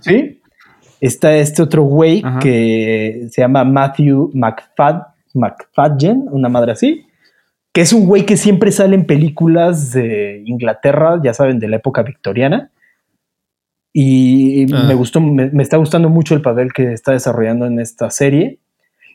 Sí. 0.00 0.42
Está 1.00 1.34
este 1.36 1.62
otro 1.62 1.82
güey 1.84 2.20
Ajá. 2.22 2.40
que 2.40 3.26
se 3.30 3.40
llama 3.40 3.64
Matthew 3.64 4.32
McFad, 4.34 5.02
McFadgen, 5.32 6.26
una 6.30 6.48
madre 6.50 6.72
así, 6.72 7.06
que 7.72 7.80
es 7.80 7.92
un 7.94 8.06
güey 8.06 8.26
que 8.26 8.36
siempre 8.36 8.70
sale 8.70 8.94
en 8.94 9.06
películas 9.06 9.92
de 9.92 10.42
Inglaterra, 10.44 11.20
ya 11.24 11.32
saben, 11.32 11.58
de 11.58 11.68
la 11.68 11.76
época 11.76 12.02
victoriana. 12.02 12.70
Y 13.94 14.72
Ah. 14.74 14.84
me 14.88 14.94
gustó, 14.94 15.20
me, 15.22 15.50
me 15.50 15.62
está 15.62 15.78
gustando 15.78 16.08
mucho 16.10 16.34
el 16.34 16.42
papel 16.42 16.72
que 16.72 16.92
está 16.92 17.12
desarrollando 17.12 17.64
en 17.66 17.80
esta 17.80 18.10
serie. 18.10 18.58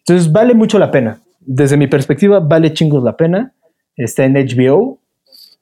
Entonces 0.09 0.31
vale 0.31 0.55
mucho 0.55 0.79
la 0.79 0.89
pena. 0.89 1.19
Desde 1.39 1.77
mi 1.77 1.85
perspectiva, 1.85 2.39
vale 2.39 2.73
chingos 2.73 3.03
la 3.03 3.15
pena. 3.15 3.53
Está 3.95 4.25
en 4.25 4.33
HBO. 4.33 4.99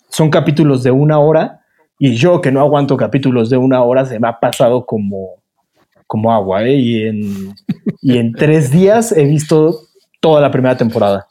Son 0.10 0.30
capítulos 0.30 0.84
de 0.84 0.92
una 0.92 1.20
hora. 1.20 1.66
Y 2.00 2.16
yo 2.16 2.40
que 2.40 2.50
no 2.50 2.62
aguanto 2.62 2.96
capítulos 2.96 3.50
de 3.50 3.58
una 3.58 3.84
hora, 3.84 4.06
se 4.06 4.22
me 4.22 4.28
ha 4.30 4.40
pasado 4.40 4.86
como, 4.86 5.44
como 6.06 6.32
agua. 6.32 6.64
¿eh? 6.64 6.76
Y, 6.76 7.04
en, 7.04 7.56
y 8.02 8.18
en 8.20 8.32
tres 8.32 8.72
días 8.72 9.12
he 9.12 9.26
visto 9.26 9.82
toda 10.22 10.40
la 10.40 10.50
primera 10.50 10.78
temporada. 10.78 11.28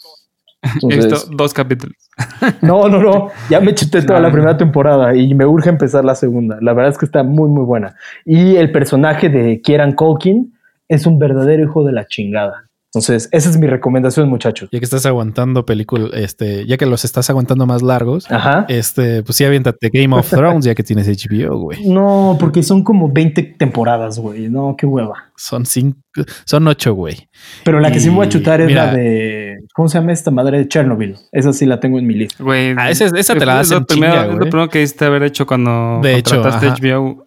He 0.90 0.96
visto 0.96 1.16
dos 1.30 1.54
capítulos. 1.54 1.96
no, 2.60 2.86
no, 2.86 2.98
no. 2.98 3.30
Ya 3.48 3.60
me 3.60 3.74
chuté 3.74 4.02
toda 4.02 4.20
la 4.20 4.30
primera 4.30 4.58
temporada 4.58 5.16
y 5.16 5.32
me 5.32 5.46
urge 5.46 5.70
empezar 5.70 6.04
la 6.04 6.16
segunda. 6.16 6.58
La 6.60 6.74
verdad 6.74 6.92
es 6.92 6.98
que 6.98 7.06
está 7.06 7.22
muy, 7.22 7.48
muy 7.48 7.64
buena. 7.64 7.96
Y 8.26 8.56
el 8.56 8.72
personaje 8.72 9.30
de 9.30 9.62
Kieran 9.62 9.94
Culkin 9.94 10.52
es 10.86 11.06
un 11.06 11.18
verdadero 11.18 11.62
hijo 11.62 11.82
de 11.82 11.92
la 11.92 12.06
chingada. 12.06 12.66
Entonces, 12.94 13.28
esa 13.32 13.50
es 13.50 13.58
mi 13.58 13.66
recomendación, 13.66 14.28
muchachos. 14.28 14.70
Ya 14.72 14.78
que 14.78 14.84
estás 14.84 15.04
aguantando 15.04 15.66
película, 15.66 16.08
este, 16.14 16.64
ya 16.66 16.78
que 16.78 16.86
los 16.86 17.04
estás 17.04 17.28
aguantando 17.28 17.66
más 17.66 17.82
largos, 17.82 18.30
Ajá. 18.30 18.64
este, 18.68 19.22
pues 19.22 19.36
sí, 19.36 19.44
aviéntate 19.44 19.90
Game 19.92 20.16
of 20.16 20.30
Thrones 20.30 20.64
ya 20.64 20.74
que 20.74 20.82
tienes 20.82 21.06
HBO, 21.08 21.58
güey. 21.58 21.86
No, 21.88 22.36
porque 22.40 22.62
son 22.62 22.82
como 22.84 23.10
20 23.12 23.42
temporadas, 23.58 24.18
güey. 24.18 24.48
No, 24.48 24.76
qué 24.78 24.86
hueva. 24.86 25.24
Son 25.36 25.66
cinco, 25.66 25.98
son 26.46 26.66
ocho, 26.68 26.94
güey. 26.94 27.28
Pero 27.64 27.80
la 27.80 27.90
que 27.92 28.00
sí 28.00 28.08
me 28.08 28.16
voy 28.16 28.26
a 28.26 28.28
chutar 28.30 28.62
es 28.62 28.68
mira. 28.68 28.86
la 28.86 28.94
de. 28.94 29.58
¿Cómo 29.74 29.88
se 29.90 29.98
llama 29.98 30.12
esta 30.12 30.30
madre 30.30 30.56
de 30.58 30.68
Chernobyl? 30.68 31.16
Esa 31.32 31.52
sí 31.52 31.66
la 31.66 31.78
tengo 31.80 31.98
en 31.98 32.06
mi 32.06 32.14
lista. 32.14 32.42
Güey, 32.42 32.74
Ah, 32.78 32.88
esa- 32.90 33.06
esa 33.14 33.34
te 33.34 33.44
la 33.44 33.56
das 33.56 33.70
en 33.72 33.80
lo 33.80 33.84
primero, 33.86 34.12
chinga, 34.14 34.22
es 34.24 34.30
lo 34.32 34.36
güey. 34.38 34.50
primero 34.50 34.70
que 34.70 34.78
diste 34.78 35.04
haber 35.04 35.24
hecho 35.24 35.44
cuando 35.46 36.00
De 36.02 36.16
hecho, 36.16 36.36
contrataste 36.36 36.66
ajá. 36.68 36.76
HBO. 36.80 37.26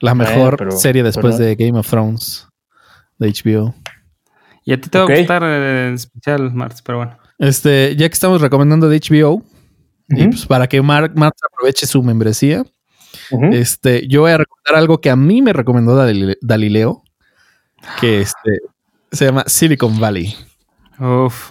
La 0.00 0.14
mejor 0.16 0.56
pero- 0.56 0.70
serie 0.72 1.04
después 1.04 1.36
pero- 1.36 1.46
de 1.46 1.54
Game 1.54 1.78
of 1.78 1.88
Thrones 1.88 2.48
de 3.18 3.28
HBO. 3.28 3.74
Y 4.64 4.72
a 4.72 4.80
ti 4.80 4.88
te 4.88 4.98
Ok. 4.98 5.10
va 5.10 5.14
a 5.14 5.18
gustar 5.18 5.42
en 5.44 5.94
especial, 5.94 6.52
Marx, 6.54 6.82
pero 6.82 6.98
bueno. 6.98 7.18
Este, 7.38 7.94
ya 7.96 8.08
que 8.08 8.14
estamos 8.14 8.40
recomendando 8.40 8.88
de 8.88 8.96
HBO, 9.00 9.42
y 10.08 10.26
pues 10.28 10.46
para 10.46 10.66
que 10.68 10.80
Mark 10.82 11.12
aproveche 11.16 11.86
su 11.86 12.02
membresía, 12.02 12.64
este, 13.52 14.06
yo 14.08 14.22
voy 14.22 14.32
a 14.32 14.38
recomendar 14.38 14.76
algo 14.76 15.00
que 15.00 15.10
a 15.10 15.16
mí 15.16 15.42
me 15.42 15.52
recomendó 15.52 15.96
Dalile- 15.96 16.38
Galileo, 16.42 17.02
que 18.00 18.20
este, 18.20 18.60
se 19.12 19.24
llama 19.26 19.44
Silicon 19.46 19.98
Valley. 20.00 20.34
Uf. 20.98 21.50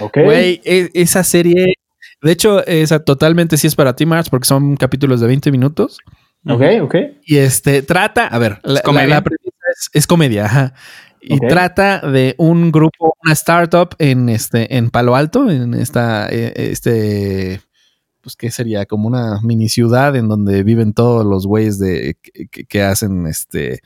Ok. 0.00 0.18
Güey, 0.24 0.60
e- 0.64 0.90
esa 0.94 1.22
serie, 1.24 1.74
de 2.22 2.32
hecho, 2.32 2.64
esa 2.66 3.04
totalmente 3.04 3.56
sí 3.58 3.66
es 3.66 3.74
para 3.74 3.94
ti, 3.94 4.06
Marx, 4.06 4.30
porque 4.30 4.46
son 4.46 4.76
capítulos 4.76 5.20
de 5.20 5.26
20 5.26 5.50
minutos. 5.52 5.98
Ok, 6.48 6.62
ok. 6.82 6.94
Y 7.24 7.36
este 7.36 7.82
trata, 7.82 8.26
a 8.26 8.38
ver, 8.38 8.58
la, 8.64 8.80
comedia? 8.80 9.08
la- 9.08 9.14
la 9.16 9.20
premisa 9.22 9.56
es, 9.76 9.90
es 9.92 10.06
comedia, 10.06 10.46
ajá. 10.46 10.74
Y 11.22 11.38
trata 11.48 12.00
de 12.00 12.34
un 12.38 12.72
grupo, 12.72 13.16
una 13.24 13.32
startup 13.34 13.94
en 13.98 14.28
este, 14.28 14.76
en 14.76 14.90
Palo 14.90 15.14
Alto, 15.16 15.48
en 15.50 15.74
esta, 15.74 16.28
eh, 16.28 16.52
este, 16.56 17.60
pues 18.20 18.34
qué 18.36 18.50
sería 18.50 18.86
como 18.86 19.06
una 19.08 19.40
mini 19.42 19.68
ciudad 19.68 20.14
en 20.16 20.28
donde 20.28 20.62
viven 20.64 20.92
todos 20.94 21.24
los 21.24 21.46
güeyes 21.46 21.78
de 21.78 22.16
que, 22.68 22.82
hacen 22.82 23.26
este 23.26 23.80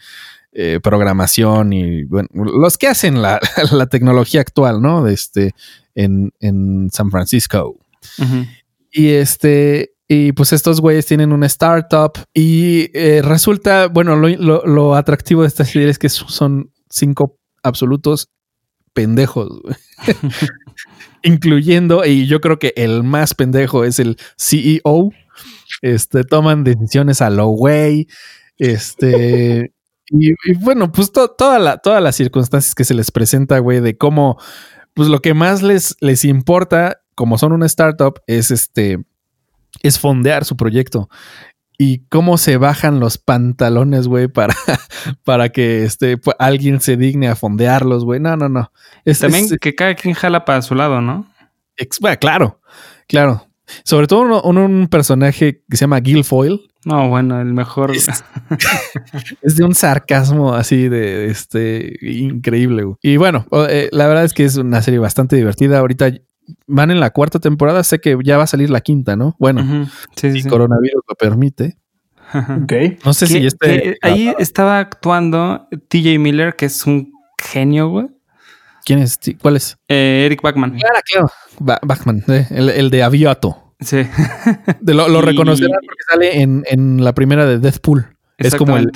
eh, 0.53 0.81
programación 0.83 1.73
y 1.75 2.05
bueno, 2.05 2.29
los 2.33 2.79
que 2.79 2.89
hacen 2.89 3.21
la, 3.21 3.39
la 3.73 3.87
tecnología 3.87 4.41
actual, 4.41 4.81
¿no? 4.81 5.05
De 5.05 5.13
este 5.15 5.53
en, 5.95 6.33
en 6.41 6.89
San 6.93 7.11
Francisco. 7.11 7.77
Y 8.91 9.09
este, 9.11 9.93
y 10.09 10.33
pues 10.33 10.53
estos 10.53 10.81
güeyes 10.81 11.05
tienen 11.07 11.33
una 11.33 11.47
startup 11.47 12.13
y 12.33 12.89
eh, 12.95 13.21
resulta, 13.23 13.89
bueno, 13.89 14.17
lo, 14.17 14.29
lo- 14.29 14.65
lo 14.67 14.95
atractivo 14.95 15.43
de 15.43 15.49
esta 15.49 15.65
serie 15.65 15.89
es 15.91 15.99
que 15.99 16.09
son 16.09 16.71
cinco 16.97 17.39
absolutos 17.63 18.31
pendejos, 18.93 19.49
incluyendo, 21.23 22.05
y 22.05 22.27
yo 22.27 22.41
creo 22.41 22.59
que 22.59 22.73
el 22.77 23.03
más 23.03 23.35
pendejo 23.35 23.85
es 23.85 23.99
el 23.99 24.17
CEO. 24.39 25.11
Este, 25.83 26.25
toman 26.25 26.65
decisiones 26.65 27.21
a 27.21 27.31
lo 27.31 27.49
güey. 27.49 28.07
Este, 28.59 29.73
y, 30.09 30.33
bueno, 30.61 30.91
pues 30.93 31.13
to- 31.13 31.29
toda 31.31 31.79
todas 31.79 32.03
las 32.03 32.17
circunstancias 32.17 32.75
que 32.75 32.85
se 32.85 32.95
les 32.95 33.11
presenta, 33.11 33.59
güey, 33.59 33.81
de 33.81 33.97
cómo, 33.99 34.39
pues 34.95 35.09
lo 35.09 35.21
que 35.21 35.35
más 35.35 35.63
les, 35.63 35.97
les 36.01 36.25
importa, 36.25 37.01
como 37.15 37.37
son 37.39 37.53
una 37.53 37.67
startup, 37.67 38.21
es 38.27 38.51
este, 38.51 39.05
es 39.83 39.99
fondear 39.99 40.45
su 40.45 40.57
proyecto. 40.57 41.09
Y 41.79 42.07
cómo 42.09 42.39
se 42.39 42.57
bajan 42.57 43.01
los 43.01 43.19
pantalones, 43.19 44.09
güey, 44.09 44.29
para, 44.29 44.55
para 45.25 45.51
que 45.51 45.85
este, 45.85 46.19
alguien 46.39 46.81
se 46.81 46.97
digne 46.97 47.29
a 47.29 47.37
fondearlos, 47.37 48.05
güey. 48.05 48.19
No, 48.21 48.37
no, 48.37 48.49
no. 48.49 48.73
Es, 49.05 49.19
También 49.21 49.45
es- 49.45 49.59
que 49.61 49.75
cada 49.75 49.95
quien 49.95 50.15
jala 50.15 50.45
para 50.45 50.63
su 50.63 50.75
lado, 50.75 51.01
¿no? 51.01 51.31
ex- 51.77 51.99
bueno, 52.01 52.17
claro, 52.19 52.61
claro. 53.09 53.47
Sobre 53.85 54.07
todo 54.07 54.21
uno- 54.23 54.43
un, 54.43 54.57
un 54.59 54.89
personaje 54.89 55.63
que 55.69 55.77
se 55.77 55.83
llama 55.83 56.01
Guilfoyle. 56.01 56.61
No, 56.85 57.09
bueno, 57.09 57.41
el 57.41 57.53
mejor. 57.53 57.91
Es- 57.95 58.07
Es 59.43 59.57
de 59.57 59.65
un 59.65 59.75
sarcasmo 59.75 60.55
así 60.55 60.89
de 60.89 61.27
este 61.27 61.93
increíble. 62.01 62.85
güey. 62.85 62.97
Y 63.03 63.17
bueno, 63.17 63.45
eh, 63.69 63.89
la 63.93 64.07
verdad 64.07 64.25
es 64.25 64.33
que 64.35 64.45
es 64.45 64.57
una 64.57 64.83
serie 64.83 64.99
bastante 65.01 65.37
divertida. 65.37 65.79
Ahorita 65.81 66.11
van 66.67 66.91
en 66.91 67.01
la 67.01 67.11
cuarta 67.11 67.39
temporada. 67.41 67.83
Sé 67.85 68.01
que 68.01 68.17
ya 68.25 68.37
va 68.37 68.45
a 68.45 68.49
salir 68.49 68.71
la 68.71 68.81
quinta, 68.81 69.17
¿no? 69.17 69.37
Bueno, 69.39 69.89
sí, 70.17 70.33
si 70.33 70.43
sí. 70.43 70.49
coronavirus 70.49 71.03
lo 71.09 71.15
permite. 71.15 71.77
Ok. 72.35 72.73
No 73.05 73.15
sé 73.15 73.27
si 73.27 73.47
este. 73.47 73.97
ahí 74.03 74.33
estaba 74.39 74.79
actuando 74.81 75.69
TJ 75.89 76.19
Miller, 76.19 76.57
que 76.57 76.67
es 76.67 76.87
un 76.87 77.13
genio, 77.41 77.89
güey. 77.89 78.07
¿Quién 78.85 78.99
es? 79.01 79.19
¿Cuál 79.41 79.57
es? 79.57 79.77
Eh, 79.89 80.25
Eric 80.27 80.43
Bachman. 80.43 80.77
Claro, 80.79 80.95
claro. 81.11 81.31
Ba- 81.59 81.81
Bachman, 81.83 82.23
eh, 82.29 82.47
el, 82.51 82.69
el 82.71 82.91
de 82.91 83.03
Aviato. 83.03 83.75
Sí. 83.81 84.07
De 84.81 84.95
lo, 84.95 85.09
lo 85.09 85.19
Y- 85.19 85.23
reconocerán 85.23 85.81
porque 85.85 86.03
sale 86.11 86.41
en, 86.41 86.65
en 86.67 87.03
la 87.05 87.13
primera 87.15 87.47
de 87.47 87.59
Deathpool. 87.59 88.17
Es 88.39 88.55
como 88.55 88.77
el 88.77 88.91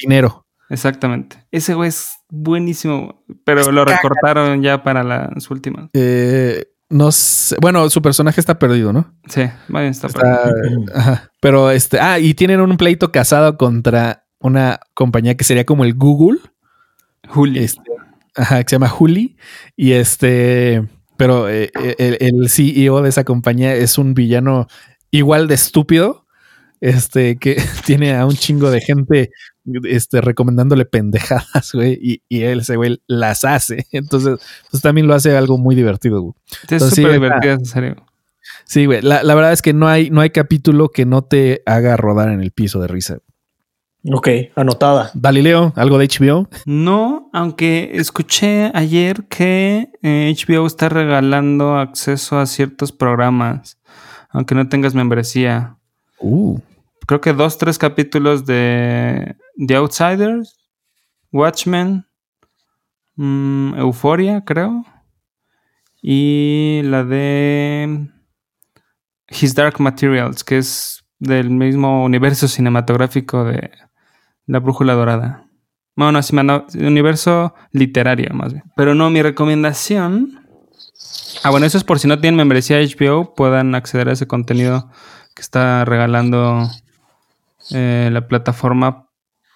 dinero. 0.00 0.46
Exactamente. 0.68 1.36
Ese 1.52 1.74
güey 1.74 1.88
es 1.90 2.14
buenísimo, 2.28 3.24
pero 3.44 3.70
lo 3.70 3.84
recortaron 3.84 4.62
ya 4.62 4.82
para 4.82 5.04
las 5.04 5.48
últimas. 5.50 5.90
Eh, 5.92 6.64
no 6.88 7.10
sé. 7.12 7.56
Bueno, 7.60 7.88
su 7.90 8.00
personaje 8.02 8.40
está 8.40 8.58
perdido, 8.58 8.92
¿no? 8.92 9.12
Sí, 9.28 9.42
vaya, 9.68 9.88
está, 9.88 10.06
Está- 10.08 10.50
ajá. 10.94 11.30
Pero 11.40 11.70
este, 11.70 11.98
ah, 12.00 12.18
y 12.18 12.34
tienen 12.34 12.60
un 12.60 12.76
pleito 12.76 13.10
casado 13.12 13.56
contra 13.56 14.24
una 14.38 14.80
compañía 14.94 15.36
que 15.36 15.44
sería 15.44 15.64
como 15.66 15.84
el 15.84 15.94
Google, 15.94 16.38
Juli. 17.28 17.64
este, 17.64 17.80
ajá, 18.34 18.62
que 18.62 18.70
se 18.70 18.74
llama 18.76 18.92
Huli. 18.98 19.36
Y 19.76 19.92
este, 19.92 20.86
pero 21.16 21.48
eh, 21.48 21.70
el, 21.98 22.18
el 22.20 22.48
CEO 22.50 23.02
de 23.02 23.08
esa 23.08 23.24
compañía 23.24 23.74
es 23.74 23.98
un 23.98 24.14
villano 24.14 24.66
igual 25.10 25.48
de 25.48 25.54
estúpido, 25.54 26.26
este, 26.80 27.36
que 27.38 27.56
tiene 27.86 28.14
a 28.14 28.26
un 28.26 28.34
chingo 28.34 28.70
de 28.70 28.80
gente, 28.80 29.30
este, 29.84 30.20
recomendándole 30.20 30.84
pendejadas, 30.84 31.72
güey, 31.72 31.98
y, 32.00 32.22
y 32.28 32.42
él, 32.42 32.60
ese 32.60 32.76
güey, 32.76 33.00
las 33.06 33.44
hace. 33.44 33.86
Entonces, 33.92 34.38
pues 34.70 34.82
también 34.82 35.06
lo 35.06 35.14
hace 35.14 35.36
algo 35.36 35.58
muy 35.58 35.74
divertido, 35.74 36.20
güey. 36.20 36.34
es 36.70 36.82
sí, 36.90 37.04
divertida 37.04 37.54
esa 37.54 37.64
serie. 37.64 37.96
Sí, 38.64 38.86
güey. 38.86 39.02
La, 39.02 39.22
la 39.22 39.34
verdad 39.34 39.52
es 39.52 39.62
que 39.62 39.72
no 39.72 39.88
hay, 39.88 40.10
no 40.10 40.20
hay 40.20 40.30
capítulo 40.30 40.88
que 40.88 41.04
no 41.04 41.22
te 41.22 41.62
haga 41.66 41.96
rodar 41.96 42.30
en 42.30 42.40
el 42.40 42.52
piso 42.52 42.80
de 42.80 42.88
risa. 42.88 43.18
Ok, 44.12 44.28
anotada. 44.54 45.10
Galileo, 45.14 45.72
algo 45.74 45.98
de 45.98 46.06
HBO. 46.06 46.48
No, 46.64 47.28
aunque 47.32 47.90
escuché 47.94 48.70
ayer 48.72 49.24
que 49.28 49.90
eh, 50.02 50.32
HBO 50.36 50.66
está 50.66 50.88
regalando 50.88 51.76
acceso 51.76 52.38
a 52.38 52.46
ciertos 52.46 52.92
programas, 52.92 53.78
aunque 54.30 54.54
no 54.54 54.68
tengas 54.68 54.94
membresía. 54.94 55.76
Uh, 56.20 56.60
Creo 57.06 57.20
que 57.20 57.32
dos, 57.32 57.56
tres 57.56 57.78
capítulos 57.78 58.46
de 58.46 59.36
The 59.64 59.76
Outsiders, 59.76 60.58
Watchmen, 61.32 62.04
mm, 63.14 63.74
Euphoria, 63.74 64.44
creo. 64.44 64.84
Y 66.02 66.80
la 66.84 67.04
de 67.04 68.08
His 69.28 69.54
Dark 69.54 69.80
Materials, 69.80 70.42
que 70.42 70.58
es 70.58 71.04
del 71.18 71.50
mismo 71.50 72.04
universo 72.04 72.48
cinematográfico 72.48 73.44
de 73.44 73.70
La 74.46 74.58
Brújula 74.58 74.94
Dorada. 74.94 75.46
Bueno, 75.94 76.20
mano, 76.32 76.66
universo 76.74 77.54
literario 77.72 78.34
más 78.34 78.52
bien. 78.52 78.64
Pero 78.76 78.94
no, 78.94 79.08
mi 79.10 79.22
recomendación. 79.22 80.40
Ah, 81.42 81.50
bueno, 81.50 81.66
eso 81.66 81.78
es 81.78 81.84
por 81.84 81.98
si 81.98 82.08
no 82.08 82.18
tienen 82.18 82.36
membresía 82.36 82.78
HBO, 82.80 83.34
puedan 83.34 83.74
acceder 83.74 84.08
a 84.08 84.12
ese 84.12 84.26
contenido 84.26 84.90
que 85.34 85.42
está 85.42 85.84
regalando 85.84 86.68
eh, 87.72 88.08
la 88.12 88.26
plataforma 88.28 89.08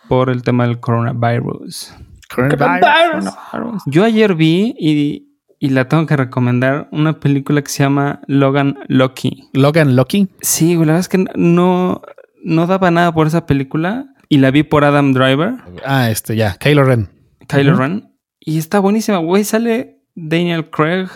por 0.09 0.31
el 0.31 0.43
tema 0.43 0.67
del 0.67 0.81
coronavirus. 0.81 1.95
Coronavirus. 2.35 3.83
Yo 3.87 4.05
ayer 4.05 4.35
vi 4.35 4.75
y, 4.79 5.29
y 5.59 5.71
la 5.71 5.89
tengo 5.89 6.07
que 6.07 6.17
recomendar 6.17 6.89
una 6.93 7.19
película 7.21 7.63
que 7.63 7.69
se 7.71 7.83
llama 7.83 8.21
Logan 8.27 8.79
Lucky. 8.89 9.49
Logan 9.53 9.97
Lucky. 9.97 10.29
Sí, 10.41 10.75
güey, 10.75 10.87
la 10.87 10.93
verdad 10.95 11.01
es 11.01 11.09
que 11.09 11.25
no, 11.37 12.03
no 12.45 12.67
daba 12.67 12.91
nada 12.91 13.13
por 13.13 13.27
esa 13.27 13.47
película 13.47 14.07
y 14.29 14.39
la 14.39 14.51
vi 14.51 14.63
por 14.63 14.85
Adam 14.85 15.13
Driver, 15.13 15.55
Ah, 15.85 16.09
este 16.11 16.37
ya. 16.37 16.55
Kylo 16.55 16.85
Ren. 16.85 17.09
Kylo 17.49 17.73
Ujú. 17.73 17.81
Ren, 17.81 18.13
y 18.39 18.59
está 18.59 18.79
buenísima, 18.79 19.19
güey. 19.19 19.43
Sale 19.45 20.01
Daniel 20.15 20.71
Craig, 20.71 21.09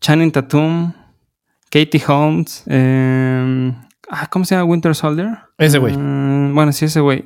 Channing 0.00 0.32
Tatum, 0.32 0.94
Katie 1.70 2.02
Holmes, 2.08 2.64
eh, 2.66 3.74
ah, 4.10 4.26
¿cómo 4.30 4.44
se 4.44 4.54
llama? 4.54 4.64
Winter 4.70 4.94
Soldier. 4.94 5.38
Ese 5.58 5.78
güey. 5.78 5.96
Mm, 5.96 6.54
bueno, 6.54 6.72
sí, 6.72 6.84
ese 6.84 7.00
güey. 7.00 7.24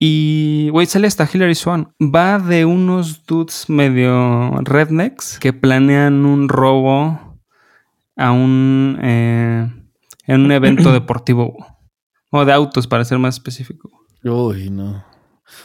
Y, 0.00 0.68
güey, 0.70 0.86
sale 0.86 1.06
hasta 1.08 1.28
Hilary 1.32 1.54
Swan. 1.54 1.92
Va 2.00 2.38
de 2.38 2.64
unos 2.64 3.24
dudes 3.26 3.68
medio 3.68 4.52
rednecks 4.62 5.38
que 5.40 5.52
planean 5.52 6.24
un 6.24 6.48
robo 6.48 7.38
a 8.16 8.30
un... 8.32 8.98
eh, 9.02 9.72
en 10.26 10.40
un 10.44 10.52
evento 10.52 10.92
deportivo. 10.92 11.56
O 12.30 12.44
de 12.44 12.52
autos, 12.52 12.86
para 12.86 13.04
ser 13.04 13.18
más 13.18 13.36
específico. 13.36 13.90
Uy, 14.22 14.70
no. 14.70 15.04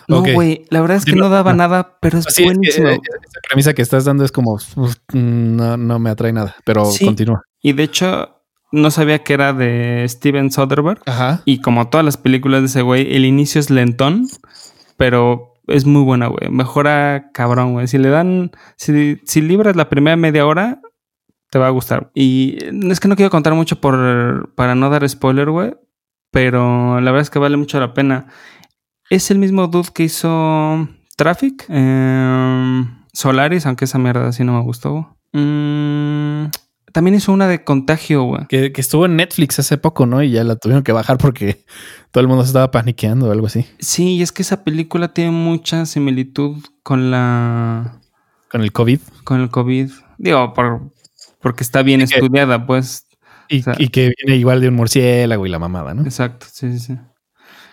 No, 0.07 0.24
güey, 0.24 0.66
la 0.70 0.80
verdad 0.80 0.95
es 0.95 1.03
que 1.05 1.11
no- 1.14 1.26
no 1.26 1.30
daba 1.30 1.51
no. 1.51 1.57
nada, 1.57 1.97
pero 1.99 2.18
es 2.20 2.24
Sí, 2.26 2.30
es 2.30 2.36
que, 2.38 2.43
buenísimo. 2.45 2.88
eh, 2.88 2.93
esa 3.03 3.39
premisa 3.49 3.74
que 3.74 3.82
estás 3.82 4.05
dando 4.05 4.24
es 4.24 4.32
como 4.32 4.53
uf, 4.53 4.95
no, 5.11 5.76
no 5.76 5.99
me 5.99 6.09
atrae 6.09 6.32
nada, 6.32 6.55
pero 6.66 6.86
Sí. 6.86 7.03
continúa. 7.05 7.41
Y 7.61 7.74
de 7.74 7.84
hecho, 7.84 8.43
no 8.74 8.90
sabía 8.90 9.20
que 9.20 9.34
era 9.34 9.54
de 9.54 10.04
Steven 10.10 10.52
Soderbergh. 10.52 11.02
Ajá. 11.06 11.44
Y 11.46 11.62
como 11.62 11.90
todas 11.90 12.04
las 12.04 12.18
películas 12.18 12.62
de 12.62 12.66
ese 12.66 12.82
güey, 12.82 13.16
el 13.16 13.24
inicio 13.24 13.60
es 13.60 13.70
lentón, 13.70 14.28
pero 14.98 15.54
es 15.68 15.86
muy 15.86 16.02
buena, 16.02 16.26
güey. 16.26 16.50
Mejora 16.50 17.30
cabrón, 17.34 17.74
güey. 17.74 17.88
Si 17.88 18.00
le 18.00 18.10
dan, 18.10 18.52
si, 18.76 19.22
si 19.26 19.42
libras 19.42 19.76
la 19.76 19.90
primera 19.90 20.18
media 20.18 20.48
hora, 20.48 20.82
te 21.52 21.60
va 21.60 21.68
a 21.68 21.70
gustar. 21.70 22.10
Y 22.16 22.58
es 22.90 23.00
que 23.00 23.08
no 23.08 23.16
quiero 23.16 23.30
contar 23.30 23.54
mucho 23.54 23.80
por, 23.80 24.52
para 24.56 24.74
no 24.74 24.90
dar 24.90 25.08
spoiler, 25.08 25.52
güey. 25.52 25.76
Pero 26.32 27.00
la 27.00 27.12
verdad 27.12 27.22
es 27.22 27.30
que 27.30 27.38
vale 27.38 27.58
mucho 27.58 27.80
la 27.80 27.94
pena. 27.94 28.26
Es 29.12 29.30
el 29.30 29.38
mismo 29.38 29.68
dude 29.68 29.90
que 29.94 30.06
hizo 30.06 30.88
Traffic, 31.16 31.66
em, 31.70 33.04
Solaris, 33.14 33.68
aunque 33.68 33.86
esa 33.86 34.00
mierda 34.00 34.30
así 34.30 34.44
no 34.44 34.54
me 34.54 34.64
gustó. 34.64 35.16
Mm, 35.32 36.46
también 36.94 37.16
hizo 37.16 37.34
una 37.34 37.48
de 37.48 37.64
Contagio, 37.66 38.24
güey. 38.24 38.46
Que, 38.48 38.72
que 38.72 38.80
estuvo 38.82 39.06
en 39.06 39.18
Netflix 39.18 39.60
hace 39.60 39.78
poco, 39.78 40.06
¿no? 40.06 40.24
Y 40.24 40.32
ya 40.32 40.44
la 40.46 40.56
tuvieron 40.56 40.84
que 40.84 40.91
bajar 40.94 41.18
porque 41.18 41.66
todo 42.12 42.22
el 42.22 42.28
mundo 42.30 42.44
se 42.44 42.48
estaba 42.50 42.72
paniqueando 42.72 43.28
o 43.28 43.32
algo 43.32 43.48
así. 43.48 43.66
Sí, 43.80 44.16
y 44.16 44.22
es 44.22 44.32
que 44.32 44.44
esa 44.44 44.64
película 44.64 45.14
tiene 45.14 45.32
mucha 45.32 45.86
similitud 45.86 46.64
con 46.84 47.12
la 47.12 48.00
Con 48.49 48.61
el 48.61 48.72
COVID. 48.72 48.99
con 49.26 49.41
el 49.41 49.49
COVID. 49.49 49.91
Digo, 50.18 50.53
por, 50.53 50.91
porque 51.41 51.64
está 51.64 51.82
bien 51.84 51.99
que- 51.99 52.06
estudiada, 52.15 52.65
pues. 52.65 53.07
Y, 53.49 53.60
O 53.60 53.64
sea- 53.64 53.76
y 53.78 53.90
que 53.90 54.14
viene 54.24 54.40
igual 54.40 54.61
de 54.61 54.70
un 54.70 54.76
murciélago 54.76 55.45
y 55.45 55.49
la 55.49 55.60
mamada, 55.60 55.94
¿no? 55.94 56.03
Exacto, 56.03 56.45
sí, 56.49 56.72
sí, 56.74 56.80
sí. 56.80 56.98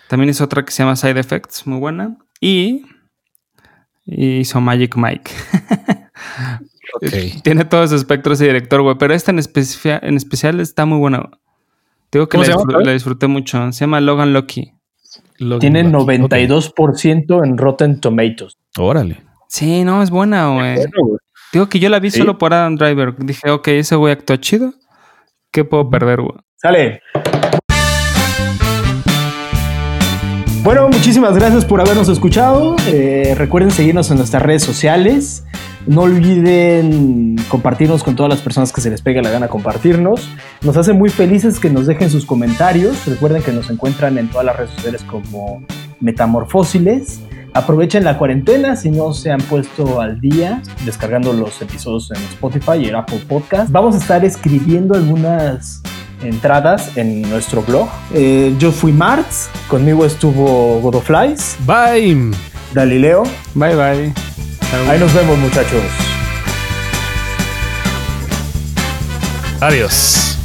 También 0.08 0.30
es 0.30 0.40
otra 0.40 0.64
que 0.64 0.72
se 0.72 0.82
llama 0.82 0.96
Side 0.96 1.20
Effects, 1.20 1.66
muy 1.66 1.78
buena. 1.78 2.16
Y, 2.40 2.84
y 4.04 4.38
hizo 4.38 4.60
Magic 4.60 4.96
Mike. 4.96 5.30
Ok. 6.94 7.42
Tiene 7.42 7.64
todo 7.64 7.84
ese 7.84 7.96
espectro 7.96 8.32
ese 8.32 8.44
director, 8.46 8.82
güey. 8.82 8.96
Pero 8.98 9.14
esta 9.14 9.30
en, 9.30 9.38
especia- 9.38 10.00
en 10.02 10.16
especial 10.16 10.60
está 10.60 10.84
muy 10.86 10.98
buena. 10.98 11.30
Digo 12.12 12.28
que 12.28 12.36
¿Cómo 12.38 12.44
la, 12.48 12.78
llama, 12.78 12.92
disfruté 12.92 13.26
mucho. 13.26 13.70
Se 13.72 13.80
llama 13.80 14.00
Logan 14.00 14.32
Lucky. 14.32 14.72
Logan 15.38 15.60
Tiene 15.60 15.84
Lucky. 15.84 16.18
92% 16.18 17.44
en 17.46 17.56
Rotten 17.58 18.00
Tomatoes. 18.00 18.56
Órale. 18.78 19.22
Sí, 19.48 19.84
no, 19.84 20.02
es 20.02 20.10
buena, 20.10 20.48
güey. 20.54 20.78
Digo 21.52 21.68
que 21.68 21.78
yo 21.80 21.88
la 21.88 21.98
vi 21.98 22.10
Sí. 22.10 22.18
solo 22.18 22.38
por 22.38 22.52
Adam 22.54 22.76
Driver. 22.76 23.14
Dije, 23.16 23.50
ok, 23.50 23.68
ese 23.68 23.96
güey 23.96 24.12
actuó 24.12 24.36
chido. 24.36 24.72
¿Qué 25.52 25.64
puedo 25.64 25.88
perder, 25.90 26.20
güey? 26.20 26.34
Sale. 26.56 27.00
Bueno, 30.62 30.88
muchísimas 30.88 31.34
gracias 31.34 31.64
por 31.64 31.80
habernos 31.80 32.08
escuchado. 32.08 32.76
Eh, 32.88 33.34
recuerden 33.36 33.70
seguirnos 33.70 34.10
en 34.10 34.18
nuestras 34.18 34.42
redes 34.42 34.62
sociales. 34.62 35.44
No 35.90 36.02
olviden 36.02 37.34
compartirnos 37.48 38.04
con 38.04 38.14
todas 38.14 38.30
las 38.30 38.40
personas 38.42 38.72
que 38.72 38.80
se 38.80 38.90
les 38.90 39.02
pegue 39.02 39.20
la 39.22 39.30
gana 39.30 39.48
compartirnos. 39.48 40.28
Nos 40.62 40.76
hace 40.76 40.92
muy 40.92 41.10
felices 41.10 41.58
que 41.58 41.68
nos 41.68 41.88
dejen 41.88 42.10
sus 42.10 42.24
comentarios. 42.24 43.04
Recuerden 43.06 43.42
que 43.42 43.50
nos 43.50 43.70
encuentran 43.70 44.16
en 44.16 44.28
todas 44.28 44.46
las 44.46 44.54
redes 44.56 44.70
sociales 44.70 45.02
como 45.02 45.64
Metamorfósiles. 45.98 47.18
Aprovechen 47.54 48.04
la 48.04 48.18
cuarentena 48.18 48.76
si 48.76 48.92
no 48.92 49.12
se 49.12 49.32
han 49.32 49.40
puesto 49.40 50.00
al 50.00 50.20
día 50.20 50.62
descargando 50.84 51.32
los 51.32 51.60
episodios 51.60 52.12
en 52.12 52.18
Spotify 52.18 52.76
y 52.82 52.84
en 52.86 52.94
Apple 52.94 53.24
Podcast. 53.28 53.72
Vamos 53.72 53.96
a 53.96 53.98
estar 53.98 54.24
escribiendo 54.24 54.94
algunas 54.94 55.82
entradas 56.22 56.96
en 56.96 57.22
nuestro 57.22 57.62
blog. 57.62 57.88
Eh, 58.14 58.54
yo 58.60 58.70
fui 58.70 58.92
Marx, 58.92 59.50
conmigo 59.66 60.06
estuvo 60.06 60.80
Godoflies, 60.82 61.56
Bye. 61.66 62.30
Galileo. 62.74 63.24
Bye, 63.56 63.74
bye. 63.74 64.49
Ahí 64.72 64.98
nos 64.98 65.12
vemos, 65.12 65.36
muchachos. 65.38 65.82
Adiós. 69.60 70.38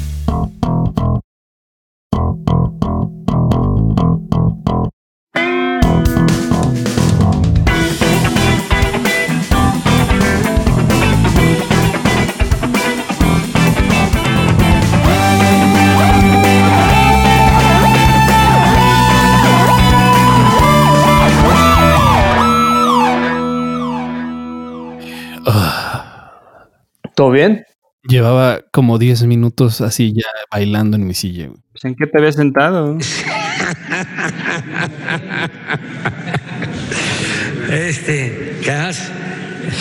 ¿Todo 27.15 27.31
bien? 27.31 27.65
Llevaba 28.03 28.59
como 28.71 28.97
10 28.99 29.23
minutos 29.23 29.79
así 29.81 30.13
ya 30.13 30.23
bailando 30.51 30.97
en 30.97 31.07
mi 31.07 31.13
silla. 31.13 31.47
güey. 31.47 31.59
Pues, 31.71 31.85
¿En 31.85 31.95
qué 31.95 32.07
te 32.07 32.17
habías 32.17 32.35
sentado? 32.35 32.97
este, 37.71 38.59
cajas 38.65 39.09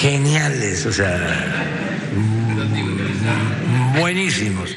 geniales, 0.00 0.86
o 0.86 0.92
sea, 0.92 1.18
mm, 2.14 3.98
buenísimos. 3.98 4.76